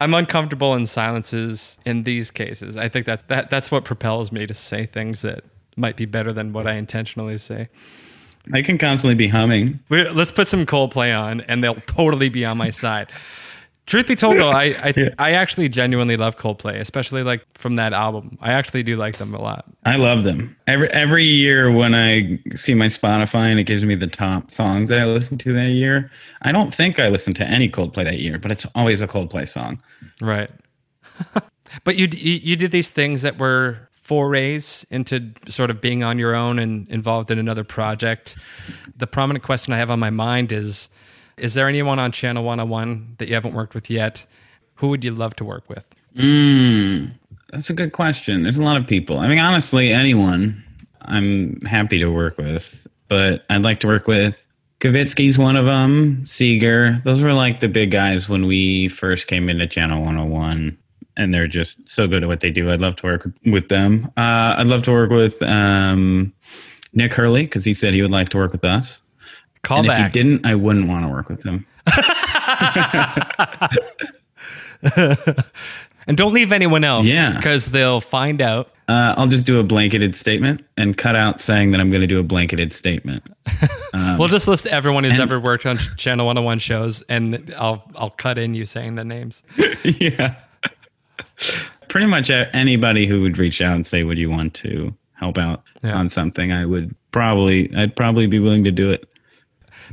I'm 0.00 0.14
uncomfortable 0.14 0.74
in 0.74 0.86
silences 0.86 1.78
in 1.86 2.02
these 2.02 2.30
cases. 2.30 2.76
I 2.76 2.88
think 2.88 3.06
that, 3.06 3.28
that 3.28 3.50
that's 3.50 3.70
what 3.70 3.84
propels 3.84 4.32
me 4.32 4.46
to 4.46 4.54
say 4.54 4.86
things 4.86 5.22
that 5.22 5.44
might 5.76 5.96
be 5.96 6.04
better 6.04 6.32
than 6.32 6.52
what 6.52 6.66
I 6.66 6.74
intentionally 6.74 7.38
say. 7.38 7.68
I 8.52 8.60
can 8.60 8.76
constantly 8.76 9.14
be 9.14 9.28
humming. 9.28 9.80
Let's 9.88 10.32
put 10.32 10.48
some 10.48 10.66
Coldplay 10.66 11.18
on, 11.18 11.40
and 11.42 11.64
they'll 11.64 11.74
totally 11.76 12.28
be 12.28 12.44
on 12.44 12.58
my 12.58 12.70
side. 12.70 13.08
Truth 13.86 14.06
be 14.06 14.16
told, 14.16 14.38
though, 14.38 14.50
I 14.50 14.64
I, 14.82 15.10
I 15.18 15.30
actually 15.32 15.68
genuinely 15.68 16.16
love 16.16 16.38
Coldplay, 16.38 16.80
especially 16.80 17.22
like 17.22 17.44
from 17.56 17.76
that 17.76 17.92
album. 17.92 18.38
I 18.40 18.52
actually 18.52 18.82
do 18.82 18.96
like 18.96 19.18
them 19.18 19.34
a 19.34 19.40
lot. 19.40 19.66
I 19.84 19.96
love 19.96 20.24
them. 20.24 20.56
Every 20.66 20.88
every 20.90 21.24
year 21.24 21.70
when 21.70 21.94
I 21.94 22.38
see 22.56 22.74
my 22.74 22.86
Spotify 22.86 23.50
and 23.50 23.60
it 23.60 23.64
gives 23.64 23.84
me 23.84 23.94
the 23.94 24.06
top 24.06 24.50
songs 24.50 24.88
that 24.88 24.98
I 24.98 25.04
listened 25.04 25.40
to 25.40 25.52
that 25.52 25.70
year, 25.70 26.10
I 26.42 26.52
don't 26.52 26.72
think 26.72 26.98
I 26.98 27.08
listened 27.08 27.36
to 27.36 27.46
any 27.46 27.68
Coldplay 27.68 28.04
that 28.04 28.20
year, 28.20 28.38
but 28.38 28.50
it's 28.50 28.66
always 28.74 29.02
a 29.02 29.08
Coldplay 29.08 29.46
song. 29.46 29.82
Right. 30.20 30.50
but 31.84 31.96
you, 31.96 32.08
you 32.10 32.40
you 32.42 32.56
did 32.56 32.70
these 32.70 32.88
things 32.88 33.20
that 33.22 33.38
were 33.38 33.90
forays 33.92 34.84
into 34.90 35.32
sort 35.48 35.70
of 35.70 35.80
being 35.80 36.02
on 36.02 36.18
your 36.18 36.34
own 36.34 36.58
and 36.58 36.88
involved 36.88 37.30
in 37.30 37.38
another 37.38 37.64
project. 37.64 38.36
The 38.96 39.06
prominent 39.06 39.42
question 39.42 39.72
I 39.72 39.78
have 39.78 39.90
on 39.90 39.98
my 39.98 40.10
mind 40.10 40.52
is 40.52 40.90
is 41.36 41.54
there 41.54 41.68
anyone 41.68 41.98
on 41.98 42.12
Channel 42.12 42.44
101 42.44 43.16
that 43.18 43.28
you 43.28 43.34
haven't 43.34 43.54
worked 43.54 43.74
with 43.74 43.90
yet? 43.90 44.26
Who 44.76 44.88
would 44.88 45.04
you 45.04 45.12
love 45.12 45.36
to 45.36 45.44
work 45.44 45.68
with? 45.68 45.88
Mm, 46.16 47.12
that's 47.50 47.70
a 47.70 47.74
good 47.74 47.92
question. 47.92 48.42
There's 48.42 48.58
a 48.58 48.64
lot 48.64 48.76
of 48.76 48.86
people. 48.86 49.18
I 49.18 49.28
mean, 49.28 49.38
honestly, 49.38 49.92
anyone 49.92 50.62
I'm 51.02 51.60
happy 51.62 51.98
to 51.98 52.08
work 52.08 52.38
with, 52.38 52.86
but 53.08 53.44
I'd 53.50 53.62
like 53.62 53.80
to 53.80 53.86
work 53.86 54.06
with 54.06 54.48
Kavitsky's 54.80 55.38
one 55.38 55.56
of 55.56 55.64
them, 55.64 56.26
Seeger. 56.26 56.98
Those 57.04 57.22
were 57.22 57.32
like 57.32 57.60
the 57.60 57.68
big 57.68 57.90
guys 57.90 58.28
when 58.28 58.46
we 58.46 58.88
first 58.88 59.26
came 59.26 59.48
into 59.48 59.66
Channel 59.66 60.00
101. 60.02 60.76
And 61.16 61.32
they're 61.32 61.46
just 61.46 61.88
so 61.88 62.08
good 62.08 62.24
at 62.24 62.28
what 62.28 62.40
they 62.40 62.50
do. 62.50 62.72
I'd 62.72 62.80
love 62.80 62.96
to 62.96 63.06
work 63.06 63.30
with 63.46 63.68
them. 63.68 64.06
Uh, 64.16 64.56
I'd 64.58 64.66
love 64.66 64.82
to 64.82 64.90
work 64.90 65.10
with 65.10 65.40
um, 65.42 66.32
Nick 66.92 67.14
Hurley 67.14 67.44
because 67.44 67.64
he 67.64 67.72
said 67.72 67.94
he 67.94 68.02
would 68.02 68.10
like 68.10 68.30
to 68.30 68.36
work 68.36 68.50
with 68.50 68.64
us. 68.64 69.00
Call 69.64 69.78
and 69.78 69.86
if 69.86 69.90
back. 69.90 70.14
he 70.14 70.22
didn't, 70.22 70.46
I 70.46 70.54
wouldn't 70.54 70.86
want 70.88 71.04
to 71.04 71.08
work 71.08 71.28
with 71.28 71.42
him. 71.44 71.66
and 76.06 76.16
don't 76.16 76.32
leave 76.32 76.52
anyone 76.52 76.84
else. 76.84 77.06
Yeah. 77.06 77.34
Because 77.36 77.66
they'll 77.66 78.00
find 78.00 78.40
out. 78.40 78.70
Uh, 78.86 79.14
I'll 79.16 79.28
just 79.28 79.46
do 79.46 79.58
a 79.58 79.62
blanketed 79.62 80.14
statement 80.14 80.62
and 80.76 80.96
cut 80.96 81.16
out 81.16 81.40
saying 81.40 81.70
that 81.70 81.80
I'm 81.80 81.88
going 81.90 82.02
to 82.02 82.06
do 82.06 82.20
a 82.20 82.22
blanketed 82.22 82.72
statement. 82.74 83.22
we'll 83.94 84.28
just 84.28 84.46
list 84.46 84.66
everyone 84.66 85.04
who's 85.04 85.18
ever 85.18 85.40
worked 85.40 85.64
on 85.64 85.78
Channel 85.96 86.26
101 86.26 86.58
shows 86.58 87.00
and 87.02 87.54
I'll 87.58 87.90
I'll 87.96 88.10
cut 88.10 88.36
in 88.36 88.54
you 88.54 88.66
saying 88.66 88.96
the 88.96 89.04
names. 89.04 89.42
yeah. 89.84 90.36
Pretty 91.88 92.06
much 92.06 92.28
anybody 92.30 93.06
who 93.06 93.22
would 93.22 93.38
reach 93.38 93.62
out 93.62 93.74
and 93.74 93.86
say, 93.86 94.02
"Would 94.02 94.18
you 94.18 94.28
want 94.28 94.52
to 94.54 94.94
help 95.14 95.38
out 95.38 95.62
Yeah. 95.82 95.96
on 95.96 96.08
something?" 96.08 96.52
I 96.52 96.66
would 96.66 96.94
probably, 97.12 97.74
I'd 97.74 97.96
probably 97.96 98.26
be 98.26 98.38
willing 98.38 98.64
to 98.64 98.72
do 98.72 98.90
it. 98.90 99.08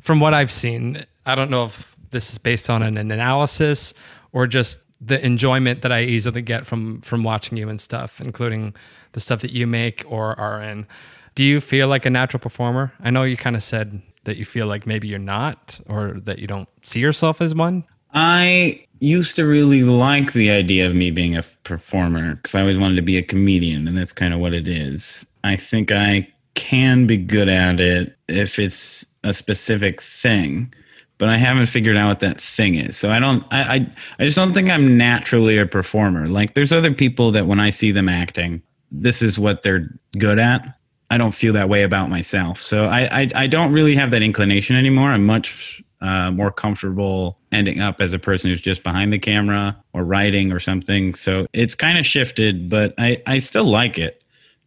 From 0.01 0.19
what 0.19 0.33
I've 0.33 0.51
seen, 0.51 1.05
I 1.25 1.35
don't 1.35 1.49
know 1.49 1.65
if 1.65 1.95
this 2.11 2.31
is 2.31 2.37
based 2.37 2.69
on 2.69 2.83
an, 2.83 2.97
an 2.97 3.11
analysis 3.11 3.93
or 4.31 4.47
just 4.47 4.79
the 4.99 5.23
enjoyment 5.25 5.81
that 5.81 5.91
I 5.91 6.03
easily 6.03 6.41
get 6.41 6.65
from 6.65 7.01
from 7.01 7.23
watching 7.23 7.57
you 7.57 7.67
and 7.69 7.81
stuff, 7.81 8.21
including 8.21 8.75
the 9.13 9.19
stuff 9.19 9.41
that 9.41 9.51
you 9.51 9.65
make 9.65 10.03
or 10.07 10.39
are 10.39 10.61
in. 10.61 10.87
Do 11.33 11.43
you 11.43 11.59
feel 11.59 11.87
like 11.87 12.05
a 12.05 12.09
natural 12.09 12.39
performer? 12.39 12.93
I 12.99 13.09
know 13.09 13.23
you 13.23 13.37
kind 13.37 13.55
of 13.55 13.63
said 13.63 14.01
that 14.25 14.37
you 14.37 14.45
feel 14.45 14.67
like 14.67 14.85
maybe 14.85 15.07
you're 15.07 15.19
not 15.19 15.79
or 15.87 16.13
that 16.23 16.39
you 16.39 16.47
don't 16.47 16.69
see 16.83 16.99
yourself 16.99 17.41
as 17.41 17.55
one. 17.55 17.85
I 18.13 18.85
used 18.99 19.35
to 19.37 19.45
really 19.45 19.83
like 19.83 20.33
the 20.33 20.51
idea 20.51 20.85
of 20.85 20.93
me 20.93 21.09
being 21.09 21.35
a 21.35 21.43
performer 21.63 22.35
because 22.35 22.53
I 22.53 22.61
always 22.61 22.77
wanted 22.77 22.97
to 22.97 23.01
be 23.01 23.17
a 23.17 23.23
comedian, 23.23 23.87
and 23.87 23.97
that's 23.97 24.13
kind 24.13 24.33
of 24.33 24.39
what 24.39 24.53
it 24.53 24.67
is. 24.67 25.25
I 25.43 25.55
think 25.55 25.91
I 25.91 26.27
can 26.53 27.07
be 27.07 27.17
good 27.17 27.49
at 27.49 27.79
it 27.79 28.15
if 28.27 28.59
it's 28.59 29.05
a 29.23 29.33
specific 29.33 30.01
thing, 30.01 30.73
but 31.17 31.29
I 31.29 31.37
haven't 31.37 31.67
figured 31.67 31.97
out 31.97 32.07
what 32.07 32.19
that 32.21 32.41
thing 32.41 32.75
is. 32.75 32.97
So 32.97 33.09
I 33.11 33.19
don't, 33.19 33.43
I, 33.51 33.75
I, 33.75 33.91
I 34.19 34.25
just 34.25 34.35
don't 34.35 34.53
think 34.53 34.69
I'm 34.69 34.97
naturally 34.97 35.57
a 35.57 35.65
performer. 35.65 36.27
Like 36.27 36.53
there's 36.55 36.73
other 36.73 36.93
people 36.93 37.31
that 37.31 37.45
when 37.45 37.59
I 37.59 37.69
see 37.69 37.91
them 37.91 38.09
acting, 38.09 38.61
this 38.91 39.21
is 39.21 39.37
what 39.37 39.63
they're 39.63 39.89
good 40.17 40.39
at. 40.39 40.77
I 41.09 41.17
don't 41.17 41.33
feel 41.33 41.53
that 41.53 41.69
way 41.69 41.83
about 41.83 42.09
myself. 42.09 42.59
So 42.61 42.85
I, 42.85 43.21
I, 43.21 43.29
I 43.35 43.47
don't 43.47 43.73
really 43.73 43.95
have 43.95 44.11
that 44.11 44.23
inclination 44.23 44.75
anymore. 44.75 45.09
I'm 45.09 45.25
much 45.25 45.83
uh, 46.01 46.31
more 46.31 46.51
comfortable 46.51 47.37
ending 47.51 47.79
up 47.79 48.01
as 48.01 48.13
a 48.13 48.19
person 48.19 48.49
who's 48.49 48.61
just 48.61 48.81
behind 48.81 49.13
the 49.13 49.19
camera 49.19 49.77
or 49.93 50.03
writing 50.03 50.51
or 50.51 50.59
something. 50.59 51.13
So 51.13 51.45
it's 51.53 51.75
kind 51.75 51.99
of 51.99 52.05
shifted, 52.05 52.69
but 52.69 52.93
I, 52.97 53.21
I 53.27 53.39
still 53.39 53.65
like 53.65 53.99
it. 53.99 54.23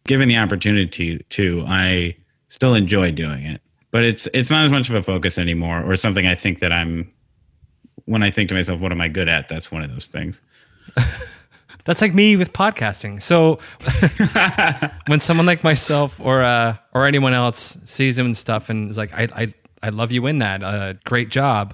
Given 0.07 0.29
the 0.29 0.37
opportunity 0.37 1.17
to, 1.17 1.65
I 1.67 2.15
still 2.47 2.75
enjoy 2.75 3.11
doing 3.11 3.43
it. 3.43 3.61
But 3.95 4.03
it's 4.03 4.27
it's 4.33 4.51
not 4.51 4.65
as 4.65 4.73
much 4.73 4.89
of 4.89 4.95
a 4.95 5.01
focus 5.01 5.37
anymore, 5.37 5.81
or 5.81 5.95
something 5.95 6.27
I 6.27 6.35
think 6.35 6.59
that 6.59 6.73
I'm. 6.73 7.07
When 8.03 8.23
I 8.23 8.29
think 8.29 8.49
to 8.49 8.55
myself, 8.55 8.81
what 8.81 8.91
am 8.91 8.99
I 8.99 9.07
good 9.07 9.29
at? 9.29 9.47
That's 9.47 9.71
one 9.71 9.83
of 9.83 9.89
those 9.89 10.07
things. 10.07 10.41
That's 11.85 12.01
like 12.01 12.13
me 12.13 12.35
with 12.35 12.51
podcasting. 12.51 13.21
So 13.21 13.57
when 15.07 15.21
someone 15.21 15.45
like 15.45 15.63
myself 15.63 16.19
or 16.19 16.43
uh, 16.43 16.75
or 16.93 17.05
anyone 17.05 17.33
else 17.33 17.77
sees 17.85 18.19
him 18.19 18.25
and 18.25 18.35
stuff 18.35 18.69
and 18.69 18.89
is 18.89 18.97
like, 18.97 19.13
I 19.13 19.29
I, 19.33 19.53
I 19.81 19.89
love 19.91 20.11
you 20.11 20.27
in 20.27 20.39
that. 20.39 20.61
Uh, 20.61 20.95
great 21.05 21.29
job. 21.29 21.73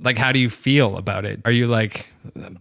Like, 0.00 0.16
how 0.16 0.32
do 0.32 0.38
you 0.38 0.48
feel 0.48 0.96
about 0.96 1.26
it? 1.26 1.42
Are 1.44 1.52
you 1.52 1.66
like 1.66 2.08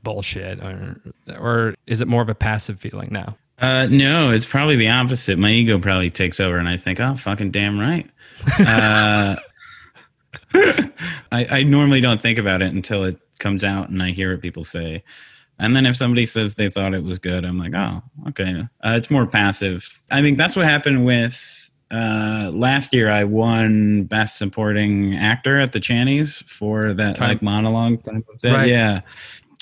bullshit, 0.04 0.62
or 0.62 1.00
or 1.40 1.76
is 1.86 2.02
it 2.02 2.10
more 2.10 2.24
of 2.24 2.28
a 2.28 2.36
passive 2.36 2.78
feeling 2.78 3.08
now? 3.10 3.38
Uh, 3.60 3.88
no, 3.90 4.32
it's 4.32 4.46
probably 4.46 4.76
the 4.76 4.90
opposite. 4.90 5.40
My 5.40 5.52
ego 5.52 5.80
probably 5.80 6.10
takes 6.10 6.40
over, 6.40 6.58
and 6.58 6.70
I 6.70 6.78
think, 6.78 7.00
oh, 7.00 7.16
fucking 7.16 7.52
damn 7.52 7.80
right. 7.80 8.10
Uh, 8.60 9.36
I, 11.32 11.46
I 11.52 11.64
normally 11.64 12.02
don't 12.02 12.22
think 12.22 12.38
about 12.40 12.62
it 12.62 12.74
until 12.74 13.04
it 13.04 13.20
comes 13.40 13.64
out 13.64 13.90
and 13.90 14.02
I 14.02 14.12
hear 14.12 14.32
what 14.32 14.42
people 14.42 14.64
say. 14.64 15.04
And 15.60 15.76
then 15.76 15.86
if 15.86 15.96
somebody 15.96 16.26
says 16.26 16.54
they 16.56 16.70
thought 16.70 16.94
it 16.94 17.04
was 17.04 17.20
good, 17.20 17.44
I'm 17.44 17.58
like, 17.58 17.74
oh, 17.74 18.04
okay. 18.30 18.68
Uh, 18.84 18.94
it's 18.96 19.10
more 19.10 19.26
passive. 19.26 20.02
I 20.12 20.22
mean, 20.22 20.36
that's 20.36 20.56
what 20.56 20.66
happened 20.66 21.04
with 21.04 21.72
uh, 21.90 22.52
last 22.54 22.94
year. 22.94 23.10
I 23.10 23.24
won 23.24 24.04
Best 24.04 24.38
Supporting 24.38 25.16
Actor 25.16 25.60
at 25.60 25.74
the 25.74 25.80
Channies 25.80 26.44
for 26.48 26.94
that 26.94 27.16
Time- 27.16 27.30
like 27.30 27.42
monologue. 27.42 28.04
Type 28.04 28.24
of 28.32 28.40
thing. 28.40 28.54
Right. 28.54 28.70
Yeah. 28.70 29.02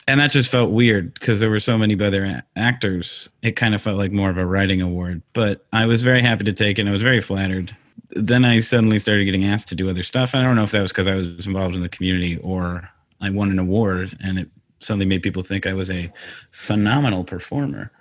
And 0.08 0.20
that 0.20 0.32
just 0.32 0.52
felt 0.52 0.72
weird 0.72 1.16
because 1.16 1.40
there 1.40 1.50
were 1.50 1.60
so 1.60 1.78
many 1.78 2.00
other 2.00 2.26
a- 2.26 2.44
actors. 2.56 3.30
It 3.42 3.54
kind 3.54 3.74
of 3.74 3.82
felt 3.82 3.98
like 3.98 4.12
more 4.12 4.30
of 4.30 4.38
a 4.38 4.46
writing 4.46 4.82
award. 4.82 5.24
But 5.34 5.66
I 5.74 5.88
was 5.88 6.04
very 6.04 6.22
happy 6.22 6.44
to 6.44 6.54
take 6.54 6.78
it. 6.78 6.82
and 6.82 6.90
I 6.90 6.94
was 6.94 7.02
very 7.02 7.22
flattered. 7.22 7.76
Then 8.12 8.46
I 8.46 8.60
suddenly 8.60 9.00
started 9.00 9.26
getting 9.26 9.46
asked 9.46 9.68
to 9.70 9.76
do 9.76 9.90
other 9.90 10.04
stuff. 10.04 10.36
I 10.36 10.44
don't 10.44 10.56
know 10.56 10.64
if 10.64 10.72
that 10.72 10.82
was 10.82 10.92
because 10.92 11.08
I 11.08 11.16
was 11.16 11.48
involved 11.48 11.76
in 11.76 11.82
the 11.82 11.90
community 11.90 12.38
or 12.38 12.90
I 13.20 13.32
won 13.32 13.50
an 13.50 13.58
award 13.58 14.16
and 14.24 14.38
it 14.38 14.50
suddenly 14.80 15.06
made 15.08 15.24
people 15.24 15.42
think 15.42 15.66
I 15.66 15.74
was 15.74 15.90
a 15.90 16.12
phenomenal 16.52 17.24
performer. 17.24 17.92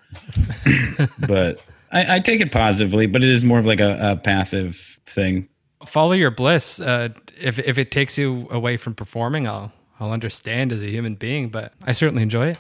but 1.19 1.61
I, 1.91 2.17
I 2.17 2.21
take 2.21 2.41
it 2.41 2.53
positively, 2.53 3.07
but 3.07 3.23
it 3.23 3.29
is 3.29 3.45
more 3.45 3.59
of 3.59 3.67
like 3.67 3.81
a, 3.81 4.13
a 4.13 4.17
passive 4.17 4.99
thing. 5.07 5.49
Follow 5.87 6.13
your 6.13 6.31
bliss. 6.31 6.81
Uh, 6.81 7.11
if 7.41 7.59
if 7.59 7.79
it 7.79 7.91
takes 7.91 8.17
you 8.19 8.49
away 8.51 8.77
from 8.77 8.95
performing, 8.95 9.47
I'll 9.47 9.73
I'll 10.05 10.13
understand 10.13 10.73
as 10.73 10.83
a 10.83 10.89
human 10.89 11.15
being, 11.15 11.49
but 11.49 11.73
I 11.85 11.93
certainly 11.93 12.23
enjoy 12.23 12.49
it. 12.49 12.59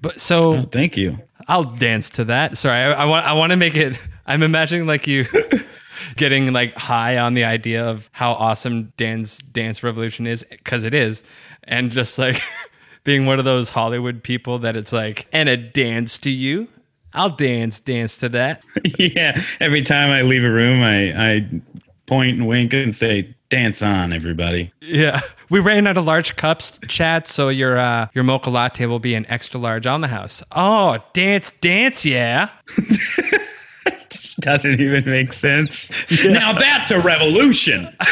But 0.00 0.20
so 0.20 0.54
Oh, 0.54 0.62
thank 0.62 0.96
you. 0.96 1.18
I'll 1.48 1.64
dance 1.64 2.10
to 2.10 2.24
that. 2.24 2.58
Sorry, 2.58 2.78
I, 2.78 3.02
I 3.02 3.04
want 3.04 3.26
I 3.26 3.32
want 3.34 3.52
to 3.52 3.56
make 3.56 3.76
it. 3.76 3.98
I'm 4.26 4.42
imagining 4.42 4.86
like 4.86 5.06
you 5.06 5.24
getting 6.16 6.52
like 6.52 6.74
high 6.74 7.16
on 7.18 7.34
the 7.34 7.44
idea 7.44 7.84
of 7.88 8.10
how 8.12 8.32
awesome 8.32 8.92
Dan's 8.96 9.38
Dance 9.38 9.82
Revolution 9.82 10.26
is 10.26 10.44
because 10.50 10.82
it 10.84 10.92
is, 10.94 11.22
and 11.64 11.90
just 11.90 12.18
like 12.18 12.40
being 13.04 13.26
one 13.26 13.38
of 13.38 13.44
those 13.44 13.70
Hollywood 13.70 14.22
people 14.22 14.58
that 14.60 14.76
it's 14.76 14.92
like 14.92 15.26
and 15.32 15.48
a 15.48 15.56
dance 15.56 16.18
to 16.18 16.30
you. 16.30 16.68
I'll 17.14 17.30
dance, 17.30 17.80
dance 17.80 18.18
to 18.18 18.28
that. 18.30 18.62
yeah. 18.98 19.40
Every 19.60 19.80
time 19.82 20.10
I 20.10 20.20
leave 20.22 20.44
a 20.44 20.50
room, 20.50 20.82
I, 20.82 21.12
I 21.14 21.60
point 22.04 22.36
and 22.36 22.46
wink 22.46 22.74
and 22.74 22.94
say, 22.94 23.34
dance 23.48 23.82
on, 23.82 24.12
everybody. 24.12 24.72
Yeah, 24.80 25.20
we 25.50 25.60
ran 25.60 25.86
out 25.86 25.96
of 25.96 26.04
large 26.04 26.36
cups, 26.36 26.78
Chad. 26.88 27.26
So 27.26 27.48
your 27.48 27.78
uh, 27.78 28.08
your 28.14 28.24
mocha 28.24 28.50
latte 28.50 28.86
will 28.86 28.98
be 28.98 29.14
an 29.14 29.26
extra 29.28 29.60
large 29.60 29.86
on 29.86 30.00
the 30.00 30.08
house. 30.08 30.42
Oh, 30.52 30.98
dance, 31.12 31.50
dance, 31.60 32.04
yeah. 32.04 32.50
Doesn't 34.40 34.80
even 34.80 35.04
make 35.06 35.32
sense. 35.32 35.90
Now 36.24 36.52
that's 36.52 36.90
a 36.90 37.00
revolution. 37.00 37.94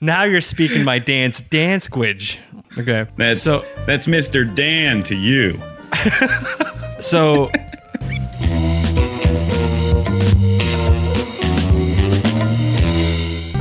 Now 0.00 0.24
you're 0.24 0.40
speaking 0.40 0.84
my 0.84 0.98
dance, 0.98 1.40
dance 1.40 1.88
squidge. 1.88 2.38
Okay, 2.78 3.06
That's 3.16 3.42
so 3.42 3.64
that's 3.86 4.06
Mr. 4.06 4.52
Dan 4.54 5.02
to 5.04 5.14
you. 5.14 5.60
So. 7.00 7.50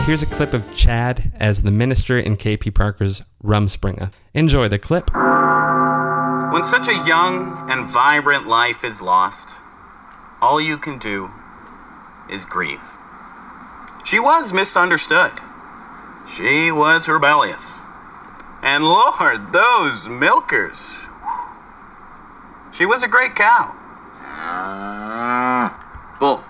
Here's 0.05 0.21
a 0.21 0.25
clip 0.25 0.53
of 0.53 0.75
Chad 0.75 1.31
as 1.39 1.61
the 1.61 1.71
minister 1.71 2.19
in 2.19 2.35
KP 2.35 2.75
Parker's 2.75 3.23
Rumspringa. 3.41 4.11
Enjoy 4.33 4.67
the 4.67 4.77
clip. 4.77 5.09
When 6.51 6.61
such 6.61 6.89
a 6.89 7.07
young 7.07 7.69
and 7.71 7.89
vibrant 7.89 8.45
life 8.45 8.83
is 8.83 9.01
lost, 9.01 9.61
all 10.41 10.59
you 10.61 10.75
can 10.75 10.97
do 10.99 11.29
is 12.29 12.45
grieve. 12.45 12.83
She 14.03 14.19
was 14.19 14.51
misunderstood. 14.51 15.31
She 16.27 16.69
was 16.69 17.07
rebellious. 17.07 17.81
And 18.61 18.83
Lord, 18.83 19.53
those 19.53 20.09
milkers. 20.09 21.07
She 22.73 22.85
was 22.85 23.05
a 23.05 23.07
great 23.07 23.35
cow. 23.35 23.71
Bull. 26.19 26.43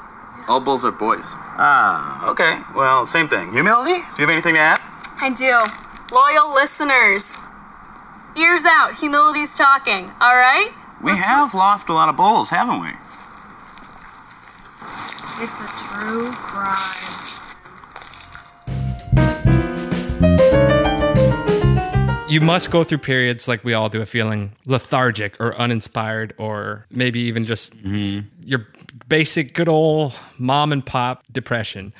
All 0.47 0.59
bulls 0.59 0.83
are 0.83 0.91
boys. 0.91 1.35
Ah, 1.57 2.29
okay. 2.31 2.59
Well, 2.75 3.05
same 3.05 3.27
thing. 3.27 3.51
Humility? 3.53 3.93
Do 3.93 4.21
you 4.21 4.27
have 4.27 4.29
anything 4.29 4.55
to 4.55 4.59
add? 4.59 4.79
I 5.21 5.29
do. 5.29 5.55
Loyal 6.13 6.53
listeners. 6.53 7.39
Ears 8.35 8.65
out, 8.65 8.97
humility's 8.97 9.55
talking, 9.57 10.09
all 10.19 10.35
right? 10.35 10.71
We 11.03 11.11
have 11.11 11.53
lost 11.53 11.89
a 11.89 11.93
lot 11.93 12.09
of 12.09 12.17
bulls, 12.17 12.49
haven't 12.49 12.81
we? 12.81 12.89
It's 15.39 15.61
a 15.61 15.69
true 15.69 16.31
crime. 16.33 17.22
You 22.33 22.41
must 22.41 22.71
go 22.71 22.83
through 22.83 22.97
periods 22.97 23.47
like 23.47 23.63
we 23.63 23.75
all 23.75 23.89
do 23.89 24.01
of 24.01 24.09
feeling 24.09 24.53
lethargic 24.65 25.39
or 25.39 25.55
uninspired 25.55 26.33
or 26.39 26.87
maybe 26.89 27.19
even 27.19 27.45
just 27.45 27.75
your 28.43 28.67
basic 29.07 29.53
good 29.53 29.69
old 29.69 30.13
mom 30.39 30.71
and 30.71 30.83
pop 30.83 31.23
depression. 31.31 31.93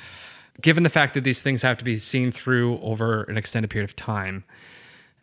Given 0.60 0.82
the 0.82 0.90
fact 0.90 1.14
that 1.14 1.22
these 1.22 1.40
things 1.40 1.62
have 1.62 1.78
to 1.78 1.84
be 1.84 1.94
seen 1.98 2.32
through 2.32 2.80
over 2.80 3.22
an 3.24 3.36
extended 3.36 3.70
period 3.70 3.88
of 3.88 3.94
time, 3.94 4.42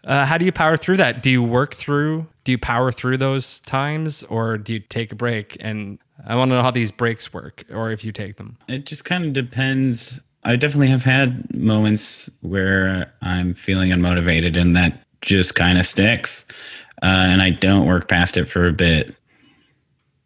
uh, 0.06 0.26
how 0.28 0.38
do 0.38 0.46
you 0.46 0.52
power 0.54 0.78
through 0.78 0.96
that? 0.98 1.22
Do 1.22 1.30
you 1.30 1.44
work 1.44 1.74
through? 1.74 2.28
Do 2.46 2.54
you 2.54 2.58
power 2.58 2.94
through 2.94 3.18
those 3.18 3.60
times, 3.60 4.24
or 4.24 4.58
do 4.58 4.76
you 4.76 4.80
take 4.80 5.12
a 5.12 5.16
break? 5.16 5.58
And 5.60 6.00
I 6.26 6.38
want 6.38 6.52
to 6.52 6.56
know 6.56 6.62
how 6.62 6.72
these 6.72 6.92
breaks 6.92 7.34
work, 7.34 7.66
or 7.70 7.92
if 7.92 8.06
you 8.06 8.14
take 8.14 8.38
them. 8.38 8.58
It 8.70 8.86
just 8.86 9.04
kind 9.04 9.26
of 9.26 9.34
depends. 9.34 10.22
I 10.44 10.56
definitely 10.56 10.88
have 10.88 11.04
had 11.04 11.54
moments 11.56 12.30
where 12.42 13.14
I'm 13.22 13.54
feeling 13.54 13.92
unmotivated 13.92 14.60
and 14.60 14.76
that 14.76 15.06
just 15.22 15.56
kind 15.56 15.78
of 15.78 15.86
sticks. 15.86 16.46
Uh, 17.02 17.28
and 17.30 17.42
I 17.42 17.52
don't 17.52 17.86
work 17.86 18.08
past 18.08 18.38
it 18.38 18.46
for 18.46 18.68
a 18.68 18.74
bit. 18.74 19.16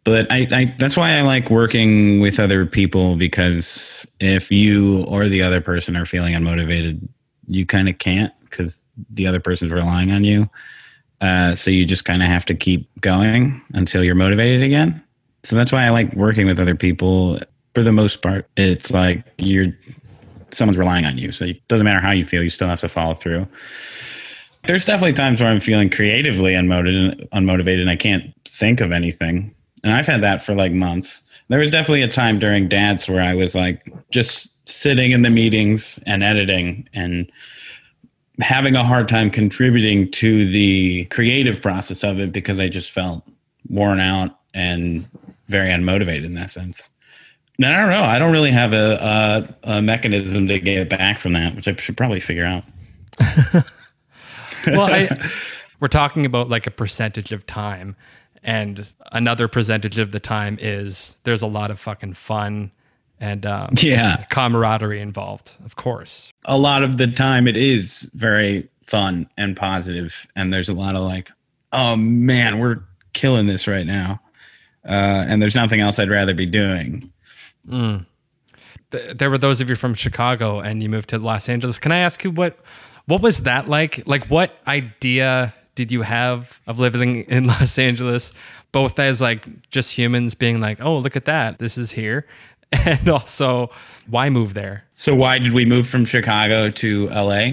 But 0.04 0.30
I, 0.30 0.46
I 0.52 0.74
that's 0.78 0.96
why 0.96 1.18
I 1.18 1.22
like 1.22 1.50
working 1.50 2.20
with 2.20 2.38
other 2.38 2.64
people 2.64 3.16
because 3.16 4.06
if 4.20 4.52
you 4.52 5.04
or 5.04 5.28
the 5.28 5.42
other 5.42 5.60
person 5.60 5.96
are 5.96 6.06
feeling 6.06 6.34
unmotivated, 6.34 7.08
you 7.48 7.66
kind 7.66 7.88
of 7.88 7.98
can't 7.98 8.32
because 8.44 8.84
the 9.10 9.26
other 9.26 9.40
person's 9.40 9.72
relying 9.72 10.12
on 10.12 10.22
you. 10.22 10.48
Uh, 11.20 11.54
so 11.54 11.70
you 11.70 11.84
just 11.84 12.04
kind 12.04 12.22
of 12.22 12.28
have 12.28 12.44
to 12.46 12.54
keep 12.54 12.88
going 13.00 13.60
until 13.72 14.04
you're 14.04 14.14
motivated 14.14 14.62
again. 14.62 15.02
So 15.42 15.56
that's 15.56 15.72
why 15.72 15.84
I 15.84 15.90
like 15.90 16.12
working 16.14 16.46
with 16.46 16.60
other 16.60 16.74
people. 16.74 17.40
For 17.74 17.82
the 17.82 17.92
most 17.92 18.22
part, 18.22 18.48
it's 18.56 18.90
like 18.90 19.24
you're 19.38 19.72
someone's 20.52 20.78
relying 20.78 21.04
on 21.04 21.18
you. 21.18 21.32
So 21.32 21.46
it 21.46 21.66
doesn't 21.68 21.84
matter 21.84 22.00
how 22.00 22.10
you 22.12 22.24
feel, 22.24 22.42
you 22.42 22.50
still 22.50 22.68
have 22.68 22.80
to 22.80 22.88
follow 22.88 23.14
through. 23.14 23.46
There's 24.66 24.84
definitely 24.84 25.12
times 25.12 25.40
where 25.40 25.50
I'm 25.50 25.60
feeling 25.60 25.90
creatively 25.90 26.52
unmotivated, 26.52 27.28
unmotivated, 27.30 27.80
and 27.80 27.90
I 27.90 27.96
can't 27.96 28.34
think 28.44 28.80
of 28.80 28.90
anything. 28.90 29.54
And 29.84 29.92
I've 29.92 30.06
had 30.06 30.22
that 30.22 30.42
for 30.42 30.54
like 30.54 30.72
months. 30.72 31.22
There 31.48 31.60
was 31.60 31.70
definitely 31.70 32.02
a 32.02 32.08
time 32.08 32.38
during 32.38 32.68
dads 32.68 33.08
where 33.08 33.22
I 33.22 33.34
was 33.34 33.54
like 33.54 33.92
just 34.10 34.50
sitting 34.68 35.12
in 35.12 35.22
the 35.22 35.30
meetings 35.30 36.00
and 36.06 36.24
editing 36.24 36.88
and 36.92 37.30
having 38.40 38.74
a 38.74 38.84
hard 38.84 39.08
time 39.08 39.30
contributing 39.30 40.10
to 40.10 40.46
the 40.50 41.04
creative 41.06 41.62
process 41.62 42.02
of 42.02 42.18
it 42.18 42.32
because 42.32 42.58
I 42.58 42.68
just 42.68 42.90
felt 42.90 43.22
worn 43.68 44.00
out 44.00 44.38
and 44.52 45.08
very 45.48 45.68
unmotivated 45.68 46.24
in 46.24 46.34
that 46.34 46.50
sense. 46.50 46.90
And 47.58 47.66
I 47.66 47.80
don't 47.80 47.90
know. 47.90 48.02
I 48.02 48.18
don't 48.18 48.32
really 48.32 48.50
have 48.50 48.72
a, 48.72 49.48
a, 49.64 49.76
a 49.78 49.82
mechanism 49.82 50.46
to 50.48 50.58
get 50.60 50.90
back 50.90 51.18
from 51.18 51.32
that, 51.32 51.54
which 51.56 51.66
I 51.68 51.74
should 51.76 51.96
probably 51.96 52.20
figure 52.20 52.44
out. 52.44 52.64
well, 54.66 54.82
I, 54.92 55.08
we're 55.80 55.88
talking 55.88 56.26
about 56.26 56.48
like 56.48 56.66
a 56.66 56.70
percentage 56.70 57.32
of 57.32 57.46
time, 57.46 57.96
and 58.42 58.86
another 59.12 59.48
percentage 59.48 59.98
of 59.98 60.12
the 60.12 60.20
time 60.20 60.58
is 60.60 61.16
there's 61.24 61.42
a 61.42 61.46
lot 61.46 61.70
of 61.70 61.78
fucking 61.78 62.14
fun 62.14 62.72
and 63.18 63.46
um, 63.46 63.70
Yeah. 63.80 64.24
camaraderie 64.28 65.00
involved, 65.00 65.56
of 65.64 65.76
course. 65.76 66.32
a 66.44 66.58
lot 66.58 66.82
of 66.82 66.98
the 66.98 67.06
time 67.06 67.48
it 67.48 67.56
is 67.56 68.10
very 68.14 68.68
fun 68.82 69.28
and 69.38 69.56
positive 69.56 70.26
and 70.36 70.52
there's 70.52 70.68
a 70.68 70.74
lot 70.74 70.94
of 70.94 71.02
like 71.02 71.30
oh 71.72 71.96
man 71.96 72.60
we're 72.60 72.76
killing 73.14 73.46
this 73.48 73.66
right 73.66 73.84
now 73.86 74.20
uh, 74.84 75.24
and 75.26 75.42
there's 75.42 75.56
nothing 75.56 75.80
else 75.80 75.98
i'd 75.98 76.08
rather 76.08 76.34
be 76.34 76.46
doing 76.46 77.10
Th- 77.70 79.16
There 79.16 79.30
were 79.30 79.38
those 79.38 79.60
of 79.60 79.68
you 79.68 79.76
from 79.76 79.94
Chicago, 79.94 80.60
and 80.60 80.82
you 80.82 80.88
moved 80.88 81.08
to 81.10 81.18
Los 81.18 81.48
Angeles. 81.48 81.78
Can 81.78 81.92
I 81.92 81.98
ask 81.98 82.22
you 82.24 82.30
what 82.30 82.58
what 83.06 83.22
was 83.22 83.38
that 83.44 83.68
like? 83.68 84.02
Like, 84.06 84.26
what 84.26 84.58
idea 84.66 85.54
did 85.76 85.92
you 85.92 86.02
have 86.02 86.60
of 86.66 86.78
living 86.78 87.22
in 87.24 87.46
Los 87.54 87.78
Angeles, 87.78 88.32
both 88.72 88.98
as 88.98 89.20
like 89.20 89.46
just 89.70 89.96
humans 89.96 90.34
being 90.34 90.60
like, 90.60 90.82
oh, 90.82 90.98
look 90.98 91.16
at 91.16 91.24
that, 91.26 91.58
this 91.58 91.76
is 91.78 91.92
here, 91.92 92.26
and 92.72 93.08
also 93.08 93.70
why 94.08 94.28
move 94.30 94.54
there? 94.54 94.84
so 94.98 95.14
why 95.14 95.38
did 95.38 95.52
we 95.52 95.64
move 95.66 95.86
from 95.86 96.06
chicago 96.06 96.70
to 96.70 97.06
la 97.10 97.48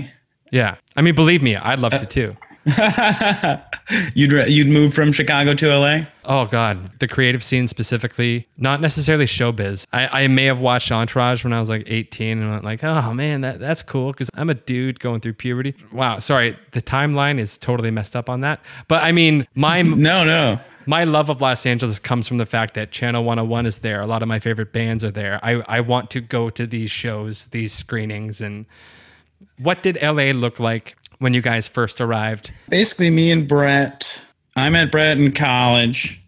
Yeah, 0.52 0.76
I 0.96 1.02
mean, 1.02 1.14
believe 1.14 1.44
me, 1.44 1.56
I'd 1.58 1.80
love 1.80 1.92
to 1.94 2.06
too. 2.06 2.36
you'd 4.16 4.32
re- 4.32 4.50
you'd 4.50 4.68
move 4.68 4.94
from 4.94 5.12
chicago 5.12 5.54
to 5.54 5.78
la 5.78 6.02
Oh 6.26 6.46
God, 6.46 7.00
the 7.00 7.08
creative 7.08 7.44
scene 7.44 7.68
specifically, 7.68 8.48
not 8.58 8.80
necessarily 8.80 9.26
showbiz. 9.26 9.86
I, 9.92 10.24
I 10.24 10.28
may 10.30 10.46
have 10.46 10.62
watched 10.62 10.90
Entourage 10.90 11.44
when 11.44 11.52
I 11.52 11.60
was 11.60 11.70
like 11.70 11.84
18 11.86 12.42
and 12.42 12.50
went 12.50 12.64
like, 12.64 12.82
oh 12.82 13.14
man, 13.14 13.42
that, 13.42 13.60
that's 13.60 13.84
cool 13.84 14.14
because 14.14 14.30
I'm 14.34 14.50
a 14.50 14.54
dude 14.54 15.02
going 15.02 15.20
through 15.20 15.34
puberty. 15.34 15.76
Wow, 15.92 16.20
sorry, 16.20 16.58
the 16.72 16.82
timeline 16.82 17.40
is 17.40 17.58
totally 17.58 17.92
messed 17.92 18.16
up 18.16 18.30
on 18.30 18.40
that. 18.40 18.62
But 18.88 19.04
I 19.04 19.12
mean, 19.12 19.46
my 19.54 19.82
no 19.82 20.24
no 20.24 20.62
my 20.86 21.04
love 21.04 21.30
of 21.30 21.42
Los 21.42 21.66
Angeles 21.66 22.00
comes 22.00 22.28
from 22.28 22.38
the 22.38 22.46
fact 22.46 22.74
that 22.74 22.92
Channel 22.92 23.24
101 23.24 23.66
is 23.66 23.80
there. 23.80 24.02
A 24.02 24.08
lot 24.08 24.22
of 24.22 24.28
my 24.28 24.40
favorite 24.40 24.74
bands 24.74 25.04
are 25.04 25.12
there. 25.12 25.40
I, 25.44 25.64
I 25.68 25.82
want 25.82 26.10
to 26.12 26.22
go 26.22 26.50
to 26.50 26.68
these 26.68 26.92
shows, 26.92 27.46
these 27.48 27.74
screenings, 27.74 28.42
and 28.42 28.66
what 29.58 29.84
did 29.84 29.98
LA 30.02 30.32
look 30.32 30.60
like 30.60 30.96
when 31.24 31.34
you 31.34 31.42
guys 31.42 31.68
first 31.68 32.00
arrived? 32.00 32.52
basically 32.70 33.10
me 33.10 33.32
and 33.32 33.48
brett 33.48 34.22
i 34.56 34.70
met 34.70 34.92
brett 34.92 35.18
in 35.18 35.32
college 35.32 36.24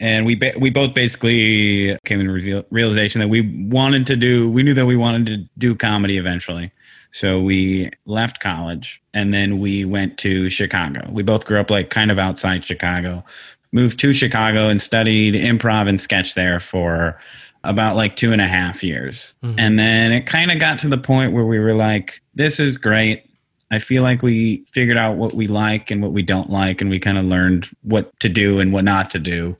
and 0.00 0.24
we 0.24 0.34
ba- 0.34 0.54
we 0.58 0.70
both 0.70 0.94
basically 0.94 1.96
came 2.06 2.18
to 2.18 2.26
the 2.26 2.32
reveal- 2.32 2.64
realization 2.70 3.20
that 3.20 3.28
we 3.28 3.42
wanted 3.68 4.06
to 4.06 4.16
do 4.16 4.50
we 4.50 4.62
knew 4.62 4.74
that 4.74 4.86
we 4.86 4.96
wanted 4.96 5.26
to 5.26 5.36
do 5.58 5.74
comedy 5.74 6.16
eventually. 6.16 6.72
So 7.12 7.40
we 7.40 7.90
left 8.06 8.40
college 8.40 9.02
and 9.12 9.34
then 9.34 9.58
we 9.58 9.84
went 9.84 10.16
to 10.18 10.48
chicago. 10.48 11.08
We 11.10 11.22
both 11.22 11.44
grew 11.44 11.60
up 11.60 11.70
like 11.70 11.90
kind 11.90 12.10
of 12.10 12.18
outside 12.18 12.64
chicago. 12.64 13.24
Moved 13.72 14.00
to 14.00 14.12
chicago 14.12 14.68
and 14.68 14.80
studied 14.80 15.34
improv 15.34 15.88
and 15.88 16.00
sketch 16.00 16.34
there 16.34 16.60
for 16.60 17.18
about 17.62 17.94
like 17.94 18.16
two 18.16 18.32
and 18.32 18.40
a 18.40 18.46
half 18.46 18.82
years. 18.82 19.34
Mm-hmm. 19.42 19.58
And 19.58 19.78
then 19.78 20.12
it 20.12 20.26
kind 20.26 20.50
of 20.50 20.58
got 20.58 20.78
to 20.78 20.88
the 20.88 20.98
point 20.98 21.32
where 21.32 21.44
we 21.44 21.58
were 21.58 21.74
like 21.74 22.22
this 22.34 22.58
is 22.58 22.76
great 22.76 23.29
I 23.70 23.78
feel 23.78 24.02
like 24.02 24.22
we 24.22 24.64
figured 24.66 24.96
out 24.96 25.16
what 25.16 25.34
we 25.34 25.46
like 25.46 25.90
and 25.90 26.02
what 26.02 26.12
we 26.12 26.22
don't 26.22 26.50
like, 26.50 26.80
and 26.80 26.90
we 26.90 26.98
kind 26.98 27.18
of 27.18 27.24
learned 27.24 27.68
what 27.82 28.18
to 28.20 28.28
do 28.28 28.58
and 28.58 28.72
what 28.72 28.84
not 28.84 29.10
to 29.10 29.18
do. 29.18 29.56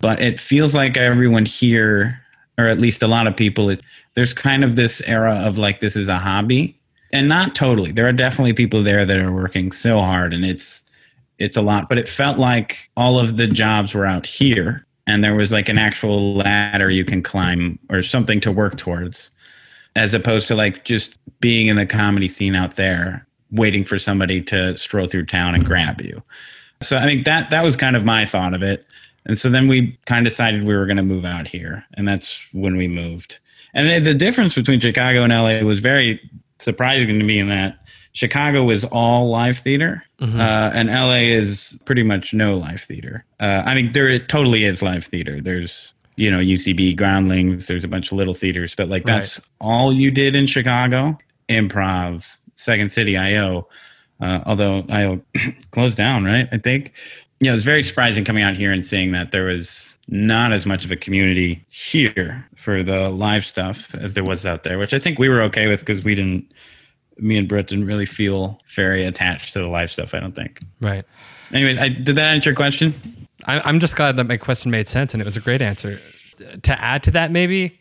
But 0.00 0.20
it 0.20 0.40
feels 0.40 0.74
like 0.74 0.96
everyone 0.96 1.46
here, 1.46 2.20
or 2.58 2.66
at 2.66 2.80
least 2.80 3.02
a 3.02 3.08
lot 3.08 3.26
of 3.26 3.36
people, 3.36 3.70
it, 3.70 3.80
there's 4.14 4.34
kind 4.34 4.64
of 4.64 4.74
this 4.74 5.00
era 5.02 5.34
of 5.34 5.58
like 5.58 5.80
this 5.80 5.96
is 5.96 6.08
a 6.08 6.18
hobby, 6.18 6.78
and 7.12 7.28
not 7.28 7.54
totally. 7.54 7.92
There 7.92 8.08
are 8.08 8.12
definitely 8.12 8.52
people 8.52 8.82
there 8.82 9.06
that 9.06 9.18
are 9.18 9.32
working 9.32 9.70
so 9.70 10.00
hard, 10.00 10.34
and 10.34 10.44
it's 10.44 10.90
it's 11.38 11.56
a 11.56 11.62
lot. 11.62 11.88
But 11.88 11.98
it 11.98 12.08
felt 12.08 12.38
like 12.38 12.90
all 12.96 13.18
of 13.18 13.36
the 13.36 13.46
jobs 13.46 13.94
were 13.94 14.06
out 14.06 14.26
here, 14.26 14.84
and 15.06 15.22
there 15.22 15.36
was 15.36 15.52
like 15.52 15.68
an 15.68 15.78
actual 15.78 16.34
ladder 16.34 16.90
you 16.90 17.04
can 17.04 17.22
climb 17.22 17.78
or 17.90 18.02
something 18.02 18.40
to 18.40 18.50
work 18.50 18.76
towards 18.76 19.30
as 19.94 20.12
opposed 20.12 20.46
to 20.48 20.54
like 20.54 20.84
just 20.84 21.16
being 21.40 21.68
in 21.68 21.76
the 21.76 21.86
comedy 21.86 22.28
scene 22.28 22.54
out 22.54 22.76
there 22.76 23.25
waiting 23.50 23.84
for 23.84 23.98
somebody 23.98 24.40
to 24.42 24.76
stroll 24.76 25.06
through 25.06 25.26
town 25.26 25.54
and 25.54 25.64
grab 25.64 26.00
you. 26.00 26.22
So 26.82 26.98
i 26.98 27.04
think 27.04 27.24
that 27.24 27.50
that 27.50 27.62
was 27.62 27.76
kind 27.76 27.96
of 27.96 28.04
my 28.04 28.26
thought 28.26 28.54
of 28.54 28.62
it. 28.62 28.86
And 29.24 29.38
so 29.38 29.48
then 29.50 29.66
we 29.66 29.96
kind 30.06 30.26
of 30.26 30.30
decided 30.30 30.62
we 30.64 30.76
were 30.76 30.86
going 30.86 30.98
to 30.98 31.02
move 31.02 31.24
out 31.24 31.48
here 31.48 31.84
and 31.94 32.06
that's 32.06 32.48
when 32.52 32.76
we 32.76 32.86
moved. 32.88 33.38
And 33.74 34.04
the- 34.06 34.14
difference 34.14 34.54
between 34.54 34.80
chicago 34.80 35.22
and 35.22 35.32
la 35.32 35.60
was 35.66 35.80
very 35.80 36.20
surprising 36.58 37.18
to 37.18 37.24
me 37.24 37.38
in 37.38 37.48
that 37.48 37.78
chicago 38.12 38.64
was 38.64 38.82
all 38.84 39.28
live 39.28 39.58
theater 39.58 40.02
uh, 40.22 40.70
and 40.74 40.88
la 40.88 41.12
is 41.12 41.80
pretty 41.84 42.02
much 42.02 42.32
no 42.32 42.56
live 42.56 42.80
theater. 42.80 43.24
Uh, 43.40 43.62
i 43.66 43.74
mean 43.74 43.92
there 43.92 44.08
it 44.08 44.28
totally 44.28 44.64
is 44.64 44.80
live 44.82 45.04
theater. 45.04 45.40
There's 45.40 45.92
you 46.16 46.30
know 46.30 46.38
ucb 46.38 46.96
groundlings 46.96 47.66
there's 47.66 47.84
a 47.84 47.88
bunch 47.88 48.10
of 48.10 48.16
little 48.16 48.32
theaters 48.32 48.74
but 48.74 48.88
like 48.88 49.04
that's 49.04 49.38
all 49.60 49.92
you 49.92 50.10
did 50.10 50.34
in 50.34 50.46
chicago? 50.46 51.18
Improv 51.48 52.36
second 52.56 52.90
city 52.90 53.16
io 53.16 53.68
uh, 54.20 54.40
although 54.46 54.84
io 54.88 55.20
closed 55.70 55.96
down 55.96 56.24
right 56.24 56.48
i 56.52 56.58
think 56.58 56.92
yeah, 57.40 57.52
it 57.52 57.54
was 57.54 57.64
very 57.64 57.82
surprising 57.82 58.24
coming 58.24 58.42
out 58.42 58.56
here 58.56 58.72
and 58.72 58.84
seeing 58.84 59.12
that 59.12 59.30
there 59.30 59.44
was 59.44 59.98
not 60.08 60.52
as 60.52 60.64
much 60.64 60.84
of 60.84 60.90
a 60.90 60.96
community 60.96 61.64
here 61.68 62.48
for 62.54 62.82
the 62.82 63.10
live 63.10 63.44
stuff 63.44 63.94
as 63.94 64.14
there 64.14 64.24
was 64.24 64.46
out 64.46 64.62
there, 64.62 64.78
which 64.78 64.94
I 64.94 64.98
think 64.98 65.18
we 65.18 65.28
were 65.28 65.42
okay 65.42 65.66
with 65.66 65.80
because 65.80 66.02
we 66.02 66.14
didn't, 66.14 66.50
me 67.18 67.36
and 67.36 67.46
Brett 67.46 67.66
didn't 67.66 67.86
really 67.86 68.06
feel 68.06 68.58
very 68.74 69.04
attached 69.04 69.52
to 69.52 69.58
the 69.58 69.68
live 69.68 69.90
stuff, 69.90 70.14
I 70.14 70.20
don't 70.20 70.34
think. 70.34 70.60
Right. 70.80 71.04
Anyway, 71.52 71.78
I, 71.78 71.90
did 71.90 72.16
that 72.16 72.34
answer 72.34 72.50
your 72.50 72.56
question? 72.56 72.94
I, 73.44 73.60
I'm 73.60 73.80
just 73.80 73.96
glad 73.96 74.16
that 74.16 74.24
my 74.24 74.38
question 74.38 74.70
made 74.70 74.88
sense 74.88 75.12
and 75.12 75.20
it 75.20 75.26
was 75.26 75.36
a 75.36 75.40
great 75.40 75.60
answer. 75.60 76.00
To 76.62 76.82
add 76.82 77.02
to 77.02 77.10
that, 77.12 77.30
maybe 77.30 77.78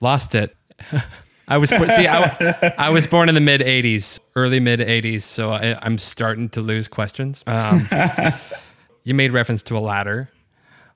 lost 0.00 0.34
it. 0.34 0.54
I 1.52 1.58
was 1.58 1.68
see, 1.68 2.06
I, 2.08 2.74
I 2.78 2.90
was 2.90 3.06
born 3.06 3.28
in 3.28 3.34
the 3.34 3.40
mid 3.40 3.60
'80s, 3.60 4.18
early 4.34 4.60
mid 4.60 4.80
'80s, 4.80 5.22
so 5.22 5.50
I, 5.50 5.76
I'm 5.82 5.98
starting 5.98 6.48
to 6.50 6.60
lose 6.60 6.88
questions. 6.88 7.42
Um, 7.46 7.86
you 9.04 9.14
made 9.14 9.32
reference 9.32 9.62
to 9.64 9.76
a 9.76 9.80
ladder. 9.80 10.30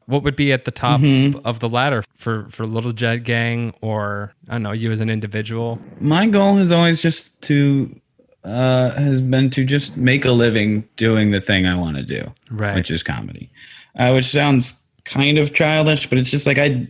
What 0.07 0.23
would 0.23 0.37
be 0.37 0.53
at 0.53 0.65
the 0.65 0.71
top 0.71 1.01
of 1.45 1.59
the 1.61 1.69
ladder 1.69 2.03
for 2.15 2.47
for 2.49 2.65
Little 2.65 2.93
Jet 2.93 3.19
Gang, 3.25 3.75
or 3.81 4.33
I 4.49 4.53
don't 4.53 4.63
know, 4.63 4.73
you 4.73 4.91
as 4.93 5.01
an 5.01 5.11
individual? 5.11 5.81
My 6.01 6.27
goal 6.27 6.57
has 6.57 6.71
always 6.71 7.03
just 7.03 7.43
to, 7.43 8.01
uh, 8.45 8.93
has 8.93 9.21
been 9.21 9.51
to 9.51 9.65
just 9.65 9.97
make 9.97 10.25
a 10.25 10.31
living 10.31 10.89
doing 10.97 11.33
the 11.33 11.41
thing 11.41 11.67
I 11.67 11.77
want 11.77 11.97
to 11.97 12.03
do, 12.05 12.33
Right. 12.51 12.77
which 12.77 12.91
is 12.91 13.03
comedy, 13.03 13.51
uh, 13.99 14.13
which 14.13 14.27
sounds 14.27 14.81
kind 15.05 15.39
of 15.39 15.53
childish, 15.53 16.07
but 16.09 16.19
it's 16.19 16.31
just 16.31 16.47
like 16.47 16.59
I, 16.59 16.87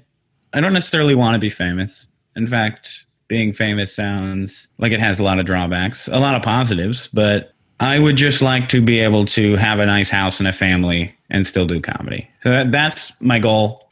I 0.52 0.60
don't 0.60 0.74
necessarily 0.74 1.14
want 1.14 1.34
to 1.34 1.38
be 1.40 1.50
famous. 1.50 2.06
In 2.36 2.46
fact, 2.46 3.05
being 3.28 3.52
famous 3.52 3.94
sounds 3.94 4.68
like 4.78 4.92
it 4.92 5.00
has 5.00 5.20
a 5.20 5.24
lot 5.24 5.38
of 5.38 5.46
drawbacks, 5.46 6.08
a 6.08 6.18
lot 6.18 6.34
of 6.34 6.42
positives, 6.42 7.08
but 7.08 7.52
I 7.80 7.98
would 7.98 8.16
just 8.16 8.40
like 8.40 8.68
to 8.68 8.80
be 8.80 9.00
able 9.00 9.26
to 9.26 9.56
have 9.56 9.80
a 9.80 9.86
nice 9.86 10.10
house 10.10 10.38
and 10.38 10.48
a 10.48 10.52
family 10.52 11.16
and 11.28 11.46
still 11.46 11.66
do 11.66 11.80
comedy. 11.80 12.30
So 12.40 12.50
that, 12.50 12.72
that's 12.72 13.20
my 13.20 13.38
goal. 13.38 13.90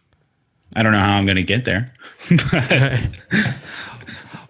I 0.77 0.83
don't 0.83 0.93
know 0.93 0.99
how 0.99 1.17
I'm 1.17 1.27
going 1.27 1.37
to 1.37 1.43
get 1.43 1.65
there. 1.65 1.93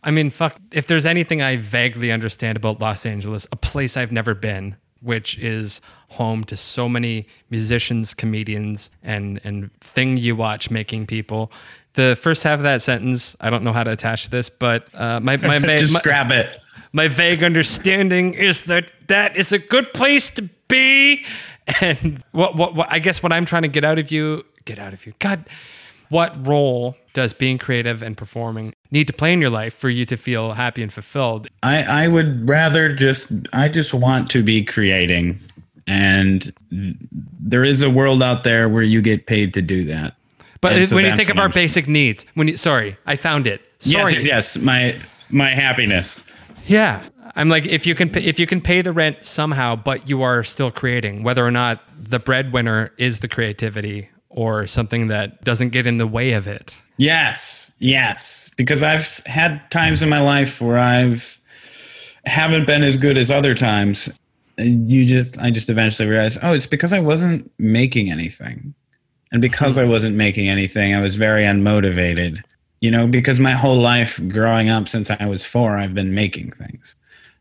I 0.05 0.11
mean, 0.11 0.30
fuck. 0.30 0.57
If 0.72 0.87
there's 0.87 1.07
anything 1.07 1.43
I 1.43 1.57
vaguely 1.57 2.12
understand 2.12 2.57
about 2.57 2.80
Los 2.80 3.05
Angeles, 3.07 3.47
a 3.51 3.57
place 3.57 3.97
I've 3.97 4.12
never 4.12 4.35
been, 4.35 4.76
which 5.01 5.39
is 5.39 5.80
home 6.11 6.45
to 6.45 6.57
so 6.57 6.89
many 6.89 7.26
musicians, 7.51 8.14
comedians, 8.14 8.91
and 9.03 9.41
and 9.45 9.70
thing 9.80 10.16
you 10.16 10.37
watch 10.37 10.70
making 10.70 11.07
people. 11.07 11.51
The 11.95 12.18
first 12.20 12.42
half 12.42 12.59
of 12.59 12.64
that 12.64 12.82
sentence, 12.82 13.36
I 13.40 13.51
don't 13.51 13.62
know 13.64 13.72
how 13.72 13.84
to 13.84 13.92
attach 13.92 14.24
to 14.24 14.30
this, 14.30 14.49
but 14.51 14.88
uh, 14.95 15.20
my 15.20 15.36
my, 15.36 15.59
va- 15.61 15.78
just 15.78 15.95
my 15.95 16.01
grab 16.03 16.32
it. 16.32 16.59
my 16.92 17.09
vague 17.09 17.42
understanding 17.42 18.34
is 18.34 18.64
that 18.64 18.90
that 19.07 19.36
is 19.36 19.53
a 19.53 19.59
good 19.59 19.92
place 19.92 20.30
to 20.34 20.49
be. 20.68 21.24
And 21.80 22.22
what, 22.32 22.57
what, 22.57 22.74
what 22.74 22.92
I 22.92 22.99
guess 22.99 23.22
what 23.22 23.32
I'm 23.32 23.47
trying 23.47 23.62
to 23.62 23.68
get 23.68 23.84
out 23.84 23.99
of 23.99 24.11
you, 24.11 24.45
get 24.64 24.78
out 24.78 24.92
of 24.92 25.07
you. 25.07 25.14
God, 25.18 25.45
what 26.11 26.47
role 26.47 26.97
does 27.12 27.32
being 27.32 27.59
creative 27.59 28.03
and 28.03 28.16
performing 28.16 28.74
need 28.90 29.07
to 29.07 29.12
play 29.12 29.32
in 29.32 29.40
your 29.40 29.51
life 29.51 29.74
for 29.74 29.88
you 29.88 30.05
to 30.07 30.16
feel 30.16 30.53
happy 30.53 30.82
and 30.82 30.92
fulfilled? 30.92 31.49
I, 31.62 32.05
I 32.05 32.09
would 32.09 32.49
rather 32.49 32.95
just 32.95 33.32
I 33.53 33.68
just 33.68 33.95
want 33.95 34.30
to 34.32 34.42
be 34.42 34.64
creating 34.64 35.40
and 35.86 36.53
th- 36.70 36.97
there 37.11 37.64
is 37.64 37.82
a 37.82 37.90
world 37.90 38.22
out 38.22 38.45
there 38.45 38.68
where 38.68 38.82
you 38.82 39.03
get 39.03 39.26
paid 39.26 39.55
to 39.55 39.62
do 39.62 39.84
that. 39.84 40.16
But 40.64 40.90
when 40.92 41.04
you 41.04 41.16
think 41.16 41.28
of 41.28 41.38
our 41.38 41.48
basic 41.48 41.86
needs, 41.86 42.24
when 42.34 42.48
you 42.48 42.56
sorry, 42.56 42.96
I 43.06 43.16
found 43.16 43.46
it. 43.46 43.60
Sorry. 43.78 44.12
Yes, 44.12 44.24
yes, 44.24 44.26
yes. 44.26 44.58
My 44.58 44.96
my 45.30 45.50
happiness. 45.50 46.24
Yeah. 46.66 47.02
I'm 47.36 47.48
like 47.48 47.66
if 47.66 47.86
you 47.86 47.94
can 47.94 48.10
pay, 48.10 48.22
if 48.22 48.38
you 48.38 48.46
can 48.46 48.60
pay 48.60 48.80
the 48.80 48.92
rent 48.92 49.24
somehow, 49.24 49.76
but 49.76 50.08
you 50.08 50.22
are 50.22 50.44
still 50.44 50.70
creating, 50.70 51.22
whether 51.22 51.44
or 51.44 51.50
not 51.50 51.82
the 51.98 52.18
breadwinner 52.18 52.92
is 52.96 53.20
the 53.20 53.28
creativity 53.28 54.08
or 54.28 54.66
something 54.66 55.08
that 55.08 55.42
doesn't 55.44 55.70
get 55.70 55.86
in 55.86 55.98
the 55.98 56.06
way 56.06 56.32
of 56.32 56.46
it. 56.46 56.76
Yes, 56.96 57.72
yes. 57.78 58.50
Because 58.56 58.82
I've 58.82 59.20
had 59.26 59.68
times 59.70 60.02
in 60.02 60.08
my 60.08 60.20
life 60.20 60.60
where 60.60 60.78
I've 60.78 61.40
haven't 62.24 62.66
been 62.66 62.82
as 62.82 62.96
good 62.96 63.16
as 63.16 63.30
other 63.30 63.54
times. 63.54 64.08
And 64.56 64.90
you 64.90 65.04
just 65.04 65.38
I 65.38 65.50
just 65.50 65.68
eventually 65.68 66.08
realized, 66.08 66.38
oh, 66.42 66.52
it's 66.52 66.68
because 66.68 66.92
I 66.92 67.00
wasn't 67.00 67.50
making 67.58 68.10
anything. 68.10 68.74
And 69.35 69.43
because 69.43 69.76
I 69.78 69.85
wasn't 69.85 70.14
making 70.14 70.49
anything, 70.49 70.95
I 70.95 71.03
was 71.03 71.16
very 71.16 71.43
unmotivated. 71.43 72.41
you 72.80 72.89
know, 72.89 73.09
because 73.09 73.41
my 73.41 73.51
whole 73.51 73.78
life 73.78 74.20
growing 74.28 74.68
up 74.68 74.89
since 74.89 75.11
I 75.11 75.26
was 75.26 75.45
four, 75.45 75.76
I've 75.76 75.93
been 75.93 76.14
making 76.14 76.53
things. 76.53 76.95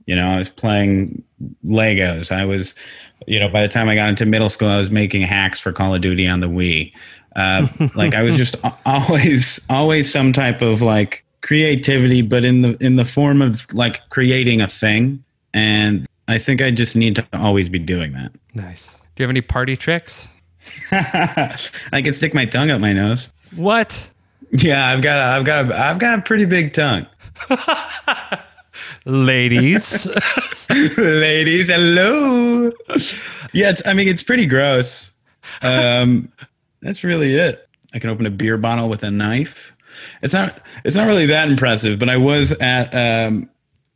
You 0.07 0.15
know, 0.15 0.27
I 0.27 0.39
was 0.39 0.49
playing 0.49 1.21
Legos. 1.63 2.31
I 2.31 2.45
was, 2.45 2.73
you 3.27 3.39
know, 3.39 3.47
by 3.47 3.61
the 3.61 3.67
time 3.67 3.89
I 3.89 3.95
got 3.95 4.09
into 4.09 4.25
middle 4.25 4.49
school, 4.49 4.69
I 4.69 4.79
was 4.79 4.89
making 4.89 5.21
hacks 5.21 5.59
for 5.59 5.71
Call 5.71 5.93
of 5.93 6.01
Duty 6.01 6.27
on 6.27 6.39
the 6.39 6.47
Wii. 6.47 6.95
Uh, 7.35 7.67
like 7.95 8.15
I 8.15 8.23
was 8.23 8.37
just 8.37 8.55
always, 8.87 9.63
always 9.69 10.11
some 10.11 10.33
type 10.33 10.63
of 10.63 10.81
like 10.81 11.23
creativity, 11.41 12.23
but 12.23 12.43
in 12.43 12.63
the 12.63 12.75
in 12.83 12.95
the 12.95 13.05
form 13.05 13.39
of 13.39 13.71
like 13.71 14.09
creating 14.09 14.61
a 14.61 14.67
thing. 14.67 15.23
And 15.53 16.07
I 16.27 16.39
think 16.39 16.59
I 16.59 16.71
just 16.71 16.95
need 16.95 17.15
to 17.17 17.27
always 17.33 17.69
be 17.69 17.77
doing 17.77 18.13
that. 18.13 18.31
Nice. 18.55 18.99
Do 19.13 19.21
you 19.21 19.25
have 19.25 19.29
any 19.29 19.41
party 19.41 19.77
tricks? 19.77 20.33
I 20.91 22.01
can 22.03 22.13
stick 22.13 22.33
my 22.33 22.45
tongue 22.45 22.71
up 22.71 22.81
my 22.81 22.93
nose. 22.93 23.31
What? 23.55 24.09
Yeah, 24.51 24.87
I've 24.87 25.01
got, 25.01 25.17
a, 25.17 25.37
I've 25.37 25.45
got, 25.45 25.71
a, 25.71 25.79
I've 25.79 25.99
got 25.99 26.19
a 26.19 26.21
pretty 26.21 26.45
big 26.45 26.73
tongue. 26.73 27.07
Ladies. 29.05 30.07
Ladies, 30.97 31.69
hello. 31.69 32.71
Yeah, 33.51 33.69
it's, 33.69 33.85
I 33.85 33.93
mean, 33.93 34.07
it's 34.07 34.23
pretty 34.23 34.45
gross. 34.45 35.13
Um, 35.61 36.31
that's 36.81 37.03
really 37.03 37.35
it. 37.35 37.67
I 37.93 37.99
can 37.99 38.09
open 38.09 38.25
a 38.25 38.31
beer 38.31 38.57
bottle 38.57 38.89
with 38.89 39.03
a 39.03 39.11
knife. 39.11 39.75
It's 40.21 40.33
not, 40.33 40.59
it's 40.83 40.95
not 40.95 41.07
really 41.07 41.25
that 41.27 41.49
impressive, 41.49 41.99
but 41.99 42.09
I 42.09 42.17
was 42.17 42.51
at, 42.53 42.93
um, 42.93 43.49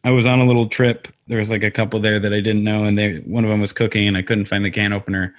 I 0.03 0.11
was 0.11 0.26
on 0.26 0.39
a 0.39 0.45
little 0.45 0.68
trip. 0.68 1.07
There 1.28 1.39
was 1.39 1.49
like 1.49 1.63
a 1.63 1.72
couple 1.72 1.99
there 1.99 2.20
that 2.20 2.34
I 2.34 2.39
didn't 2.39 2.63
know, 2.63 2.84
and 2.84 2.97
they, 2.97 3.18
one 3.20 3.43
of 3.43 3.49
them 3.49 3.61
was 3.61 3.74
cooking, 3.74 4.07
and 4.07 4.18
I 4.18 4.22
couldn't 4.22 4.45
find 4.45 4.63
the 4.63 4.72
can 4.72 4.93
opener, 4.93 5.36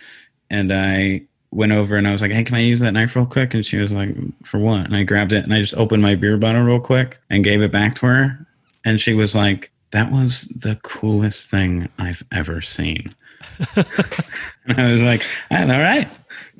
and 0.51 0.72
I 0.72 1.22
went 1.51 1.72
over 1.72 1.96
and 1.96 2.07
I 2.07 2.12
was 2.12 2.22
like, 2.22 2.30
"Hey, 2.30 2.44
can 2.44 2.57
I 2.57 2.61
use 2.61 2.80
that 2.80 2.92
knife 2.92 3.16
real 3.16 3.26
quick?" 3.26 3.55
And 3.55 3.64
she 3.64 3.78
was 3.78 3.92
like, 3.92 4.14
"For 4.42 4.59
what?" 4.59 4.86
And 4.86 4.96
I 4.96 5.03
grabbed 5.03 5.32
it 5.32 5.44
and 5.44 5.53
I 5.53 5.61
just 5.61 5.74
opened 5.74 6.03
my 6.03 6.14
beer 6.14 6.36
bottle 6.36 6.62
real 6.62 6.80
quick 6.80 7.18
and 7.30 7.44
gave 7.44 7.62
it 7.62 7.72
back 7.72 7.94
to 7.96 8.07
her, 8.07 8.46
and 8.84 9.01
she 9.01 9.14
was 9.14 9.34
like, 9.34 9.70
"That 9.92 10.12
was 10.12 10.42
the 10.42 10.76
coolest 10.82 11.51
thing 11.51 11.88
I've 11.99 12.22
ever 12.32 12.61
seen." 12.61 13.14
and 13.76 14.80
I 14.80 14.92
was 14.92 15.03
like, 15.03 15.22
"Ah, 15.51 15.62
"All 15.62 15.80
right, 15.80 16.09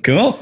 cool." 0.03 0.39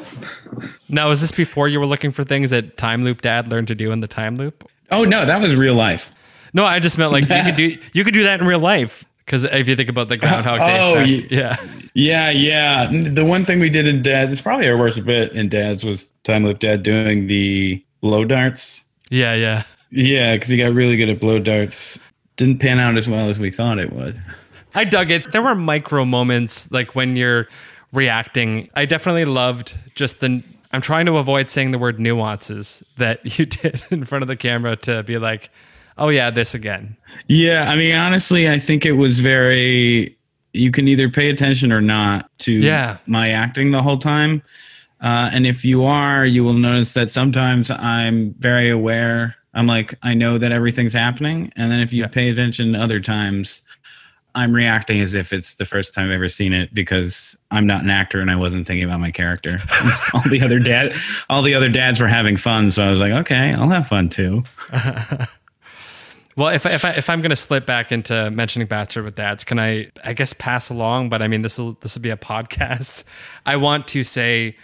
now, 0.88 1.10
is 1.10 1.20
this 1.20 1.32
before 1.32 1.68
you 1.68 1.80
were 1.80 1.86
looking 1.86 2.10
for 2.10 2.24
things 2.24 2.50
that 2.50 2.76
Time 2.76 3.04
Loop 3.04 3.22
Dad 3.22 3.48
learned 3.48 3.68
to 3.68 3.74
do 3.74 3.92
in 3.92 4.00
the 4.00 4.08
time 4.08 4.36
loop? 4.36 4.68
Oh 4.90 5.04
no, 5.04 5.24
that 5.26 5.40
was 5.40 5.56
real 5.56 5.74
life. 5.74 6.12
No, 6.52 6.64
I 6.64 6.78
just 6.78 6.96
meant 6.96 7.12
like 7.12 7.28
you 7.28 7.42
could 7.42 7.56
do 7.56 7.78
you 7.92 8.04
could 8.04 8.14
do 8.14 8.22
that 8.24 8.40
in 8.40 8.46
real 8.46 8.60
life 8.60 9.04
because 9.26 9.44
if 9.44 9.68
you 9.68 9.76
think 9.76 9.88
about 9.88 10.08
the 10.08 10.16
Groundhog 10.16 10.60
Day 10.60 10.78
Oh, 10.80 11.02
effect, 11.02 11.32
yeah. 11.32 11.56
Yeah, 11.94 12.30
yeah. 12.30 12.86
The 12.86 13.24
one 13.24 13.44
thing 13.44 13.58
we 13.58 13.68
did 13.68 13.88
in 13.88 14.00
Dad, 14.00 14.30
it's 14.30 14.40
probably 14.40 14.68
our 14.68 14.76
worst 14.78 15.04
bit 15.04 15.32
in 15.32 15.48
Dad's 15.48 15.84
was 15.84 16.12
Time 16.24 16.44
Loop 16.44 16.60
Dad 16.60 16.82
doing 16.82 17.26
the 17.26 17.84
blow 18.00 18.24
darts. 18.24 18.84
Yeah, 19.10 19.34
yeah. 19.34 19.64
Yeah, 19.90 20.34
because 20.34 20.48
he 20.48 20.56
got 20.56 20.72
really 20.72 20.96
good 20.96 21.08
at 21.08 21.20
blow 21.20 21.38
darts. 21.38 21.98
Didn't 22.36 22.60
pan 22.60 22.78
out 22.78 22.96
as 22.96 23.08
well 23.08 23.28
as 23.28 23.40
we 23.40 23.50
thought 23.50 23.78
it 23.78 23.92
would. 23.92 24.20
I 24.74 24.84
dug 24.84 25.10
it. 25.10 25.32
There 25.32 25.42
were 25.42 25.54
micro 25.54 26.04
moments 26.04 26.70
like 26.70 26.94
when 26.94 27.16
you're 27.16 27.48
reacting. 27.92 28.68
I 28.74 28.84
definitely 28.84 29.24
loved 29.24 29.74
just 29.94 30.20
the. 30.20 30.42
I'm 30.72 30.82
trying 30.82 31.06
to 31.06 31.16
avoid 31.16 31.48
saying 31.48 31.70
the 31.70 31.78
word 31.78 31.98
nuances 31.98 32.84
that 32.98 33.38
you 33.38 33.46
did 33.46 33.84
in 33.90 34.04
front 34.04 34.22
of 34.22 34.28
the 34.28 34.36
camera 34.36 34.76
to 34.76 35.02
be 35.02 35.18
like, 35.18 35.50
oh 35.98 36.08
yeah, 36.08 36.30
this 36.30 36.54
again. 36.54 36.96
Yeah, 37.28 37.70
I 37.70 37.76
mean, 37.76 37.94
honestly, 37.94 38.48
I 38.50 38.58
think 38.58 38.84
it 38.86 38.92
was 38.92 39.20
very. 39.20 40.16
You 40.52 40.70
can 40.70 40.88
either 40.88 41.08
pay 41.10 41.28
attention 41.28 41.70
or 41.72 41.80
not 41.82 42.30
to 42.38 42.52
Yeah. 42.52 42.96
my 43.06 43.30
acting 43.30 43.72
the 43.72 43.82
whole 43.82 43.98
time. 43.98 44.42
Uh, 45.02 45.28
and 45.32 45.46
if 45.46 45.64
you 45.66 45.84
are, 45.84 46.24
you 46.24 46.42
will 46.42 46.54
notice 46.54 46.94
that 46.94 47.10
sometimes 47.10 47.70
I'm 47.70 48.34
very 48.38 48.70
aware. 48.70 49.34
I'm 49.52 49.66
like, 49.66 49.94
I 50.02 50.14
know 50.14 50.38
that 50.38 50.52
everything's 50.52 50.94
happening. 50.94 51.52
And 51.56 51.70
then 51.70 51.80
if 51.80 51.92
you 51.92 52.02
Yeah. 52.04 52.08
pay 52.08 52.30
attention 52.30 52.74
other 52.74 53.00
times, 53.00 53.60
I'm 54.34 54.54
reacting 54.54 55.00
as 55.02 55.14
if 55.14 55.32
it's 55.32 55.54
the 55.54 55.66
first 55.66 55.92
time 55.92 56.06
I've 56.06 56.12
ever 56.14 56.28
seen 56.30 56.54
it 56.54 56.72
because 56.72 57.36
I'm 57.50 57.66
not 57.66 57.82
an 57.84 57.90
actor 57.90 58.20
and 58.20 58.30
I 58.30 58.36
wasn't 58.36 58.66
thinking 58.66 58.84
about 58.84 59.00
my 59.00 59.10
character. 59.10 59.60
all 60.14 60.22
the 60.30 60.40
other 60.42 60.58
dad, 60.58 60.94
all 61.28 61.42
the 61.42 61.54
other 61.54 61.68
dads 61.68 62.00
were 62.00 62.08
having 62.08 62.38
fun, 62.38 62.70
so 62.70 62.82
I 62.82 62.90
was 62.90 63.00
like, 63.00 63.12
okay, 63.12 63.52
I'll 63.52 63.68
have 63.68 63.88
fun 63.88 64.08
too. 64.08 64.44
Well, 66.36 66.48
if 66.48 66.66
if, 66.66 66.84
I, 66.84 66.90
if 66.92 67.08
I'm 67.08 67.20
going 67.22 67.30
to 67.30 67.36
slip 67.36 67.64
back 67.64 67.90
into 67.90 68.30
mentioning 68.30 68.68
Bachelor 68.68 69.02
with 69.02 69.14
Dads, 69.14 69.42
can 69.42 69.58
I 69.58 69.90
I 70.04 70.12
guess 70.12 70.34
pass 70.34 70.68
along? 70.68 71.08
But 71.08 71.22
I 71.22 71.28
mean, 71.28 71.42
this 71.42 71.58
will 71.58 71.72
this 71.80 71.94
will 71.94 72.02
be 72.02 72.10
a 72.10 72.16
podcast. 72.32 73.04
I 73.46 73.56
want 73.56 73.88
to 73.88 74.04
say 74.04 74.56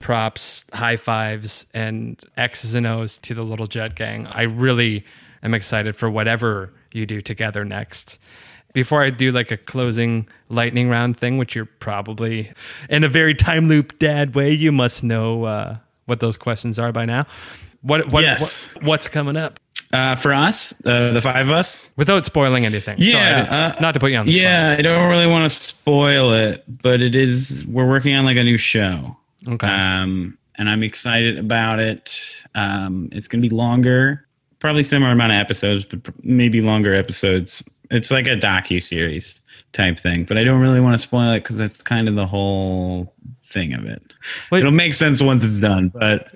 props, 0.00 0.64
high 0.72 0.96
fives, 0.96 1.66
and 1.72 2.20
X's 2.36 2.74
and 2.74 2.86
O's 2.86 3.18
to 3.18 3.34
the 3.34 3.44
Little 3.44 3.68
Jet 3.68 3.94
Gang. 3.94 4.26
I 4.26 4.42
really 4.42 5.04
am 5.44 5.54
excited 5.54 5.94
for 5.94 6.10
whatever 6.10 6.72
you 6.92 7.06
do 7.06 7.20
together 7.20 7.64
next. 7.64 8.18
Before 8.72 9.02
I 9.04 9.10
do 9.10 9.30
like 9.32 9.50
a 9.50 9.56
closing 9.56 10.26
lightning 10.48 10.88
round 10.88 11.16
thing, 11.18 11.38
which 11.38 11.54
you're 11.54 11.66
probably 11.66 12.50
in 12.88 13.04
a 13.04 13.08
very 13.08 13.34
time 13.34 13.68
loop 13.68 13.98
dad 13.98 14.34
way, 14.34 14.50
you 14.50 14.72
must 14.72 15.04
know 15.04 15.44
uh, 15.44 15.76
what 16.06 16.18
those 16.20 16.36
questions 16.36 16.78
are 16.80 16.90
by 16.90 17.04
now. 17.04 17.26
What 17.82 18.10
what, 18.10 18.22
Yes. 18.24 18.74
what 18.76 18.84
what's 18.84 19.08
coming 19.08 19.36
up? 19.36 19.60
Uh, 19.92 20.14
for 20.14 20.32
us, 20.32 20.72
uh, 20.86 21.12
the 21.12 21.20
five 21.20 21.46
of 21.46 21.52
us, 21.52 21.90
Without 21.96 22.24
spoiling 22.24 22.64
anything. 22.64 22.96
Yeah, 22.98 23.42
didn't- 23.42 23.52
uh, 23.52 23.76
not 23.80 23.92
to 23.94 24.00
put 24.00 24.10
you 24.10 24.16
on 24.16 24.26
the 24.26 24.32
yeah, 24.32 24.74
I 24.78 24.82
don't 24.82 25.10
really 25.10 25.26
want 25.26 25.44
to 25.44 25.50
spoil 25.50 26.32
it, 26.32 26.64
but 26.66 27.02
it 27.02 27.14
is. 27.14 27.64
We're 27.66 27.86
working 27.88 28.14
on 28.14 28.24
like 28.24 28.38
a 28.38 28.44
new 28.44 28.56
show. 28.56 29.16
Okay. 29.46 29.66
Um, 29.66 30.38
and 30.56 30.70
I'm 30.70 30.82
excited 30.82 31.38
about 31.38 31.78
it. 31.78 32.18
Um, 32.54 33.08
it's 33.12 33.28
going 33.28 33.42
to 33.42 33.48
be 33.48 33.54
longer, 33.54 34.26
probably 34.60 34.82
similar 34.82 35.12
amount 35.12 35.32
of 35.32 35.36
episodes, 35.36 35.84
but 35.84 36.00
maybe 36.24 36.60
longer 36.62 36.94
episodes. 36.94 37.62
It's 37.90 38.10
like 38.10 38.26
a 38.26 38.36
docu 38.36 38.82
series 38.82 39.40
type 39.74 39.98
thing, 39.98 40.24
but 40.24 40.38
I 40.38 40.44
don't 40.44 40.60
really 40.60 40.80
want 40.80 40.94
to 40.94 40.98
spoil 40.98 41.32
it 41.32 41.40
because 41.40 41.56
that's 41.58 41.82
kind 41.82 42.08
of 42.08 42.14
the 42.14 42.26
whole 42.26 43.12
thing 43.42 43.74
of 43.74 43.84
it. 43.84 44.02
Wait. 44.50 44.60
It'll 44.60 44.72
make 44.72 44.94
sense 44.94 45.22
once 45.22 45.44
it's 45.44 45.60
done, 45.60 45.88
but 45.88 46.32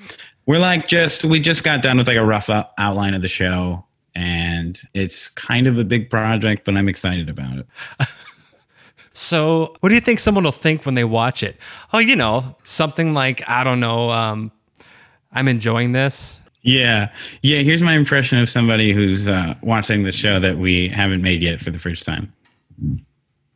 we're 0.47 0.59
like 0.59 0.89
just 0.89 1.25
we 1.25 1.41
just 1.41 1.65
got 1.65 1.83
done 1.83 1.99
with 1.99 2.09
like 2.09 2.17
a 2.17 2.25
rough 2.25 2.49
out- 2.49 2.71
outline 2.79 3.15
of 3.15 3.23
the 3.23 3.29
show, 3.29 3.85
and 4.15 4.81
it's 4.95 5.29
kind 5.29 5.67
of 5.67 5.79
a 5.79 5.85
big 5.85 6.09
project, 6.09 6.65
but 6.65 6.77
I'm 6.77 6.89
excited 6.89 7.29
about 7.29 7.59
it. 7.59 7.67
so, 9.13 9.75
what 9.81 9.89
do 9.89 9.95
you 9.95 10.01
think 10.01 10.21
someone 10.21 10.45
will 10.45 10.53
think 10.53 10.87
when 10.87 10.95
they 10.95 11.05
watch 11.05 11.43
it? 11.43 11.57
Oh, 11.93 11.99
you 11.99 12.17
know, 12.17 12.57
something 12.65 13.13
like 13.13 13.47
I 13.49 13.65
don't 13.65 13.81
know. 13.81 14.11
Um, 14.11 14.53
I'm 15.33 15.49
enjoying 15.49 15.93
this. 15.93 16.41
Yeah, 16.63 17.13
yeah. 17.43 17.59
Here's 17.59 17.83
my 17.83 17.95
impression 17.95 18.39
of 18.39 18.49
somebody 18.49 18.93
who's 18.93 19.29
uh, 19.29 19.55
watching 19.63 20.05
the 20.05 20.13
show 20.13 20.41
that 20.41 20.59
we 20.59 20.89
haven't 20.89 21.23
made 21.23 21.43
yet 21.43 21.61
for 21.61 21.71
the 21.71 21.79
first 21.79 22.07
time. 22.07 22.33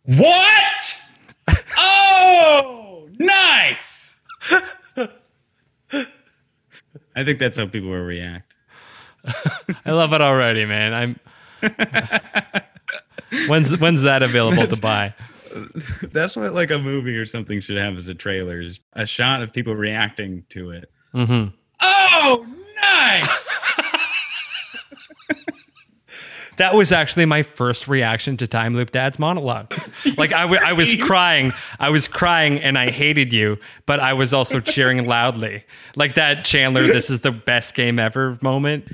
What? 0.04 1.02
oh, 1.78 3.08
nice. 3.18 4.16
I 7.16 7.24
think 7.24 7.38
that's 7.38 7.58
how 7.58 7.66
people 7.66 7.90
will 7.90 8.04
react. 8.04 8.54
I 9.84 9.92
love 9.92 10.12
it 10.12 10.20
already, 10.20 10.64
man. 10.64 10.94
I'm. 10.94 11.20
when's 13.48 13.76
when's 13.78 14.02
that 14.02 14.22
available 14.22 14.66
to 14.66 14.80
buy? 14.80 15.14
That's 16.12 16.36
what 16.36 16.54
like 16.54 16.70
a 16.70 16.78
movie 16.78 17.16
or 17.16 17.26
something 17.26 17.60
should 17.60 17.76
have 17.76 17.96
as 17.96 18.08
a 18.08 18.14
trailer: 18.14 18.60
is 18.60 18.80
a 18.94 19.04
shot 19.06 19.42
of 19.42 19.52
people 19.52 19.74
reacting 19.74 20.44
to 20.50 20.70
it. 20.70 20.90
Mm-hmm. 21.14 21.54
Oh, 21.82 22.46
nice. 22.82 23.59
That 26.60 26.74
was 26.74 26.92
actually 26.92 27.24
my 27.24 27.42
first 27.42 27.88
reaction 27.88 28.36
to 28.36 28.46
Time 28.46 28.74
Loop 28.74 28.90
Dad's 28.90 29.18
monologue. 29.18 29.72
Like 30.18 30.34
I, 30.34 30.42
w- 30.42 30.60
I 30.62 30.74
was 30.74 30.94
crying, 30.94 31.54
I 31.78 31.88
was 31.88 32.06
crying, 32.06 32.58
and 32.60 32.76
I 32.76 32.90
hated 32.90 33.32
you, 33.32 33.58
but 33.86 33.98
I 33.98 34.12
was 34.12 34.34
also 34.34 34.60
cheering 34.60 35.06
loudly, 35.06 35.64
like 35.96 36.16
that 36.16 36.44
Chandler. 36.44 36.82
This 36.86 37.08
is 37.08 37.20
the 37.20 37.32
best 37.32 37.74
game 37.74 37.98
ever 37.98 38.36
moment. 38.42 38.84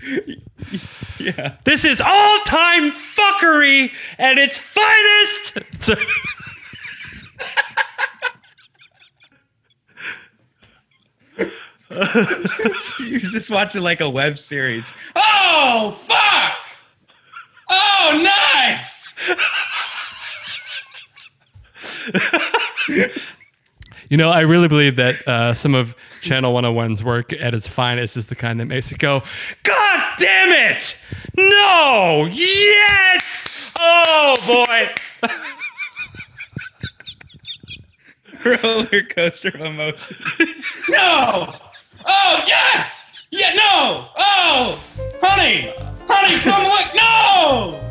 yeah. 1.19 1.57
This 1.65 1.85
is 1.85 2.01
all 2.01 2.39
time 2.47 2.93
fuckery 2.93 3.91
at 4.17 4.39
its 4.39 4.59
finest. 4.61 5.83
So- 5.83 5.95
You're 13.01 13.21
just 13.21 13.51
watching 13.51 13.83
like 13.83 14.01
a 14.01 14.11
web 14.11 14.39
series. 14.39 14.93
Oh, 15.15 15.97
fuck! 16.07 16.66
Oh, 17.69 18.23
nice! 18.23 19.15
You 24.09 24.17
know, 24.17 24.31
I 24.31 24.41
really 24.43 24.69
believe 24.69 24.97
that 24.97 25.27
uh, 25.27 25.55
some 25.55 25.75
of 25.75 25.97
Channel 26.21 26.55
101's 26.55 27.03
work 27.03 27.33
at 27.33 27.55
its 27.55 27.67
finest 27.67 28.17
is 28.17 28.27
the 28.27 28.37
kind 28.37 28.61
that 28.61 28.67
makes 28.67 28.93
it 28.93 28.99
go, 28.99 29.23
God 29.65 30.15
damn 30.19 30.77
it! 30.77 31.03
No! 31.37 32.29
Yes! 32.31 33.73
Oh 33.77 34.39
boy! 34.47 35.31
Roller 38.63 39.03
coaster 39.03 39.49
of 39.49 39.61
emotion. 39.61 40.17
no! 40.89 41.53
Oh, 42.07 42.45
yes! 42.47 43.17
Yeah, 43.33 43.51
no! 43.57 44.09
Oh! 44.19 44.81
Honey! 45.21 45.75
Honey, 46.09 46.39
come 46.41 46.65
look! 46.65 46.87
No! 46.95 47.83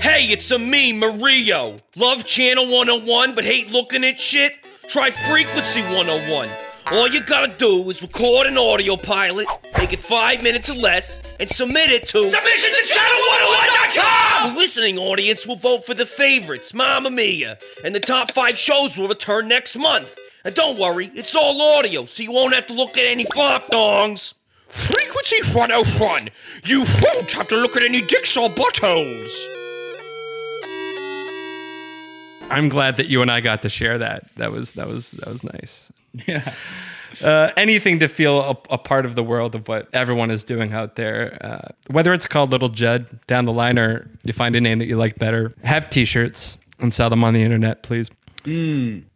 Hey, 0.00 0.26
it's 0.26 0.50
a 0.50 0.58
me, 0.58 0.92
Mario. 0.92 1.76
Love 1.96 2.24
Channel 2.24 2.66
101 2.66 3.34
but 3.34 3.44
hate 3.44 3.70
looking 3.70 4.04
at 4.04 4.18
shit? 4.18 4.52
Try 4.88 5.10
Frequency 5.10 5.82
101. 5.82 6.48
All 6.92 7.08
you 7.08 7.20
gotta 7.20 7.56
do 7.56 7.88
is 7.88 8.02
record 8.02 8.48
an 8.48 8.58
audio 8.58 8.96
pilot, 8.96 9.46
make 9.78 9.92
it 9.92 10.00
five 10.00 10.42
minutes 10.42 10.68
or 10.68 10.74
less, 10.74 11.20
and 11.38 11.48
submit 11.48 11.90
it 11.90 12.08
to 12.08 12.28
submissions 12.28 12.72
at 12.72 12.84
channel101.com! 12.98 14.54
The 14.54 14.58
listening 14.58 14.98
audience 14.98 15.46
will 15.46 15.56
vote 15.56 15.84
for 15.86 15.94
the 15.94 16.06
favorites, 16.06 16.74
Mamma 16.74 17.10
Mia, 17.10 17.58
and 17.84 17.94
the 17.94 18.00
top 18.00 18.32
five 18.32 18.58
shows 18.58 18.98
will 18.98 19.06
return 19.06 19.46
next 19.46 19.76
month. 19.76 20.18
And 20.44 20.54
don't 20.54 20.78
worry, 20.78 21.10
it's 21.14 21.34
all 21.34 21.60
audio, 21.78 22.04
so 22.06 22.22
you 22.22 22.32
won't 22.32 22.54
have 22.54 22.66
to 22.68 22.72
look 22.72 22.96
at 22.96 23.06
any 23.06 23.24
flop 23.24 23.64
dongs. 23.64 24.34
Frequency 24.68 25.36
101. 25.52 26.30
You 26.64 26.84
won't 27.02 27.32
have 27.32 27.48
to 27.48 27.56
look 27.56 27.76
at 27.76 27.82
any 27.82 28.00
dicks 28.00 28.36
or 28.36 28.48
buttholes. 28.48 29.36
I'm 32.50 32.68
glad 32.68 32.96
that 32.96 33.06
you 33.06 33.22
and 33.22 33.30
I 33.30 33.40
got 33.40 33.62
to 33.62 33.68
share 33.68 33.98
that. 33.98 34.24
That 34.36 34.50
was 34.50 34.72
that 34.72 34.88
was 34.88 35.12
that 35.12 35.28
was 35.28 35.44
nice. 35.44 35.92
Yeah. 36.26 36.54
Uh, 37.24 37.50
anything 37.56 37.98
to 37.98 38.06
feel 38.06 38.38
a, 38.40 38.74
a 38.74 38.78
part 38.78 39.04
of 39.04 39.16
the 39.16 39.22
world 39.24 39.56
of 39.56 39.66
what 39.66 39.88
everyone 39.92 40.30
is 40.30 40.44
doing 40.44 40.72
out 40.72 40.94
there. 40.94 41.36
Uh, 41.40 41.68
whether 41.88 42.12
it's 42.12 42.28
called 42.28 42.52
Little 42.52 42.68
Judd 42.68 43.06
down 43.26 43.46
the 43.46 43.52
line 43.52 43.80
or 43.80 44.08
you 44.22 44.32
find 44.32 44.54
a 44.54 44.60
name 44.60 44.78
that 44.78 44.86
you 44.86 44.96
like 44.96 45.18
better, 45.18 45.52
have 45.64 45.90
T-shirts 45.90 46.56
and 46.78 46.94
sell 46.94 47.10
them 47.10 47.24
on 47.24 47.34
the 47.34 47.42
internet, 47.42 47.82
please. 47.82 48.10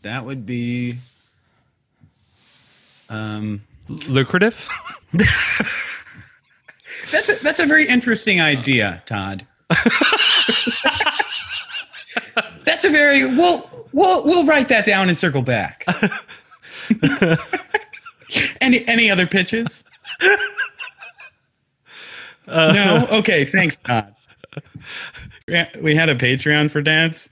That 0.03 0.25
would 0.25 0.45
be. 0.45 0.97
Um, 3.15 3.63
Lucrative. 4.09 4.69
that's 5.13 6.09
a, 7.29 7.37
that's 7.43 7.61
a 7.61 7.67
very 7.67 7.87
interesting 7.87 8.41
idea, 8.41 9.03
Todd. 9.07 9.47
that's 12.65 12.85
a 12.85 12.91
very 12.91 13.25
we'll 13.27 13.71
we'll 13.93 14.25
we'll 14.25 14.47
write 14.47 14.69
that 14.69 14.85
down 14.85 15.09
and 15.09 15.17
circle 15.19 15.43
back. 15.43 15.85
any 18.61 18.87
any 18.89 19.11
other 19.11 19.27
pitches? 19.27 19.85
no. 22.47 23.07
Okay. 23.13 23.45
Thanks, 23.45 23.77
Todd. 23.77 24.15
We 25.47 25.95
had 25.95 26.09
a 26.09 26.15
Patreon 26.15 26.71
for 26.71 26.81
dads, 26.81 27.29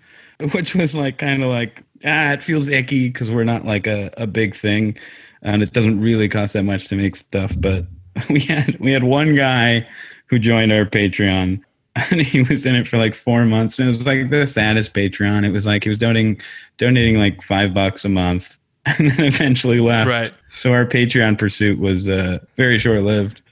which 0.53 0.75
was 0.75 0.95
like 0.95 1.19
kind 1.19 1.43
of 1.43 1.49
like 1.49 1.83
ah, 2.05 2.33
it 2.33 2.43
feels 2.43 2.69
icky 2.69 3.09
because 3.09 3.31
we're 3.31 3.45
not 3.45 3.65
like 3.65 3.87
a, 3.87 4.11
a 4.17 4.27
big 4.27 4.55
thing, 4.55 4.97
and 5.43 5.63
it 5.63 5.73
doesn't 5.73 6.01
really 6.01 6.29
cost 6.29 6.55
that 6.55 6.63
much 6.63 6.89
to 6.89 6.97
make 6.97 7.17
stuff. 7.17 7.55
But 7.59 7.87
we 8.31 8.41
had 8.41 8.79
we 8.79 8.93
had 8.93 9.05
one 9.05 9.35
guy 9.35 9.87
who 10.27 10.39
joined 10.39 10.73
our 10.73 10.85
Patreon, 10.85 11.63
and 12.11 12.23
he 12.23 12.43
was 12.43 12.65
in 12.65 12.75
it 12.75 12.87
for 12.87 12.97
like 12.97 13.15
four 13.15 13.45
months, 13.45 13.79
and 13.79 13.89
it 13.89 13.91
was 13.91 14.07
like 14.07 14.31
the 14.31 14.47
saddest 14.47 14.95
Patreon. 14.95 15.45
It 15.45 15.51
was 15.51 15.67
like 15.67 15.85
he 15.85 15.91
was 15.91 15.99
donating 15.99 16.41
donating 16.79 17.19
like 17.19 17.43
five 17.43 17.75
bucks 17.75 18.05
a 18.05 18.09
month, 18.09 18.59
and 18.87 19.11
then 19.11 19.27
eventually 19.27 19.81
left. 19.81 20.09
Right. 20.09 20.33
So 20.49 20.73
our 20.73 20.87
Patreon 20.87 21.39
pursuit 21.39 21.79
was 21.79 22.09
uh, 22.09 22.39
very 22.57 22.79
short 22.79 23.03
lived. 23.03 23.43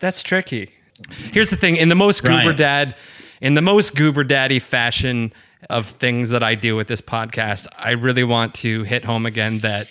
That's 0.00 0.22
tricky. 0.22 0.70
Here's 1.32 1.50
the 1.50 1.56
thing: 1.56 1.76
in 1.76 1.88
the 1.88 1.94
most 1.94 2.22
goober 2.22 2.34
Ryan. 2.34 2.56
dad, 2.56 2.96
in 3.40 3.54
the 3.54 3.62
most 3.62 3.96
goober 3.96 4.24
daddy 4.24 4.58
fashion 4.58 5.32
of 5.68 5.86
things 5.86 6.30
that 6.30 6.42
I 6.42 6.54
do 6.54 6.76
with 6.76 6.86
this 6.86 7.00
podcast, 7.00 7.66
I 7.76 7.90
really 7.90 8.22
want 8.22 8.54
to 8.56 8.84
hit 8.84 9.04
home 9.04 9.26
again 9.26 9.58
that 9.60 9.88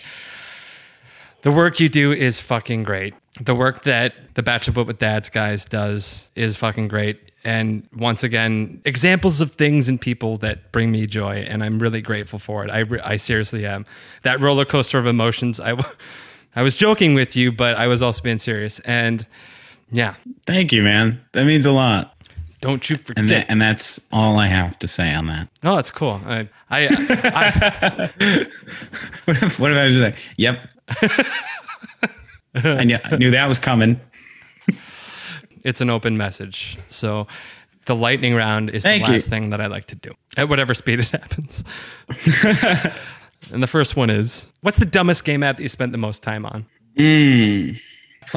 the 1.47 1.51
work 1.53 1.79
you 1.79 1.87
do 1.87 2.11
is 2.11 2.41
fucking 2.41 2.83
great. 2.83 3.13
The 3.39 3.55
work 3.55 3.83
that 3.83 4.13
the 4.33 4.43
Bachelor 4.43 4.73
But 4.73 4.85
with 4.85 4.99
Dads 4.99 5.29
guys 5.29 5.63
does 5.63 6.29
is 6.35 6.57
fucking 6.57 6.89
great. 6.89 7.31
And 7.45 7.87
once 7.95 8.21
again, 8.21 8.81
examples 8.83 9.39
of 9.39 9.53
things 9.53 9.87
and 9.87 10.01
people 10.01 10.35
that 10.39 10.73
bring 10.73 10.91
me 10.91 11.07
joy, 11.07 11.45
and 11.47 11.63
I'm 11.63 11.79
really 11.79 12.01
grateful 12.01 12.37
for 12.37 12.65
it. 12.65 12.69
I, 12.69 12.83
I 13.01 13.15
seriously 13.15 13.65
am. 13.65 13.85
That 14.23 14.41
roller 14.41 14.65
coaster 14.65 14.97
of 14.97 15.05
emotions. 15.05 15.61
I, 15.61 15.69
w- 15.69 15.95
I 16.57 16.63
was 16.63 16.75
joking 16.75 17.13
with 17.13 17.37
you, 17.37 17.53
but 17.53 17.77
I 17.77 17.87
was 17.87 18.03
also 18.03 18.21
being 18.21 18.39
serious. 18.39 18.81
And 18.81 19.25
yeah, 19.89 20.15
Thank 20.45 20.73
you, 20.73 20.83
man. 20.83 21.21
That 21.31 21.45
means 21.45 21.65
a 21.65 21.71
lot. 21.71 22.13
don't 22.59 22.89
you 22.89 22.97
forget. 22.97 23.19
And 23.19 23.29
that, 23.29 23.45
and 23.47 23.61
that's 23.61 24.05
all 24.11 24.37
I 24.37 24.47
have 24.47 24.77
to 24.79 24.87
say 24.89 25.13
on 25.13 25.27
that. 25.27 25.47
oh, 25.63 25.77
that's 25.77 25.91
cool. 25.91 26.19
I, 26.25 26.49
I, 26.69 26.89
I 26.89 28.09
What 29.23 29.43
if, 29.43 29.59
what 29.61 29.71
if 29.71 29.77
I 29.77 29.83
was 29.85 29.93
just 29.93 30.03
like, 30.03 30.17
yep. 30.35 30.59
I, 32.55 32.83
knew, 32.83 32.97
I 33.03 33.17
knew 33.17 33.31
that 33.31 33.47
was 33.47 33.59
coming. 33.59 33.99
it's 35.63 35.81
an 35.81 35.89
open 35.89 36.17
message. 36.17 36.77
So 36.87 37.27
the 37.85 37.95
lightning 37.95 38.33
round 38.35 38.69
is 38.69 38.83
Thank 38.83 39.03
the 39.05 39.11
you. 39.11 39.17
last 39.17 39.29
thing 39.29 39.49
that 39.51 39.61
I 39.61 39.67
like 39.67 39.85
to 39.87 39.95
do 39.95 40.11
at 40.37 40.49
whatever 40.49 40.73
speed 40.73 40.99
it 41.01 41.09
happens. 41.11 41.63
and 43.51 43.61
the 43.63 43.67
first 43.67 43.95
one 43.95 44.09
is 44.09 44.51
what's 44.61 44.77
the 44.77 44.85
dumbest 44.85 45.23
game 45.23 45.43
app 45.43 45.57
that 45.57 45.63
you 45.63 45.69
spent 45.69 45.91
the 45.91 45.97
most 45.97 46.23
time 46.23 46.45
on? 46.45 46.65
Hmm. 46.97 47.71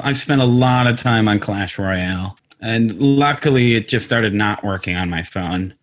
I've 0.05 0.17
spent 0.19 0.41
a 0.41 0.45
lot 0.47 0.87
of 0.87 0.97
time 0.97 1.27
on 1.27 1.41
Clash 1.41 1.77
Royale, 1.79 2.39
and 2.61 2.97
luckily 3.01 3.75
it 3.75 3.89
just 3.89 4.05
started 4.05 4.33
not 4.35 4.63
working 4.63 4.97
on 4.97 5.11
my 5.11 5.23
phone. 5.25 5.75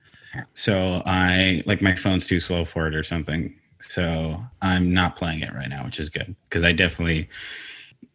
So 0.54 1.02
I 1.06 1.64
like 1.66 1.82
my 1.82 1.96
phone's 1.96 2.26
too 2.28 2.40
slow 2.40 2.64
for 2.64 2.88
it 2.88 2.96
or 2.96 3.04
something. 3.04 3.54
So 3.82 4.44
I'm 4.62 4.94
not 4.94 5.16
playing 5.16 5.42
it 5.42 5.54
right 5.54 5.70
now, 5.70 5.86
which 5.86 6.00
is 6.00 6.10
good 6.10 6.36
because 6.50 6.64
I 6.64 6.72
definitely 6.72 7.30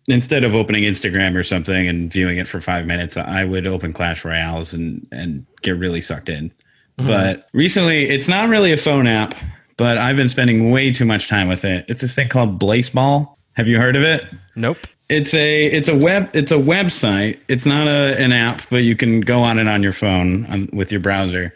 instead 0.08 0.44
of 0.44 0.54
opening 0.54 0.82
Instagram 0.82 1.36
or 1.36 1.44
something 1.44 1.86
and 1.86 2.12
viewing 2.12 2.38
it 2.38 2.48
for 2.48 2.60
five 2.60 2.86
minutes, 2.86 3.16
I 3.16 3.44
would 3.44 3.66
open 3.66 3.92
Clash 3.92 4.24
Royales 4.24 4.74
and 4.74 5.06
and 5.12 5.46
get 5.62 5.76
really 5.76 6.00
sucked 6.00 6.28
in. 6.28 6.52
But 6.96 7.48
recently, 7.52 8.04
it's 8.04 8.28
not 8.28 8.48
really 8.48 8.72
a 8.72 8.76
phone 8.76 9.06
app, 9.06 9.34
but 9.76 9.98
I've 9.98 10.16
been 10.16 10.28
spending 10.28 10.70
way 10.70 10.92
too 10.92 11.04
much 11.04 11.28
time 11.28 11.48
with 11.48 11.64
it. 11.64 11.84
It's 11.88 12.02
a 12.02 12.08
thing 12.08 12.28
called 12.28 12.60
Blaseball. 12.60 13.34
Have 13.54 13.66
you 13.66 13.78
heard 13.78 13.96
of 13.96 14.02
it? 14.02 14.32
Nope. 14.54 14.78
It's 15.08 15.34
a 15.34 15.66
it's 15.66 15.88
a 15.88 15.96
web 15.96 16.30
it's 16.34 16.52
a 16.52 16.56
website. 16.56 17.38
It's 17.48 17.66
not 17.66 17.88
a 17.88 18.14
an 18.18 18.32
app, 18.32 18.62
but 18.70 18.84
you 18.84 18.96
can 18.96 19.20
go 19.20 19.42
on 19.42 19.58
it 19.58 19.66
on 19.68 19.82
your 19.82 19.92
phone 19.92 20.46
on, 20.46 20.70
with 20.72 20.90
your 20.92 21.00
browser. 21.00 21.52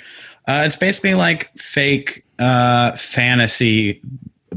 Uh, 0.48 0.62
it's 0.64 0.76
basically 0.76 1.14
like 1.14 1.50
fake 1.57 2.24
uh, 2.39 2.95
fantasy 2.97 4.01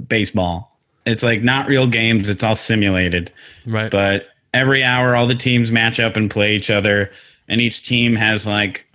baseball. 0.07 0.77
It's 1.05 1.23
like 1.23 1.41
not 1.41 1.67
real 1.67 1.87
games. 1.87 2.27
It's 2.27 2.43
all 2.43 2.55
simulated. 2.55 3.31
Right. 3.65 3.89
But 3.89 4.27
every 4.53 4.83
hour, 4.83 5.15
all 5.15 5.27
the 5.27 5.35
teams 5.35 5.71
match 5.71 5.99
up 5.99 6.15
and 6.15 6.29
play 6.29 6.55
each 6.55 6.69
other, 6.69 7.11
and 7.47 7.61
each 7.61 7.83
team 7.83 8.15
has 8.15 8.45
like 8.45 8.85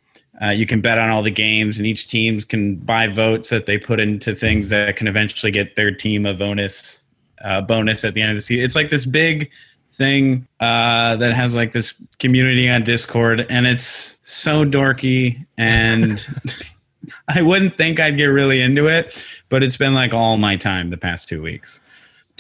uh, 0.43 0.51
you 0.51 0.66
can 0.66 0.80
bet 0.80 0.99
on 0.99 1.11
all 1.11 1.22
the 1.22 1.30
games, 1.30 1.78
and 1.78 1.87
each 1.87 2.09
teams 2.09 2.45
can 2.45 2.76
buy 2.76 3.07
votes 3.07 3.51
that 3.51 3.66
they 3.66 3.78
put 3.78 4.01
into 4.01 4.35
things 4.35 4.70
that 4.70 4.97
can 4.97 5.07
eventually 5.07 5.53
get 5.53 5.76
their 5.76 5.91
team 5.91 6.26
a 6.26 6.35
bonus 6.35 7.03
uh, 7.43 7.61
bonus 7.61 8.05
at 8.05 8.14
the 8.14 8.22
end 8.22 8.30
of 8.30 8.37
the 8.37 8.43
season. 8.43 8.64
It's 8.64 8.74
like 8.74 8.91
this 8.91 9.07
big 9.07 9.51
thing 9.91 10.47
uh, 10.61 11.16
that 11.16 11.35
has 11.35 11.55
like 11.55 11.72
this 11.72 11.95
community 12.18 12.68
on 12.68 12.82
Discord, 12.82 13.47
and 13.49 13.66
it's 13.66 14.18
so 14.22 14.64
dorky, 14.64 15.47
and 15.57 16.26
I 17.28 17.42
wouldn't 17.42 17.72
think 17.72 18.00
I'd 18.00 18.16
get 18.16 18.26
really 18.26 18.61
into 18.61 18.86
it, 18.88 19.26
but 19.48 19.62
it's 19.62 19.76
been 19.76 19.94
like 19.94 20.14
all 20.14 20.36
my 20.36 20.57
time 20.57 20.90
the 20.90 20.96
past 20.96 21.28
two 21.28 21.42
weeks. 21.42 21.80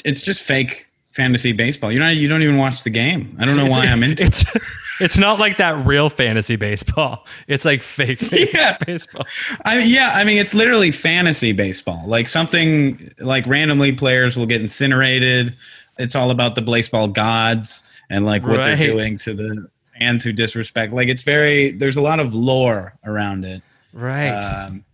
It's 0.04 0.22
just 0.22 0.42
fake 0.42 0.86
fantasy 1.12 1.52
baseball. 1.52 1.92
You 1.92 2.00
know, 2.00 2.08
you 2.10 2.26
don't 2.28 2.42
even 2.42 2.56
watch 2.58 2.82
the 2.82 2.90
game. 2.90 3.36
I 3.38 3.44
don't 3.44 3.56
know 3.56 3.66
why 3.68 3.86
I'm 3.86 4.02
into 4.02 4.24
it. 4.24 4.26
It's 4.28 4.44
it's 5.00 5.16
not 5.18 5.38
like 5.38 5.58
that 5.58 5.86
real 5.86 6.10
fantasy 6.10 6.56
baseball. 6.56 7.24
It's 7.46 7.64
like 7.64 7.82
fake 7.84 8.20
Yeah. 8.52 8.76
baseball. 8.84 9.24
I 9.64 9.78
mean, 9.78 9.88
yeah, 9.88 10.12
I 10.14 10.24
mean, 10.24 10.38
it's 10.38 10.54
literally 10.54 10.90
fantasy 10.90 11.52
baseball. 11.52 12.02
Like 12.06 12.26
something 12.26 13.12
like 13.20 13.46
randomly 13.46 13.92
players 13.92 14.36
will 14.36 14.46
get 14.46 14.60
incinerated. 14.60 15.56
It's 15.98 16.16
all 16.16 16.30
about 16.32 16.56
the 16.56 16.62
baseball 16.62 17.06
gods 17.08 17.88
and 18.10 18.26
like 18.26 18.42
what 18.42 18.58
Right. 18.58 18.74
they're 18.74 18.88
doing 18.88 19.16
to 19.18 19.34
the 19.34 19.68
fans 19.98 20.24
who 20.24 20.32
disrespect. 20.32 20.92
Like 20.92 21.06
it's 21.08 21.22
very, 21.22 21.70
there's 21.70 21.96
a 21.96 22.02
lot 22.02 22.18
of 22.18 22.34
lore 22.34 22.94
around 23.04 23.44
it. 23.44 23.62
Right. 23.94 24.28
Um, 24.30 24.84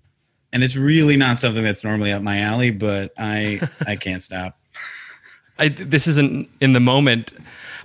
and 0.53 0.63
it's 0.63 0.77
really 0.77 1.17
not 1.17 1.39
something 1.39 1.65
that's 1.65 1.83
normally 1.83 2.13
up 2.13 2.23
my 2.23 2.41
alley, 2.41 2.71
but 2.71 3.13
I, 3.19 3.61
I 3.87 3.97
can't 3.97 4.23
stop. 4.23 4.59
I, 5.59 5.69
this 5.69 6.07
isn't 6.07 6.49
in 6.61 6.73
the 6.73 6.81
moment, 6.81 7.33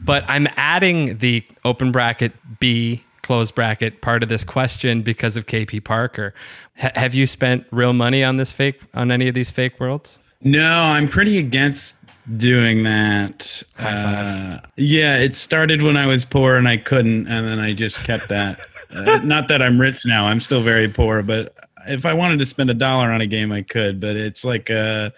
but 0.01 0.23
I'm 0.27 0.47
adding 0.55 1.17
the 1.17 1.43
open 1.63 1.91
bracket 1.91 2.33
B 2.59 3.03
closed 3.23 3.55
bracket 3.55 4.01
part 4.01 4.21
of 4.21 4.29
this 4.29 4.43
question 4.43 5.01
because 5.01 5.35
of 5.35 5.47
KP 5.47 5.83
Parker. 5.83 6.33
H- 6.77 6.91
have 6.95 7.15
you 7.15 7.25
spent 7.25 7.65
real 7.71 7.91
money 7.91 8.23
on 8.23 8.35
this 8.35 8.51
fake 8.51 8.79
on 8.93 9.11
any 9.11 9.27
of 9.27 9.33
these 9.33 9.49
fake 9.49 9.79
worlds? 9.79 10.21
No, 10.41 10.83
I'm 10.83 11.07
pretty 11.07 11.39
against 11.39 11.97
doing 12.37 12.83
that. 12.83 13.63
Uh, 13.79 14.59
yeah, 14.75 15.17
it 15.17 15.35
started 15.35 15.81
when 15.81 15.97
I 15.97 16.05
was 16.05 16.23
poor 16.23 16.55
and 16.55 16.67
I 16.67 16.77
couldn't, 16.77 17.27
and 17.27 17.47
then 17.47 17.59
I 17.59 17.73
just 17.73 18.03
kept 18.03 18.29
that. 18.29 18.59
Uh, 18.95 19.19
not 19.23 19.47
that 19.49 19.61
I'm 19.61 19.79
rich 19.79 20.05
now; 20.05 20.25
I'm 20.25 20.39
still 20.39 20.61
very 20.61 20.87
poor. 20.87 21.21
But 21.21 21.55
if 21.87 22.05
I 22.05 22.13
wanted 22.13 22.39
to 22.39 22.45
spend 22.45 22.69
a 22.69 22.73
dollar 22.73 23.11
on 23.11 23.21
a 23.21 23.27
game, 23.27 23.51
I 23.51 23.61
could. 23.61 23.99
But 23.99 24.15
it's 24.15 24.43
like 24.45 24.69
uh, 24.69 25.09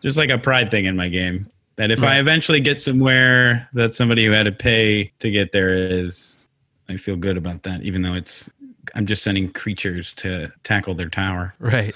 just 0.00 0.16
like 0.16 0.30
a 0.30 0.38
pride 0.38 0.70
thing 0.70 0.84
in 0.84 0.96
my 0.96 1.08
game. 1.08 1.46
That 1.76 1.90
if 1.90 2.02
I 2.02 2.18
eventually 2.18 2.60
get 2.60 2.80
somewhere 2.80 3.68
that 3.74 3.92
somebody 3.92 4.24
who 4.24 4.32
had 4.32 4.44
to 4.44 4.52
pay 4.52 5.12
to 5.18 5.30
get 5.30 5.52
there 5.52 5.74
is, 5.74 6.48
I 6.88 6.96
feel 6.96 7.16
good 7.16 7.36
about 7.36 7.64
that, 7.64 7.82
even 7.82 8.00
though 8.00 8.14
it's 8.14 8.48
I'm 8.94 9.04
just 9.04 9.22
sending 9.22 9.52
creatures 9.52 10.14
to 10.14 10.52
tackle 10.62 10.94
their 10.94 11.10
tower. 11.10 11.54
Right. 11.58 11.94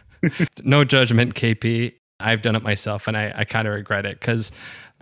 no 0.62 0.84
judgment, 0.84 1.34
KP. 1.34 1.94
I've 2.20 2.42
done 2.42 2.54
it 2.54 2.62
myself 2.62 3.08
and 3.08 3.16
I, 3.16 3.32
I 3.34 3.44
kind 3.44 3.66
of 3.66 3.74
regret 3.74 4.06
it 4.06 4.20
because 4.20 4.52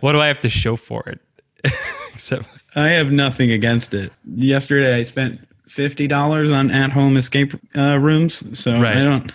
what 0.01 0.13
do 0.13 0.21
I 0.21 0.29
have 0.29 0.39
to 0.41 0.49
show 0.49 0.77
for 0.77 1.07
it? 1.07 1.21
Except, 2.15 2.49
I 2.77 2.89
have 2.89 3.11
nothing 3.13 3.51
against 3.51 3.95
it. 3.95 4.13
Yesterday, 4.35 4.95
I 4.97 5.03
spent 5.03 5.47
fifty 5.67 6.07
dollars 6.09 6.51
on 6.53 6.71
at-home 6.71 7.17
escape 7.17 7.55
uh, 7.77 7.99
rooms, 7.99 8.43
so 8.59 8.81
Right. 8.81 8.97
I 8.97 9.03
don't, 9.05 9.33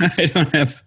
I 0.00 0.26
don't 0.26 0.54
have. 0.54 0.82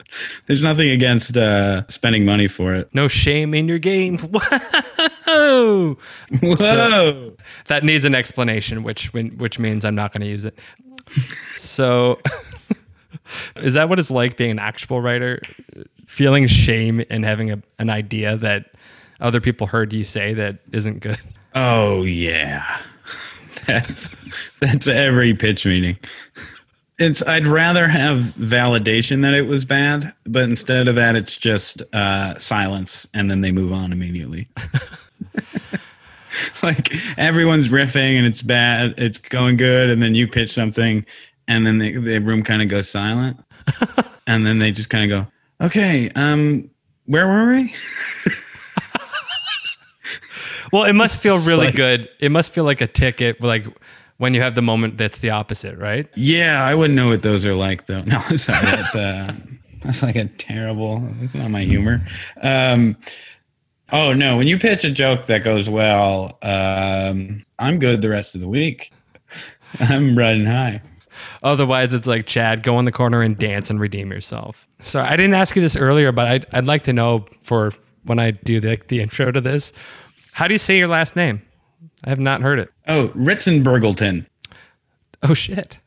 There's 0.45 0.63
nothing 0.63 0.89
against 0.89 1.35
uh, 1.37 1.87
spending 1.87 2.25
money 2.25 2.47
for 2.47 2.73
it. 2.75 2.89
no 2.93 3.07
shame 3.07 3.53
in 3.53 3.67
your 3.67 3.79
game. 3.79 4.17
Whoa! 5.27 5.97
Whoa! 6.41 7.33
That 7.65 7.83
needs 7.83 8.05
an 8.05 8.15
explanation, 8.15 8.83
which 8.83 9.11
which 9.13 9.59
means 9.59 9.85
I'm 9.85 9.95
not 9.95 10.11
going 10.13 10.21
to 10.21 10.27
use 10.27 10.45
it. 10.45 10.57
So, 11.55 12.19
is 13.57 13.73
that 13.75 13.89
what 13.89 13.99
it's 13.99 14.11
like 14.11 14.37
being 14.37 14.51
an 14.51 14.59
actual 14.59 15.01
writer? 15.01 15.39
Feeling 16.07 16.47
shame 16.47 17.03
and 17.09 17.25
having 17.25 17.51
a, 17.51 17.61
an 17.79 17.89
idea 17.89 18.37
that 18.37 18.71
other 19.19 19.41
people 19.41 19.67
heard 19.67 19.91
you 19.93 20.05
say 20.05 20.33
that 20.33 20.59
isn't 20.71 20.99
good. 21.01 21.19
Oh 21.59 22.03
yeah, 22.03 22.81
that's 23.65 24.15
that's 24.59 24.85
every 24.85 25.33
pitch 25.33 25.65
meeting. 25.65 25.97
It's 26.99 27.25
I'd 27.25 27.47
rather 27.47 27.87
have 27.87 28.19
validation 28.19 29.23
that 29.23 29.33
it 29.33 29.47
was 29.47 29.65
bad, 29.65 30.13
but 30.25 30.43
instead 30.43 30.87
of 30.87 30.93
that, 30.95 31.15
it's 31.15 31.35
just 31.35 31.81
uh, 31.93 32.37
silence, 32.37 33.07
and 33.11 33.31
then 33.31 33.41
they 33.41 33.51
move 33.51 33.73
on 33.73 33.91
immediately. 33.91 34.49
like 36.61 36.93
everyone's 37.17 37.69
riffing 37.69 38.17
and 38.17 38.27
it's 38.27 38.43
bad, 38.43 38.93
it's 38.99 39.17
going 39.17 39.57
good, 39.57 39.89
and 39.89 40.03
then 40.03 40.13
you 40.13 40.27
pitch 40.27 40.53
something, 40.53 41.07
and 41.47 41.65
then 41.65 41.79
the, 41.79 41.97
the 41.97 42.19
room 42.19 42.43
kind 42.43 42.61
of 42.61 42.69
goes 42.69 42.87
silent, 42.87 43.43
and 44.27 44.45
then 44.45 44.59
they 44.59 44.71
just 44.71 44.91
kind 44.91 45.11
of 45.11 45.25
go, 45.25 45.65
"Okay, 45.65 46.11
um, 46.15 46.69
where 47.07 47.25
were 47.25 47.51
we?" 47.51 47.73
Well, 50.71 50.83
it 50.85 50.93
must 50.93 51.19
feel 51.19 51.37
really 51.45 51.67
like- 51.67 51.75
good. 51.75 52.09
It 52.19 52.31
must 52.31 52.53
feel 52.53 52.63
like 52.63 52.81
a 52.81 52.87
ticket, 52.87 53.41
like 53.43 53.65
when 54.17 54.33
you 54.33 54.41
have 54.41 54.55
the 54.55 54.61
moment 54.61 54.97
that's 54.97 55.19
the 55.19 55.29
opposite, 55.29 55.77
right? 55.77 56.07
Yeah, 56.15 56.63
I 56.63 56.73
wouldn't 56.75 56.95
know 56.95 57.09
what 57.09 57.21
those 57.21 57.45
are 57.45 57.53
like 57.55 57.85
though. 57.85 58.01
No, 58.05 58.21
I'm 58.29 58.37
sorry. 58.37 58.65
That's 58.65 58.95
uh 58.95 59.33
that's 59.83 60.01
like 60.03 60.15
a 60.15 60.25
terrible 60.25 61.07
that's 61.19 61.35
not 61.35 61.51
my 61.51 61.61
humor. 61.63 62.05
Um 62.41 62.97
oh 63.91 64.13
no, 64.13 64.37
when 64.37 64.47
you 64.47 64.57
pitch 64.57 64.83
a 64.85 64.91
joke 64.91 65.27
that 65.27 65.43
goes 65.43 65.69
well, 65.69 66.37
um 66.41 67.43
I'm 67.59 67.77
good 67.79 68.01
the 68.01 68.09
rest 68.09 68.33
of 68.35 68.41
the 68.41 68.47
week. 68.49 68.91
I'm 69.79 70.17
riding 70.17 70.45
high. 70.45 70.81
Otherwise, 71.43 71.93
it's 71.93 72.07
like 72.07 72.25
Chad, 72.25 72.63
go 72.63 72.79
in 72.79 72.85
the 72.85 72.91
corner 72.91 73.21
and 73.21 73.37
dance 73.37 73.69
and 73.69 73.79
redeem 73.79 74.11
yourself. 74.11 74.67
So 74.79 75.01
I 75.01 75.15
didn't 75.15 75.33
ask 75.35 75.55
you 75.55 75.61
this 75.61 75.75
earlier, 75.75 76.11
but 76.11 76.27
I'd, 76.27 76.45
I'd 76.53 76.65
like 76.65 76.83
to 76.83 76.93
know 76.93 77.25
for 77.41 77.71
when 78.03 78.19
I 78.19 78.31
do 78.31 78.59
the, 78.59 78.79
the 78.87 79.01
intro 79.01 79.31
to 79.31 79.41
this, 79.41 79.73
how 80.37 80.47
do 80.47 80.53
you 80.53 80.59
say 80.59 80.77
your 80.77 80.87
last 80.87 81.15
name? 81.15 81.41
I 82.03 82.09
have 82.09 82.19
not 82.19 82.41
heard 82.41 82.59
it. 82.59 82.69
Oh, 82.87 83.07
Ritzenbergleton. 83.15 84.27
Oh 85.23 85.33
shit! 85.33 85.77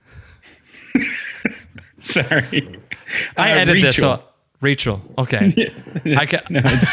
Sorry. 2.00 2.78
I 3.36 3.52
Uh, 3.52 3.58
edit 3.60 3.74
this. 3.80 3.98
Rachel. 3.98 4.16
So, 4.16 4.24
Rachel. 4.60 5.02
Okay. 5.18 5.72
I 6.16 6.26
can. 6.26 6.40
No, 6.50 6.60
it's 6.64 6.88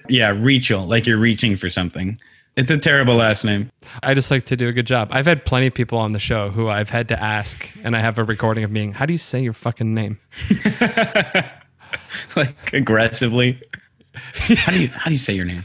yeah, 0.08 0.32
Rachel, 0.34 0.86
like 0.86 1.06
you're 1.06 1.18
reaching 1.18 1.56
for 1.56 1.68
something. 1.68 2.18
It's 2.56 2.70
a 2.70 2.78
terrible 2.78 3.16
last 3.16 3.44
name. 3.44 3.70
I 4.02 4.14
just 4.14 4.30
like 4.30 4.44
to 4.46 4.56
do 4.56 4.68
a 4.68 4.72
good 4.72 4.86
job. 4.86 5.08
I've 5.10 5.26
had 5.26 5.44
plenty 5.44 5.66
of 5.66 5.74
people 5.74 5.98
on 5.98 6.12
the 6.12 6.18
show 6.20 6.48
who 6.50 6.68
I've 6.68 6.88
had 6.88 7.08
to 7.08 7.20
ask, 7.22 7.68
and 7.84 7.94
I 7.94 8.00
have 8.00 8.16
a 8.18 8.24
recording 8.24 8.64
of 8.64 8.70
me. 8.70 8.92
How 8.92 9.04
do 9.04 9.12
you 9.12 9.18
say 9.18 9.42
your 9.42 9.52
fucking 9.52 9.92
name? 9.92 10.20
like 12.36 12.72
aggressively. 12.72 13.60
How 14.14 14.72
do 14.72 14.80
you 14.80 14.88
how 14.88 15.06
do 15.06 15.12
you 15.12 15.18
say 15.18 15.34
your 15.34 15.44
name? 15.44 15.64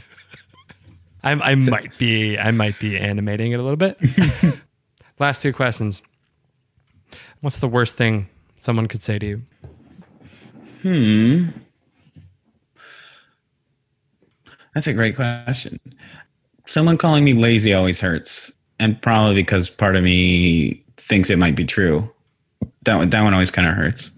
I, 1.22 1.32
I 1.32 1.54
might 1.54 1.96
be 1.98 2.38
I 2.38 2.50
might 2.50 2.78
be 2.78 2.98
animating 2.98 3.52
it 3.52 3.60
a 3.60 3.62
little 3.62 3.76
bit. 3.76 3.98
Last 5.18 5.42
two 5.42 5.52
questions. 5.52 6.02
What's 7.40 7.58
the 7.58 7.68
worst 7.68 7.96
thing 7.96 8.28
someone 8.60 8.88
could 8.88 9.02
say 9.02 9.18
to 9.18 9.26
you? 9.26 9.42
Hmm. 10.82 11.48
That's 14.74 14.86
a 14.86 14.92
great 14.92 15.16
question. 15.16 15.78
Someone 16.66 16.96
calling 16.96 17.24
me 17.24 17.34
lazy 17.34 17.74
always 17.74 18.00
hurts, 18.00 18.52
and 18.78 19.00
probably 19.02 19.34
because 19.34 19.68
part 19.68 19.96
of 19.96 20.04
me 20.04 20.84
thinks 20.96 21.28
it 21.28 21.38
might 21.38 21.56
be 21.56 21.64
true. 21.64 22.10
That 22.84 22.96
one, 22.96 23.10
that 23.10 23.22
one 23.22 23.34
always 23.34 23.50
kind 23.50 23.66
of 23.68 23.74
hurts. 23.74 24.10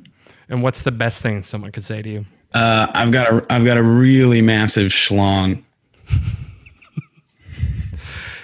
And 0.49 0.63
what's 0.63 0.83
the 0.83 0.93
best 0.93 1.23
thing 1.23 1.45
someone 1.45 1.73
could 1.73 1.85
say 1.85 2.03
to 2.03 2.09
you? 2.09 2.27
Uh, 2.55 2.87
I've 2.93 3.11
got 3.11 3.33
a 3.33 3.47
I've 3.53 3.65
got 3.65 3.77
a 3.79 3.83
really 3.83 4.43
massive 4.43 4.91
schlong. 4.91 5.63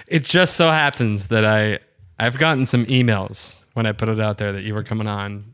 It 0.06 0.24
just 0.24 0.56
so 0.56 0.68
happens 0.70 1.26
that 1.28 1.44
I 1.44 1.78
I've 2.18 2.38
gotten 2.38 2.64
some 2.64 2.86
emails 2.86 3.60
when 3.74 3.84
I 3.86 3.92
put 3.92 4.08
it 4.08 4.18
out 4.18 4.38
there 4.38 4.52
that 4.52 4.62
you 4.62 4.72
were 4.74 4.82
coming 4.82 5.06
on. 5.06 5.52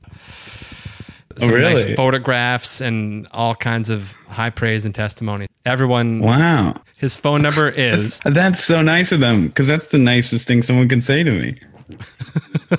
Some 1.37 1.51
nice 1.61 1.83
really? 1.83 1.97
photographs 1.97 2.81
and 2.81 3.27
all 3.33 3.57
kinds 3.57 3.91
of 3.91 4.13
high 4.29 4.51
praise 4.51 4.85
and 4.85 4.95
testimony. 4.95 5.49
Everyone, 5.67 6.21
Wow, 6.21 6.81
his 6.97 7.17
phone 7.17 7.43
number 7.43 7.69
is 7.77 8.21
that's 8.25 8.63
so 8.63 8.83
nice 8.83 9.11
of 9.11 9.19
them 9.19 9.49
because 9.49 9.67
that's 9.67 9.89
the 9.89 9.99
nicest 9.99 10.47
thing 10.47 10.63
someone 10.63 10.89
can 10.89 11.01
say 11.01 11.25
to 11.25 11.31
me. 11.33 11.59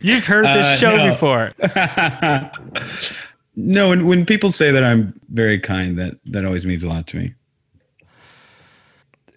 You've 0.00 0.26
heard 0.26 0.44
this 0.44 0.64
Uh, 0.64 0.76
show 0.76 0.96
no. 0.96 1.08
before. 1.08 1.50
No, 3.60 3.88
when 3.88 4.06
when 4.06 4.24
people 4.24 4.52
say 4.52 4.70
that 4.70 4.84
I'm 4.84 5.18
very 5.30 5.58
kind, 5.58 5.98
that 5.98 6.14
that 6.26 6.44
always 6.44 6.64
means 6.64 6.84
a 6.84 6.88
lot 6.88 7.06
to 7.08 7.16
me. 7.16 7.34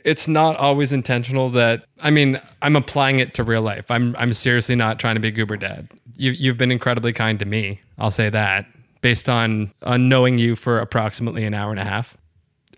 it's 0.04 0.28
not 0.28 0.58
always 0.58 0.92
intentional 0.94 1.50
that 1.52 1.86
I 2.00 2.10
mean, 2.12 2.40
I'm 2.62 2.76
applying 2.76 3.20
it 3.20 3.34
to 3.36 3.44
real 3.44 3.62
life. 3.62 3.90
I'm 3.92 4.16
I'm 4.18 4.34
seriously 4.34 4.76
not 4.76 5.00
trying 5.00 5.16
to 5.16 5.22
be 5.22 5.32
goober 5.32 5.58
dad. 5.58 5.90
You 6.16 6.32
you've 6.32 6.58
been 6.58 6.72
incredibly 6.72 7.14
kind 7.14 7.40
to 7.40 7.46
me. 7.46 7.82
I'll 7.98 8.12
say 8.12 8.30
that. 8.30 8.66
Based 9.02 9.30
on 9.30 9.74
on 9.84 10.10
knowing 10.10 10.38
you 10.38 10.56
for 10.56 10.80
approximately 10.80 11.46
an 11.46 11.54
hour 11.54 11.72
and 11.72 11.80
a 11.80 11.84
half. 11.86 12.18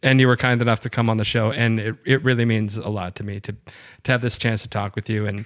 And 0.01 0.19
you 0.19 0.27
were 0.27 0.35
kind 0.37 0.61
enough 0.61 0.81
to 0.81 0.89
come 0.89 1.09
on 1.09 1.17
the 1.17 1.23
show 1.23 1.51
and 1.51 1.79
it, 1.79 1.95
it 2.05 2.23
really 2.23 2.45
means 2.45 2.77
a 2.77 2.89
lot 2.89 3.15
to 3.15 3.23
me 3.23 3.39
to 3.41 3.55
to 4.03 4.11
have 4.11 4.21
this 4.21 4.37
chance 4.37 4.61
to 4.63 4.69
talk 4.69 4.95
with 4.95 5.09
you 5.09 5.25
and 5.25 5.45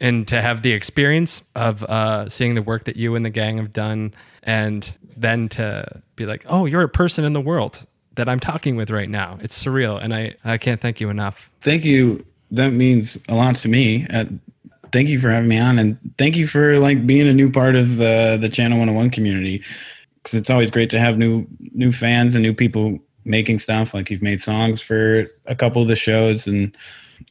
and 0.00 0.26
to 0.28 0.40
have 0.40 0.62
the 0.62 0.72
experience 0.72 1.44
of 1.54 1.84
uh, 1.84 2.28
seeing 2.28 2.54
the 2.54 2.62
work 2.62 2.84
that 2.84 2.96
you 2.96 3.14
and 3.14 3.24
the 3.24 3.30
gang 3.30 3.58
have 3.58 3.72
done, 3.72 4.14
and 4.42 4.96
then 5.16 5.48
to 5.50 6.02
be 6.14 6.26
like, 6.26 6.44
oh, 6.48 6.66
you're 6.66 6.82
a 6.82 6.88
person 6.88 7.24
in 7.24 7.32
the 7.32 7.40
world 7.40 7.86
that 8.16 8.28
I'm 8.28 8.40
talking 8.40 8.76
with 8.76 8.90
right 8.90 9.08
now. 9.08 9.38
It's 9.40 9.62
surreal, 9.62 10.02
and 10.02 10.14
I 10.14 10.34
I 10.44 10.58
can't 10.58 10.80
thank 10.80 11.00
you 11.00 11.08
enough. 11.08 11.50
Thank 11.60 11.84
you. 11.84 12.24
That 12.50 12.72
means 12.72 13.18
a 13.28 13.34
lot 13.34 13.56
to 13.56 13.68
me. 13.68 14.06
Uh, 14.12 14.26
thank 14.92 15.08
you 15.08 15.18
for 15.18 15.30
having 15.30 15.48
me 15.48 15.58
on, 15.58 15.78
and 15.78 15.98
thank 16.18 16.36
you 16.36 16.46
for 16.46 16.78
like 16.78 17.06
being 17.06 17.28
a 17.28 17.32
new 17.32 17.50
part 17.50 17.76
of 17.76 18.00
uh, 18.00 18.36
the 18.36 18.48
Channel 18.48 18.78
101 18.78 19.10
community. 19.10 19.62
Because 20.22 20.34
it's 20.34 20.50
always 20.50 20.70
great 20.70 20.90
to 20.90 20.98
have 20.98 21.18
new 21.18 21.46
new 21.72 21.92
fans 21.92 22.34
and 22.34 22.42
new 22.42 22.54
people 22.54 22.98
making 23.24 23.58
stuff. 23.58 23.94
Like 23.94 24.10
you've 24.10 24.22
made 24.22 24.40
songs 24.40 24.80
for 24.80 25.26
a 25.46 25.54
couple 25.54 25.82
of 25.82 25.88
the 25.88 25.96
shows, 25.96 26.46
and 26.46 26.76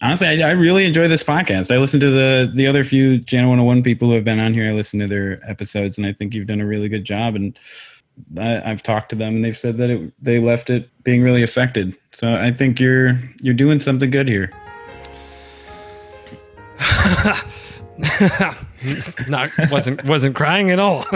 honestly, 0.01 0.27
I, 0.27 0.49
I 0.49 0.51
really 0.51 0.85
enjoy 0.85 1.07
this 1.07 1.23
podcast. 1.23 1.73
I 1.73 1.77
listen 1.77 1.99
to 1.99 2.09
the 2.09 2.51
the 2.53 2.67
other 2.67 2.83
few 2.83 3.19
Channel 3.19 3.51
101 3.51 3.83
people 3.83 4.09
who 4.09 4.15
have 4.15 4.23
been 4.23 4.39
on 4.39 4.53
here. 4.53 4.67
I 4.67 4.71
listen 4.71 4.99
to 4.99 5.07
their 5.07 5.39
episodes, 5.49 5.97
and 5.97 6.05
I 6.05 6.13
think 6.13 6.33
you've 6.33 6.47
done 6.47 6.61
a 6.61 6.65
really 6.65 6.89
good 6.89 7.03
job. 7.03 7.35
And 7.35 7.57
I, 8.37 8.71
I've 8.71 8.83
talked 8.83 9.09
to 9.09 9.15
them, 9.15 9.35
and 9.35 9.45
they've 9.45 9.57
said 9.57 9.77
that 9.77 9.89
it, 9.89 10.13
they 10.21 10.39
left 10.39 10.69
it 10.69 10.89
being 11.03 11.21
really 11.21 11.43
affected. 11.43 11.97
So 12.11 12.33
I 12.33 12.51
think 12.51 12.79
you're 12.79 13.19
you're 13.41 13.53
doing 13.53 13.79
something 13.79 14.09
good 14.09 14.27
here. 14.27 14.51
Not 19.27 19.49
wasn't 19.71 20.03
wasn't 20.05 20.35
crying 20.35 20.71
at 20.71 20.79
all. 20.79 21.05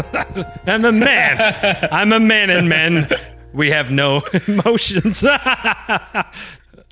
I'm 0.66 0.86
a 0.86 0.92
man. 0.92 1.90
I'm 1.92 2.14
a 2.14 2.20
man, 2.20 2.50
and 2.50 2.70
men 2.70 3.08
we 3.54 3.72
have 3.72 3.92
no 3.92 4.22
emotions. 4.48 5.24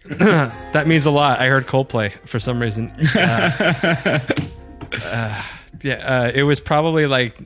that 0.73 0.87
means 0.87 1.05
a 1.05 1.11
lot. 1.11 1.39
I 1.39 1.47
heard 1.47 1.67
Coldplay 1.67 2.13
for 2.27 2.39
some 2.39 2.59
reason. 2.61 2.91
Uh, 4.89 4.99
uh, 5.11 5.43
yeah, 5.81 5.95
uh, 5.95 6.31
it 6.33 6.43
was 6.43 6.61
probably 6.61 7.07
like 7.07 7.37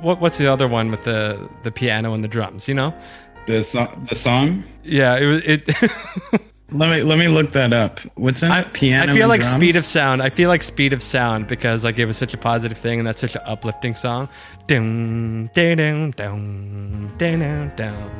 what, 0.00 0.20
what's 0.20 0.38
the 0.38 0.46
other 0.46 0.66
one 0.68 0.90
with 0.90 1.04
the 1.04 1.48
the 1.62 1.70
piano 1.70 2.12
and 2.12 2.24
the 2.24 2.28
drums? 2.28 2.68
You 2.68 2.74
know? 2.74 2.94
The 3.46 3.62
song, 3.62 4.06
the 4.08 4.14
song. 4.14 4.64
Yeah, 4.82 5.16
it 5.18 5.26
was 5.26 5.42
it. 5.44 6.42
Let 6.70 6.90
me 6.90 7.02
let 7.04 7.18
me 7.18 7.28
look 7.28 7.52
that 7.52 7.72
up. 7.72 8.00
What's 8.16 8.42
in 8.42 8.50
I, 8.50 8.62
it? 8.62 8.72
Piano. 8.72 9.12
I 9.12 9.14
feel 9.14 9.28
like 9.28 9.42
drums? 9.42 9.56
speed 9.56 9.76
of 9.76 9.84
sound. 9.84 10.20
I 10.20 10.30
feel 10.30 10.48
like 10.48 10.62
speed 10.62 10.92
of 10.92 11.02
sound 11.02 11.46
because 11.46 11.84
like 11.84 11.98
it 11.98 12.06
was 12.06 12.16
such 12.16 12.34
a 12.34 12.38
positive 12.38 12.76
thing 12.76 12.98
and 12.98 13.06
that's 13.06 13.20
such 13.20 13.36
an 13.36 13.42
uplifting 13.44 13.94
song. 13.94 14.28
Dum, 14.66 15.50
dum, 15.54 15.76
dum, 15.76 16.10
dum, 16.10 17.14
dum, 17.16 17.72
dum. 17.76 18.10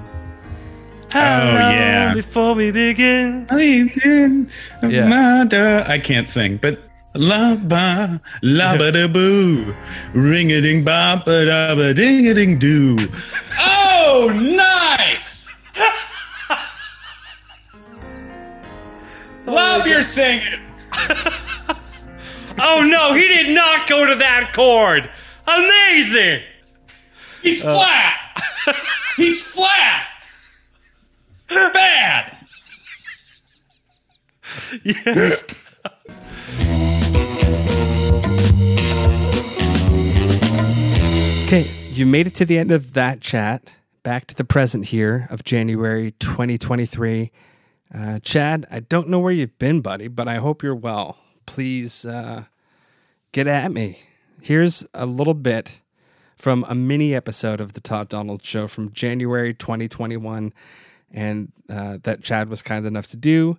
Oh, 1.15 1.19
yeah. 1.19 2.15
Before 2.15 2.55
we 2.55 2.71
begin. 2.71 3.47
Yeah. 4.83 5.85
I 5.89 5.99
can't 5.99 6.29
sing, 6.29 6.57
but 6.57 6.81
la 7.15 7.55
ba 7.55 8.21
la 8.43 8.77
ba 8.77 8.91
da 8.91 9.07
boo, 9.07 9.75
ring 10.13 10.51
a 10.51 10.61
ding 10.61 10.83
ba 10.85 11.23
ba 11.25 11.45
da 11.45 11.75
ba 11.75 11.95
ding 11.95 12.27
a 12.29 12.35
ding 12.35 12.59
doo. 12.59 12.97
Oh, 13.61 14.33
nice! 14.35 15.49
Love 19.47 19.87
your 19.87 20.03
singing. 20.03 20.61
Oh 22.59 22.83
no, 22.83 23.15
he 23.15 23.27
did 23.27 23.55
not 23.55 23.89
go 23.89 24.07
to 24.07 24.15
that 24.15 24.53
chord. 24.55 25.11
Amazing. 25.47 26.41
He's 27.43 27.65
uh, 27.65 27.75
flat. 27.75 28.43
He's 29.17 29.43
flat. 29.43 30.07
Bad. 31.55 32.37
Yes. 34.83 35.69
Okay, 41.47 41.71
you 41.91 42.07
made 42.07 42.27
it 42.27 42.35
to 42.35 42.45
the 42.45 42.59
end 42.59 42.73
of 42.73 42.95
that 42.95 43.21
chat. 43.21 43.73
Back 44.03 44.27
to 44.27 44.35
the 44.35 44.45
present 44.45 44.87
here 44.87 45.27
of 45.31 45.45
January 45.45 46.13
2023. 46.19 47.31
Uh, 47.95 48.19
Chad, 48.19 48.67
I 48.71 48.81
don't 48.81 49.09
know 49.09 49.21
where 49.21 49.33
you've 49.33 49.57
been, 49.59 49.81
buddy, 49.81 50.09
but 50.09 50.27
I 50.27 50.37
hope 50.37 50.63
you're 50.63 50.75
well. 50.75 51.19
Please 51.47 52.05
uh, 52.05 52.45
get 53.33 53.47
at 53.47 53.73
me. 53.73 54.01
Here's 54.43 54.87
a 54.93 55.07
little 55.07 55.35
bit 55.35 55.81
from 56.37 56.65
a 56.69 56.75
mini 56.75 57.15
episode 57.15 57.61
of 57.61 57.75
the 57.75 57.81
Todd 57.81 58.09
Donald 58.09 58.45
Show 58.45 58.67
from 58.67 58.93
January 58.93 59.55
2021, 59.55 60.53
and 61.15 61.53
uh, 61.71 61.99
that 62.03 62.23
Chad 62.23 62.51
was 62.51 62.61
kind 62.61 62.85
enough 62.85 63.07
to 63.09 63.17
do. 63.17 63.57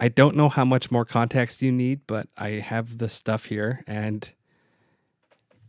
I 0.00 0.08
don't 0.08 0.36
know 0.36 0.48
how 0.48 0.64
much 0.64 0.90
more 0.90 1.04
context 1.04 1.60
you 1.60 1.70
need, 1.70 2.00
but 2.06 2.28
I 2.38 2.48
have 2.50 2.98
the 2.98 3.08
stuff 3.08 3.46
here, 3.46 3.84
and 3.86 4.30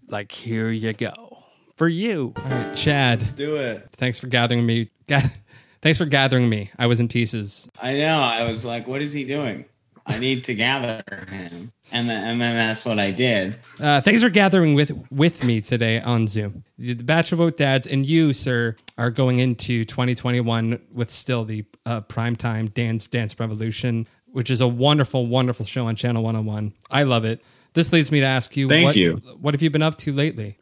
like 0.08 0.32
here 0.32 0.70
you 0.70 0.94
go 0.94 1.44
for 1.76 1.88
you. 1.88 2.34
All 2.38 2.44
right, 2.50 2.76
Chad. 2.76 3.36
Do 3.36 3.58
it. 3.58 3.90
Thanks 3.92 4.20
for 4.20 4.28
gathering 4.28 4.66
me. 4.66 4.90
Thanks 5.82 5.98
for 5.98 6.06
gathering 6.06 6.48
me. 6.48 6.72
I 6.80 6.88
was 6.88 7.02
in 7.02 7.10
pieces. 7.10 7.70
I 7.82 7.96
know. 7.96 8.20
I 8.20 8.50
was 8.50 8.64
like, 8.64 8.88
what 8.88 9.02
is 9.02 9.12
he 9.12 9.26
doing? 9.26 9.66
I 10.06 10.20
need 10.20 10.44
to 10.46 10.56
gather 10.56 11.04
him. 11.30 11.72
And 11.92 12.10
then, 12.10 12.24
and 12.24 12.42
then 12.42 12.56
that's 12.56 12.86
what 12.86 12.98
I 12.98 13.12
did. 13.12 13.56
Uh, 13.80 14.02
thanks 14.02 14.24
for 14.24 14.30
gathering 14.30 14.74
with 14.74 14.92
with 15.12 15.44
me 15.44 15.62
today 15.62 16.02
on 16.02 16.28
Zoom. 16.28 16.64
The 16.78 16.96
Bachelor 16.96 17.38
Boat 17.38 17.58
Dads 17.58 17.88
and 17.88 18.06
you, 18.06 18.34
sir, 18.34 18.76
are 18.98 19.12
going 19.12 19.40
into 19.40 19.86
2021 19.86 20.80
with 20.92 21.12
still 21.12 21.46
the 21.46 21.66
uh, 21.86 22.02
primetime 22.02 22.74
Dance 22.74 23.08
Dance 23.08 23.40
Revolution, 23.40 24.08
which 24.32 24.50
is 24.50 24.60
a 24.60 24.68
wonderful, 24.68 25.28
wonderful 25.28 25.66
show 25.66 25.86
on 25.86 25.96
Channel 25.96 26.24
101. 26.24 26.74
I 26.90 27.04
love 27.04 27.26
it. 27.26 27.44
This 27.74 27.94
leads 27.94 28.12
me 28.12 28.20
to 28.22 28.26
ask 28.26 28.58
you, 28.58 28.68
Thank 28.68 28.86
what, 28.86 28.96
you. 28.96 29.22
What 29.40 29.54
have 29.54 29.62
you 29.62 29.70
been 29.70 29.82
up 29.82 29.98
to 30.00 30.14
lately? 30.14 30.58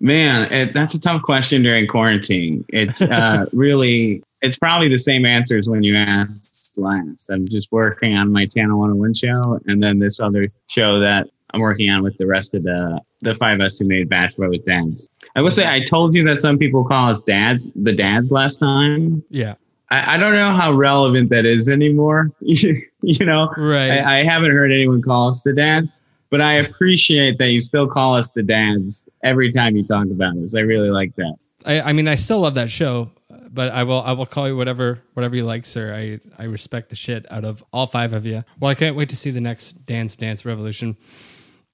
Man, 0.00 0.50
it, 0.52 0.74
that's 0.74 0.94
a 0.94 1.00
tough 1.00 1.22
question 1.22 1.62
during 1.62 1.86
quarantine. 1.86 2.64
It's 2.68 3.00
uh, 3.00 3.46
really, 3.52 4.22
it's 4.42 4.58
probably 4.58 4.88
the 4.88 4.98
same 4.98 5.24
answer 5.24 5.56
as 5.56 5.68
when 5.68 5.82
you 5.82 5.96
asked 5.96 6.53
last. 6.78 7.30
I'm 7.30 7.46
just 7.48 7.70
working 7.72 8.16
on 8.16 8.32
my 8.32 8.46
Channel 8.46 8.78
101 8.78 9.14
show 9.14 9.60
and 9.66 9.82
then 9.82 9.98
this 9.98 10.20
other 10.20 10.46
show 10.68 10.98
that 11.00 11.28
I'm 11.52 11.60
working 11.60 11.88
on 11.90 12.02
with 12.02 12.16
the 12.18 12.26
rest 12.26 12.54
of 12.54 12.64
the 12.64 13.00
the 13.20 13.34
five 13.34 13.60
of 13.60 13.66
us 13.66 13.78
who 13.78 13.86
made 13.86 14.08
Bachelor 14.08 14.50
with 14.50 14.64
Dads. 14.64 15.08
I 15.34 15.40
will 15.40 15.50
say, 15.50 15.66
I 15.66 15.80
told 15.80 16.14
you 16.14 16.24
that 16.24 16.36
some 16.36 16.58
people 16.58 16.84
call 16.84 17.08
us 17.08 17.22
dads, 17.22 17.70
the 17.74 17.92
dads 17.92 18.30
last 18.30 18.58
time. 18.58 19.24
Yeah. 19.30 19.54
I, 19.90 20.14
I 20.14 20.16
don't 20.18 20.34
know 20.34 20.50
how 20.50 20.72
relevant 20.72 21.30
that 21.30 21.46
is 21.46 21.68
anymore. 21.68 22.30
you 22.40 23.24
know, 23.24 23.50
Right. 23.56 23.92
I, 23.92 24.20
I 24.20 24.24
haven't 24.24 24.50
heard 24.50 24.72
anyone 24.72 25.00
call 25.00 25.28
us 25.28 25.42
the 25.42 25.54
dad, 25.54 25.90
but 26.28 26.40
I 26.40 26.54
appreciate 26.54 27.38
that 27.38 27.50
you 27.50 27.62
still 27.62 27.88
call 27.88 28.14
us 28.14 28.30
the 28.30 28.42
dads 28.42 29.08
every 29.22 29.50
time 29.50 29.74
you 29.76 29.86
talk 29.86 30.06
about 30.10 30.36
us. 30.36 30.54
I 30.54 30.60
really 30.60 30.90
like 30.90 31.14
that. 31.16 31.36
I, 31.64 31.80
I 31.80 31.92
mean, 31.92 32.08
I 32.08 32.16
still 32.16 32.40
love 32.40 32.56
that 32.56 32.70
show, 32.70 33.10
but 33.54 33.72
I 33.72 33.84
will 33.84 34.00
I 34.00 34.12
will 34.12 34.26
call 34.26 34.48
you 34.48 34.56
whatever 34.56 35.00
whatever 35.14 35.36
you 35.36 35.44
like, 35.44 35.64
sir. 35.64 35.94
I 35.94 36.20
I 36.42 36.46
respect 36.46 36.90
the 36.90 36.96
shit 36.96 37.30
out 37.30 37.44
of 37.44 37.64
all 37.72 37.86
five 37.86 38.12
of 38.12 38.26
you. 38.26 38.42
Well, 38.58 38.70
I 38.70 38.74
can't 38.74 38.96
wait 38.96 39.08
to 39.10 39.16
see 39.16 39.30
the 39.30 39.40
next 39.40 39.86
Dance 39.86 40.16
Dance 40.16 40.44
Revolution. 40.44 40.96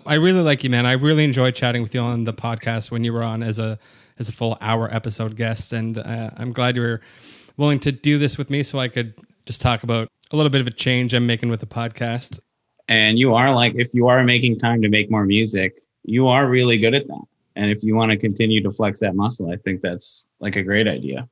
I 0.07 0.15
really 0.15 0.41
like 0.41 0.63
you, 0.63 0.71
man. 0.71 0.87
I 0.87 0.93
really 0.93 1.25
enjoyed 1.25 1.55
chatting 1.55 1.83
with 1.83 1.95
you 1.95 2.01
on 2.01 2.25
the 2.25 2.33
podcast 2.33 2.91
when 2.91 3.05
you 3.05 3.13
were 3.13 3.23
on 3.23 3.43
as 3.43 3.59
a 3.59 3.79
as 4.19 4.29
a 4.29 4.33
full 4.33 4.59
hour 4.61 4.93
episode 4.95 5.37
guest, 5.37 5.73
and 5.73 5.97
uh, 5.99 6.31
I'm 6.37 6.53
glad 6.53 6.77
you 6.77 6.83
were 6.83 7.01
willing 7.57 7.81
to 7.81 7.93
do 7.93 8.19
this 8.19 8.37
with 8.37 8.51
me 8.51 8.63
so 8.63 8.79
I 8.79 8.89
could 8.89 9.15
just 9.47 9.61
talk 9.61 9.83
about 9.83 10.09
a 10.31 10.37
little 10.37 10.51
bit 10.51 10.61
of 10.61 10.67
a 10.67 10.71
change 10.71 11.15
I'm 11.15 11.27
making 11.27 11.49
with 11.49 11.61
the 11.61 11.67
podcast. 11.67 12.41
And 12.89 13.19
you 13.19 13.35
are 13.35 13.55
like, 13.55 13.75
if 13.77 13.95
you 13.95 14.09
are 14.09 14.23
making 14.25 14.59
time 14.59 14.83
to 14.83 14.89
make 14.89 15.11
more 15.11 15.25
music, 15.25 15.79
you 16.05 16.29
are 16.29 16.49
really 16.49 16.79
good 16.79 16.95
at 16.95 17.07
that. 17.07 17.25
And 17.57 17.71
if 17.71 17.83
you 17.83 17.95
want 17.95 18.11
to 18.11 18.17
continue 18.17 18.63
to 18.63 18.71
flex 18.71 19.01
that 19.01 19.15
muscle, 19.15 19.51
I 19.51 19.57
think 19.57 19.81
that's 19.81 20.27
like 20.41 20.57
a 20.57 20.63
great 20.63 20.89
idea. 20.89 21.29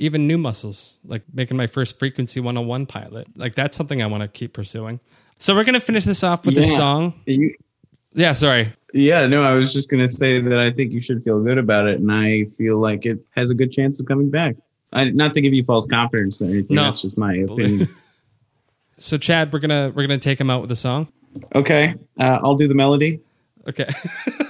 Even 0.00 0.26
new 0.26 0.38
muscles, 0.38 0.98
like 1.04 1.22
making 1.32 1.56
my 1.56 1.66
first 1.66 1.98
Frequency 1.98 2.40
101 2.40 2.86
pilot. 2.86 3.28
Like 3.36 3.54
that's 3.54 3.76
something 3.76 4.02
I 4.02 4.06
want 4.06 4.22
to 4.22 4.28
keep 4.28 4.52
pursuing. 4.52 4.98
So 5.38 5.54
we're 5.54 5.64
gonna 5.64 5.80
finish 5.80 6.04
this 6.04 6.24
off 6.24 6.44
with 6.44 6.56
a 6.58 6.62
Yeah. 6.62 6.76
song. 6.76 7.14
You, 7.26 7.54
Yeah, 8.12 8.32
sorry. 8.32 8.72
yeah, 8.92 9.26
no, 9.26 9.42
I 9.44 9.54
was 9.54 9.72
just 9.72 9.88
going 9.88 10.04
to 10.04 10.12
say 10.12 10.40
that 10.40 10.58
I 10.58 10.72
think 10.72 10.92
you 10.92 11.00
should 11.00 11.22
feel 11.22 11.40
good 11.42 11.58
about 11.58 11.86
it. 11.86 12.00
And 12.00 12.10
I 12.10 12.42
feel 12.56 12.76
like 12.78 13.06
it 13.06 13.18
has 13.36 13.48
a 13.50 13.54
good 13.54 13.70
chance 13.70 14.00
of 14.00 14.06
coming 14.06 14.30
back. 14.30 14.56
I, 14.92 15.10
not 15.10 15.32
to 15.34 15.40
give 15.40 15.54
you 15.54 15.62
false 15.62 15.86
confidence 15.86 16.42
or 16.42 16.46
anything. 16.46 16.74
No. 16.74 16.82
That's 16.84 17.02
just 17.02 17.16
my 17.16 17.34
opinion. 17.48 17.86
So 18.96 19.16
Chad, 19.16 19.52
we're 19.52 19.60
gonna 19.60 19.92
we're 19.94 20.06
gonna 20.08 20.18
take 20.18 20.40
him 20.40 20.50
out 20.50 20.60
with 20.62 20.72
a 20.72 20.76
song. 20.76 21.06
okay. 21.54 21.94
Uh, 22.18 22.40
I'll 22.42 22.56
do 22.56 22.66
the 22.66 22.74
melody. 22.74 23.20
Okay. 23.68 23.86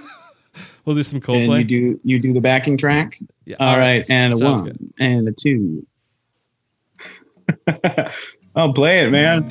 we'll 0.85 0.97
do 0.97 1.03
some 1.03 1.16
and 1.16 1.24
Coldplay. 1.24 1.59
you 1.61 1.64
do 1.64 2.01
you 2.05 2.18
do 2.18 2.33
the 2.33 2.41
backing 2.41 2.76
track. 2.76 3.18
Yeah, 3.45 3.57
all 3.61 3.76
right, 3.78 4.05
and 4.11 4.35
a 4.35 4.37
Sounds 4.37 4.62
one 4.62 4.70
good. 4.70 4.93
and 4.99 5.28
a 5.28 5.33
two. 5.33 5.87
I'll 8.57 8.72
play 8.72 9.01
it, 9.01 9.11
man. 9.11 9.43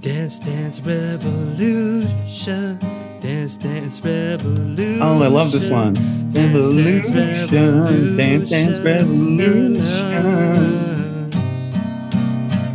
Dance 0.00 0.38
Dance 0.38 0.80
Revolution. 0.80 2.78
Dance 3.20 3.56
Dance 3.58 4.00
Revolution. 4.00 5.02
Oh, 5.02 5.22
I 5.22 5.26
love 5.28 5.52
this 5.52 5.68
one. 5.68 5.92
dance 5.92 6.32
dance 6.32 7.52
Revolution, 7.52 8.16
dance, 8.16 8.48
dance, 8.48 8.78
revolution. 8.84 9.80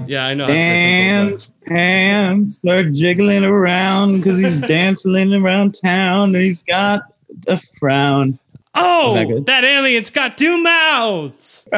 Yeah, 0.07 0.25
I 0.25 0.33
know. 0.33 0.45
how 0.45 0.49
to 0.49 0.53
play 0.53 0.77
some 0.77 0.87
Coldplay. 0.87 1.29
Dance, 1.29 1.51
hands 1.67 2.55
start 2.55 2.93
jiggling 2.93 3.43
around 3.43 4.17
because 4.17 4.37
he's 4.39 4.57
dancing 4.67 5.33
around 5.33 5.75
town 5.81 6.35
and 6.35 6.43
he's 6.43 6.63
got 6.63 7.01
a 7.47 7.57
frown. 7.79 8.39
Oh, 8.73 9.13
that 9.13 9.45
that 9.45 9.63
alien's 9.63 10.09
got 10.09 10.37
two 10.37 10.61
mouths. 10.61 11.67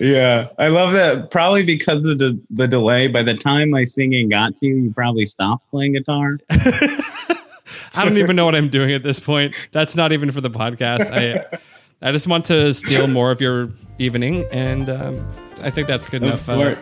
Yeah, 0.00 0.48
I 0.58 0.68
love 0.68 0.94
that. 0.94 1.30
Probably 1.30 1.62
because 1.62 2.08
of 2.08 2.18
the, 2.18 2.40
the 2.48 2.66
delay. 2.66 3.06
By 3.06 3.22
the 3.22 3.34
time 3.34 3.68
my 3.68 3.84
singing 3.84 4.30
got 4.30 4.56
to 4.56 4.66
you, 4.66 4.76
you 4.76 4.94
probably 4.94 5.26
stopped 5.26 5.68
playing 5.70 5.92
guitar. 5.92 6.38
I 6.50 8.04
don't 8.04 8.16
even 8.16 8.34
know 8.34 8.46
what 8.46 8.54
I'm 8.54 8.70
doing 8.70 8.92
at 8.92 9.02
this 9.02 9.20
point. 9.20 9.68
That's 9.72 9.94
not 9.94 10.12
even 10.12 10.30
for 10.30 10.40
the 10.40 10.48
podcast. 10.48 11.10
I 11.12 11.44
I 12.00 12.12
just 12.12 12.26
want 12.26 12.46
to 12.46 12.72
steal 12.72 13.08
more 13.08 13.30
of 13.30 13.42
your 13.42 13.68
evening, 13.98 14.46
and 14.50 14.88
um, 14.88 15.26
I 15.62 15.70
think 15.70 15.88
that's 15.88 16.08
good 16.08 16.22
enough. 16.22 16.48
Of 16.48 16.58
uh. 16.58 16.74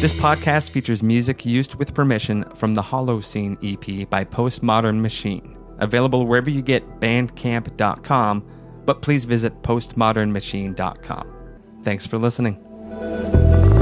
This 0.00 0.12
podcast 0.12 0.70
features 0.70 1.02
music 1.02 1.44
used 1.44 1.74
with 1.74 1.92
permission 1.92 2.44
from 2.54 2.74
the 2.74 2.82
Hollow 2.82 3.18
Scene 3.18 3.58
EP 3.60 4.08
by 4.08 4.24
Postmodern 4.24 5.00
Machine, 5.00 5.56
available 5.78 6.26
wherever 6.26 6.48
you 6.48 6.62
get 6.62 7.00
bandcamp.com, 7.00 8.46
but 8.84 9.02
please 9.02 9.24
visit 9.24 9.62
postmodernmachine.com. 9.62 11.32
Thanks 11.82 12.06
for 12.06 12.18
listening. 12.18 13.74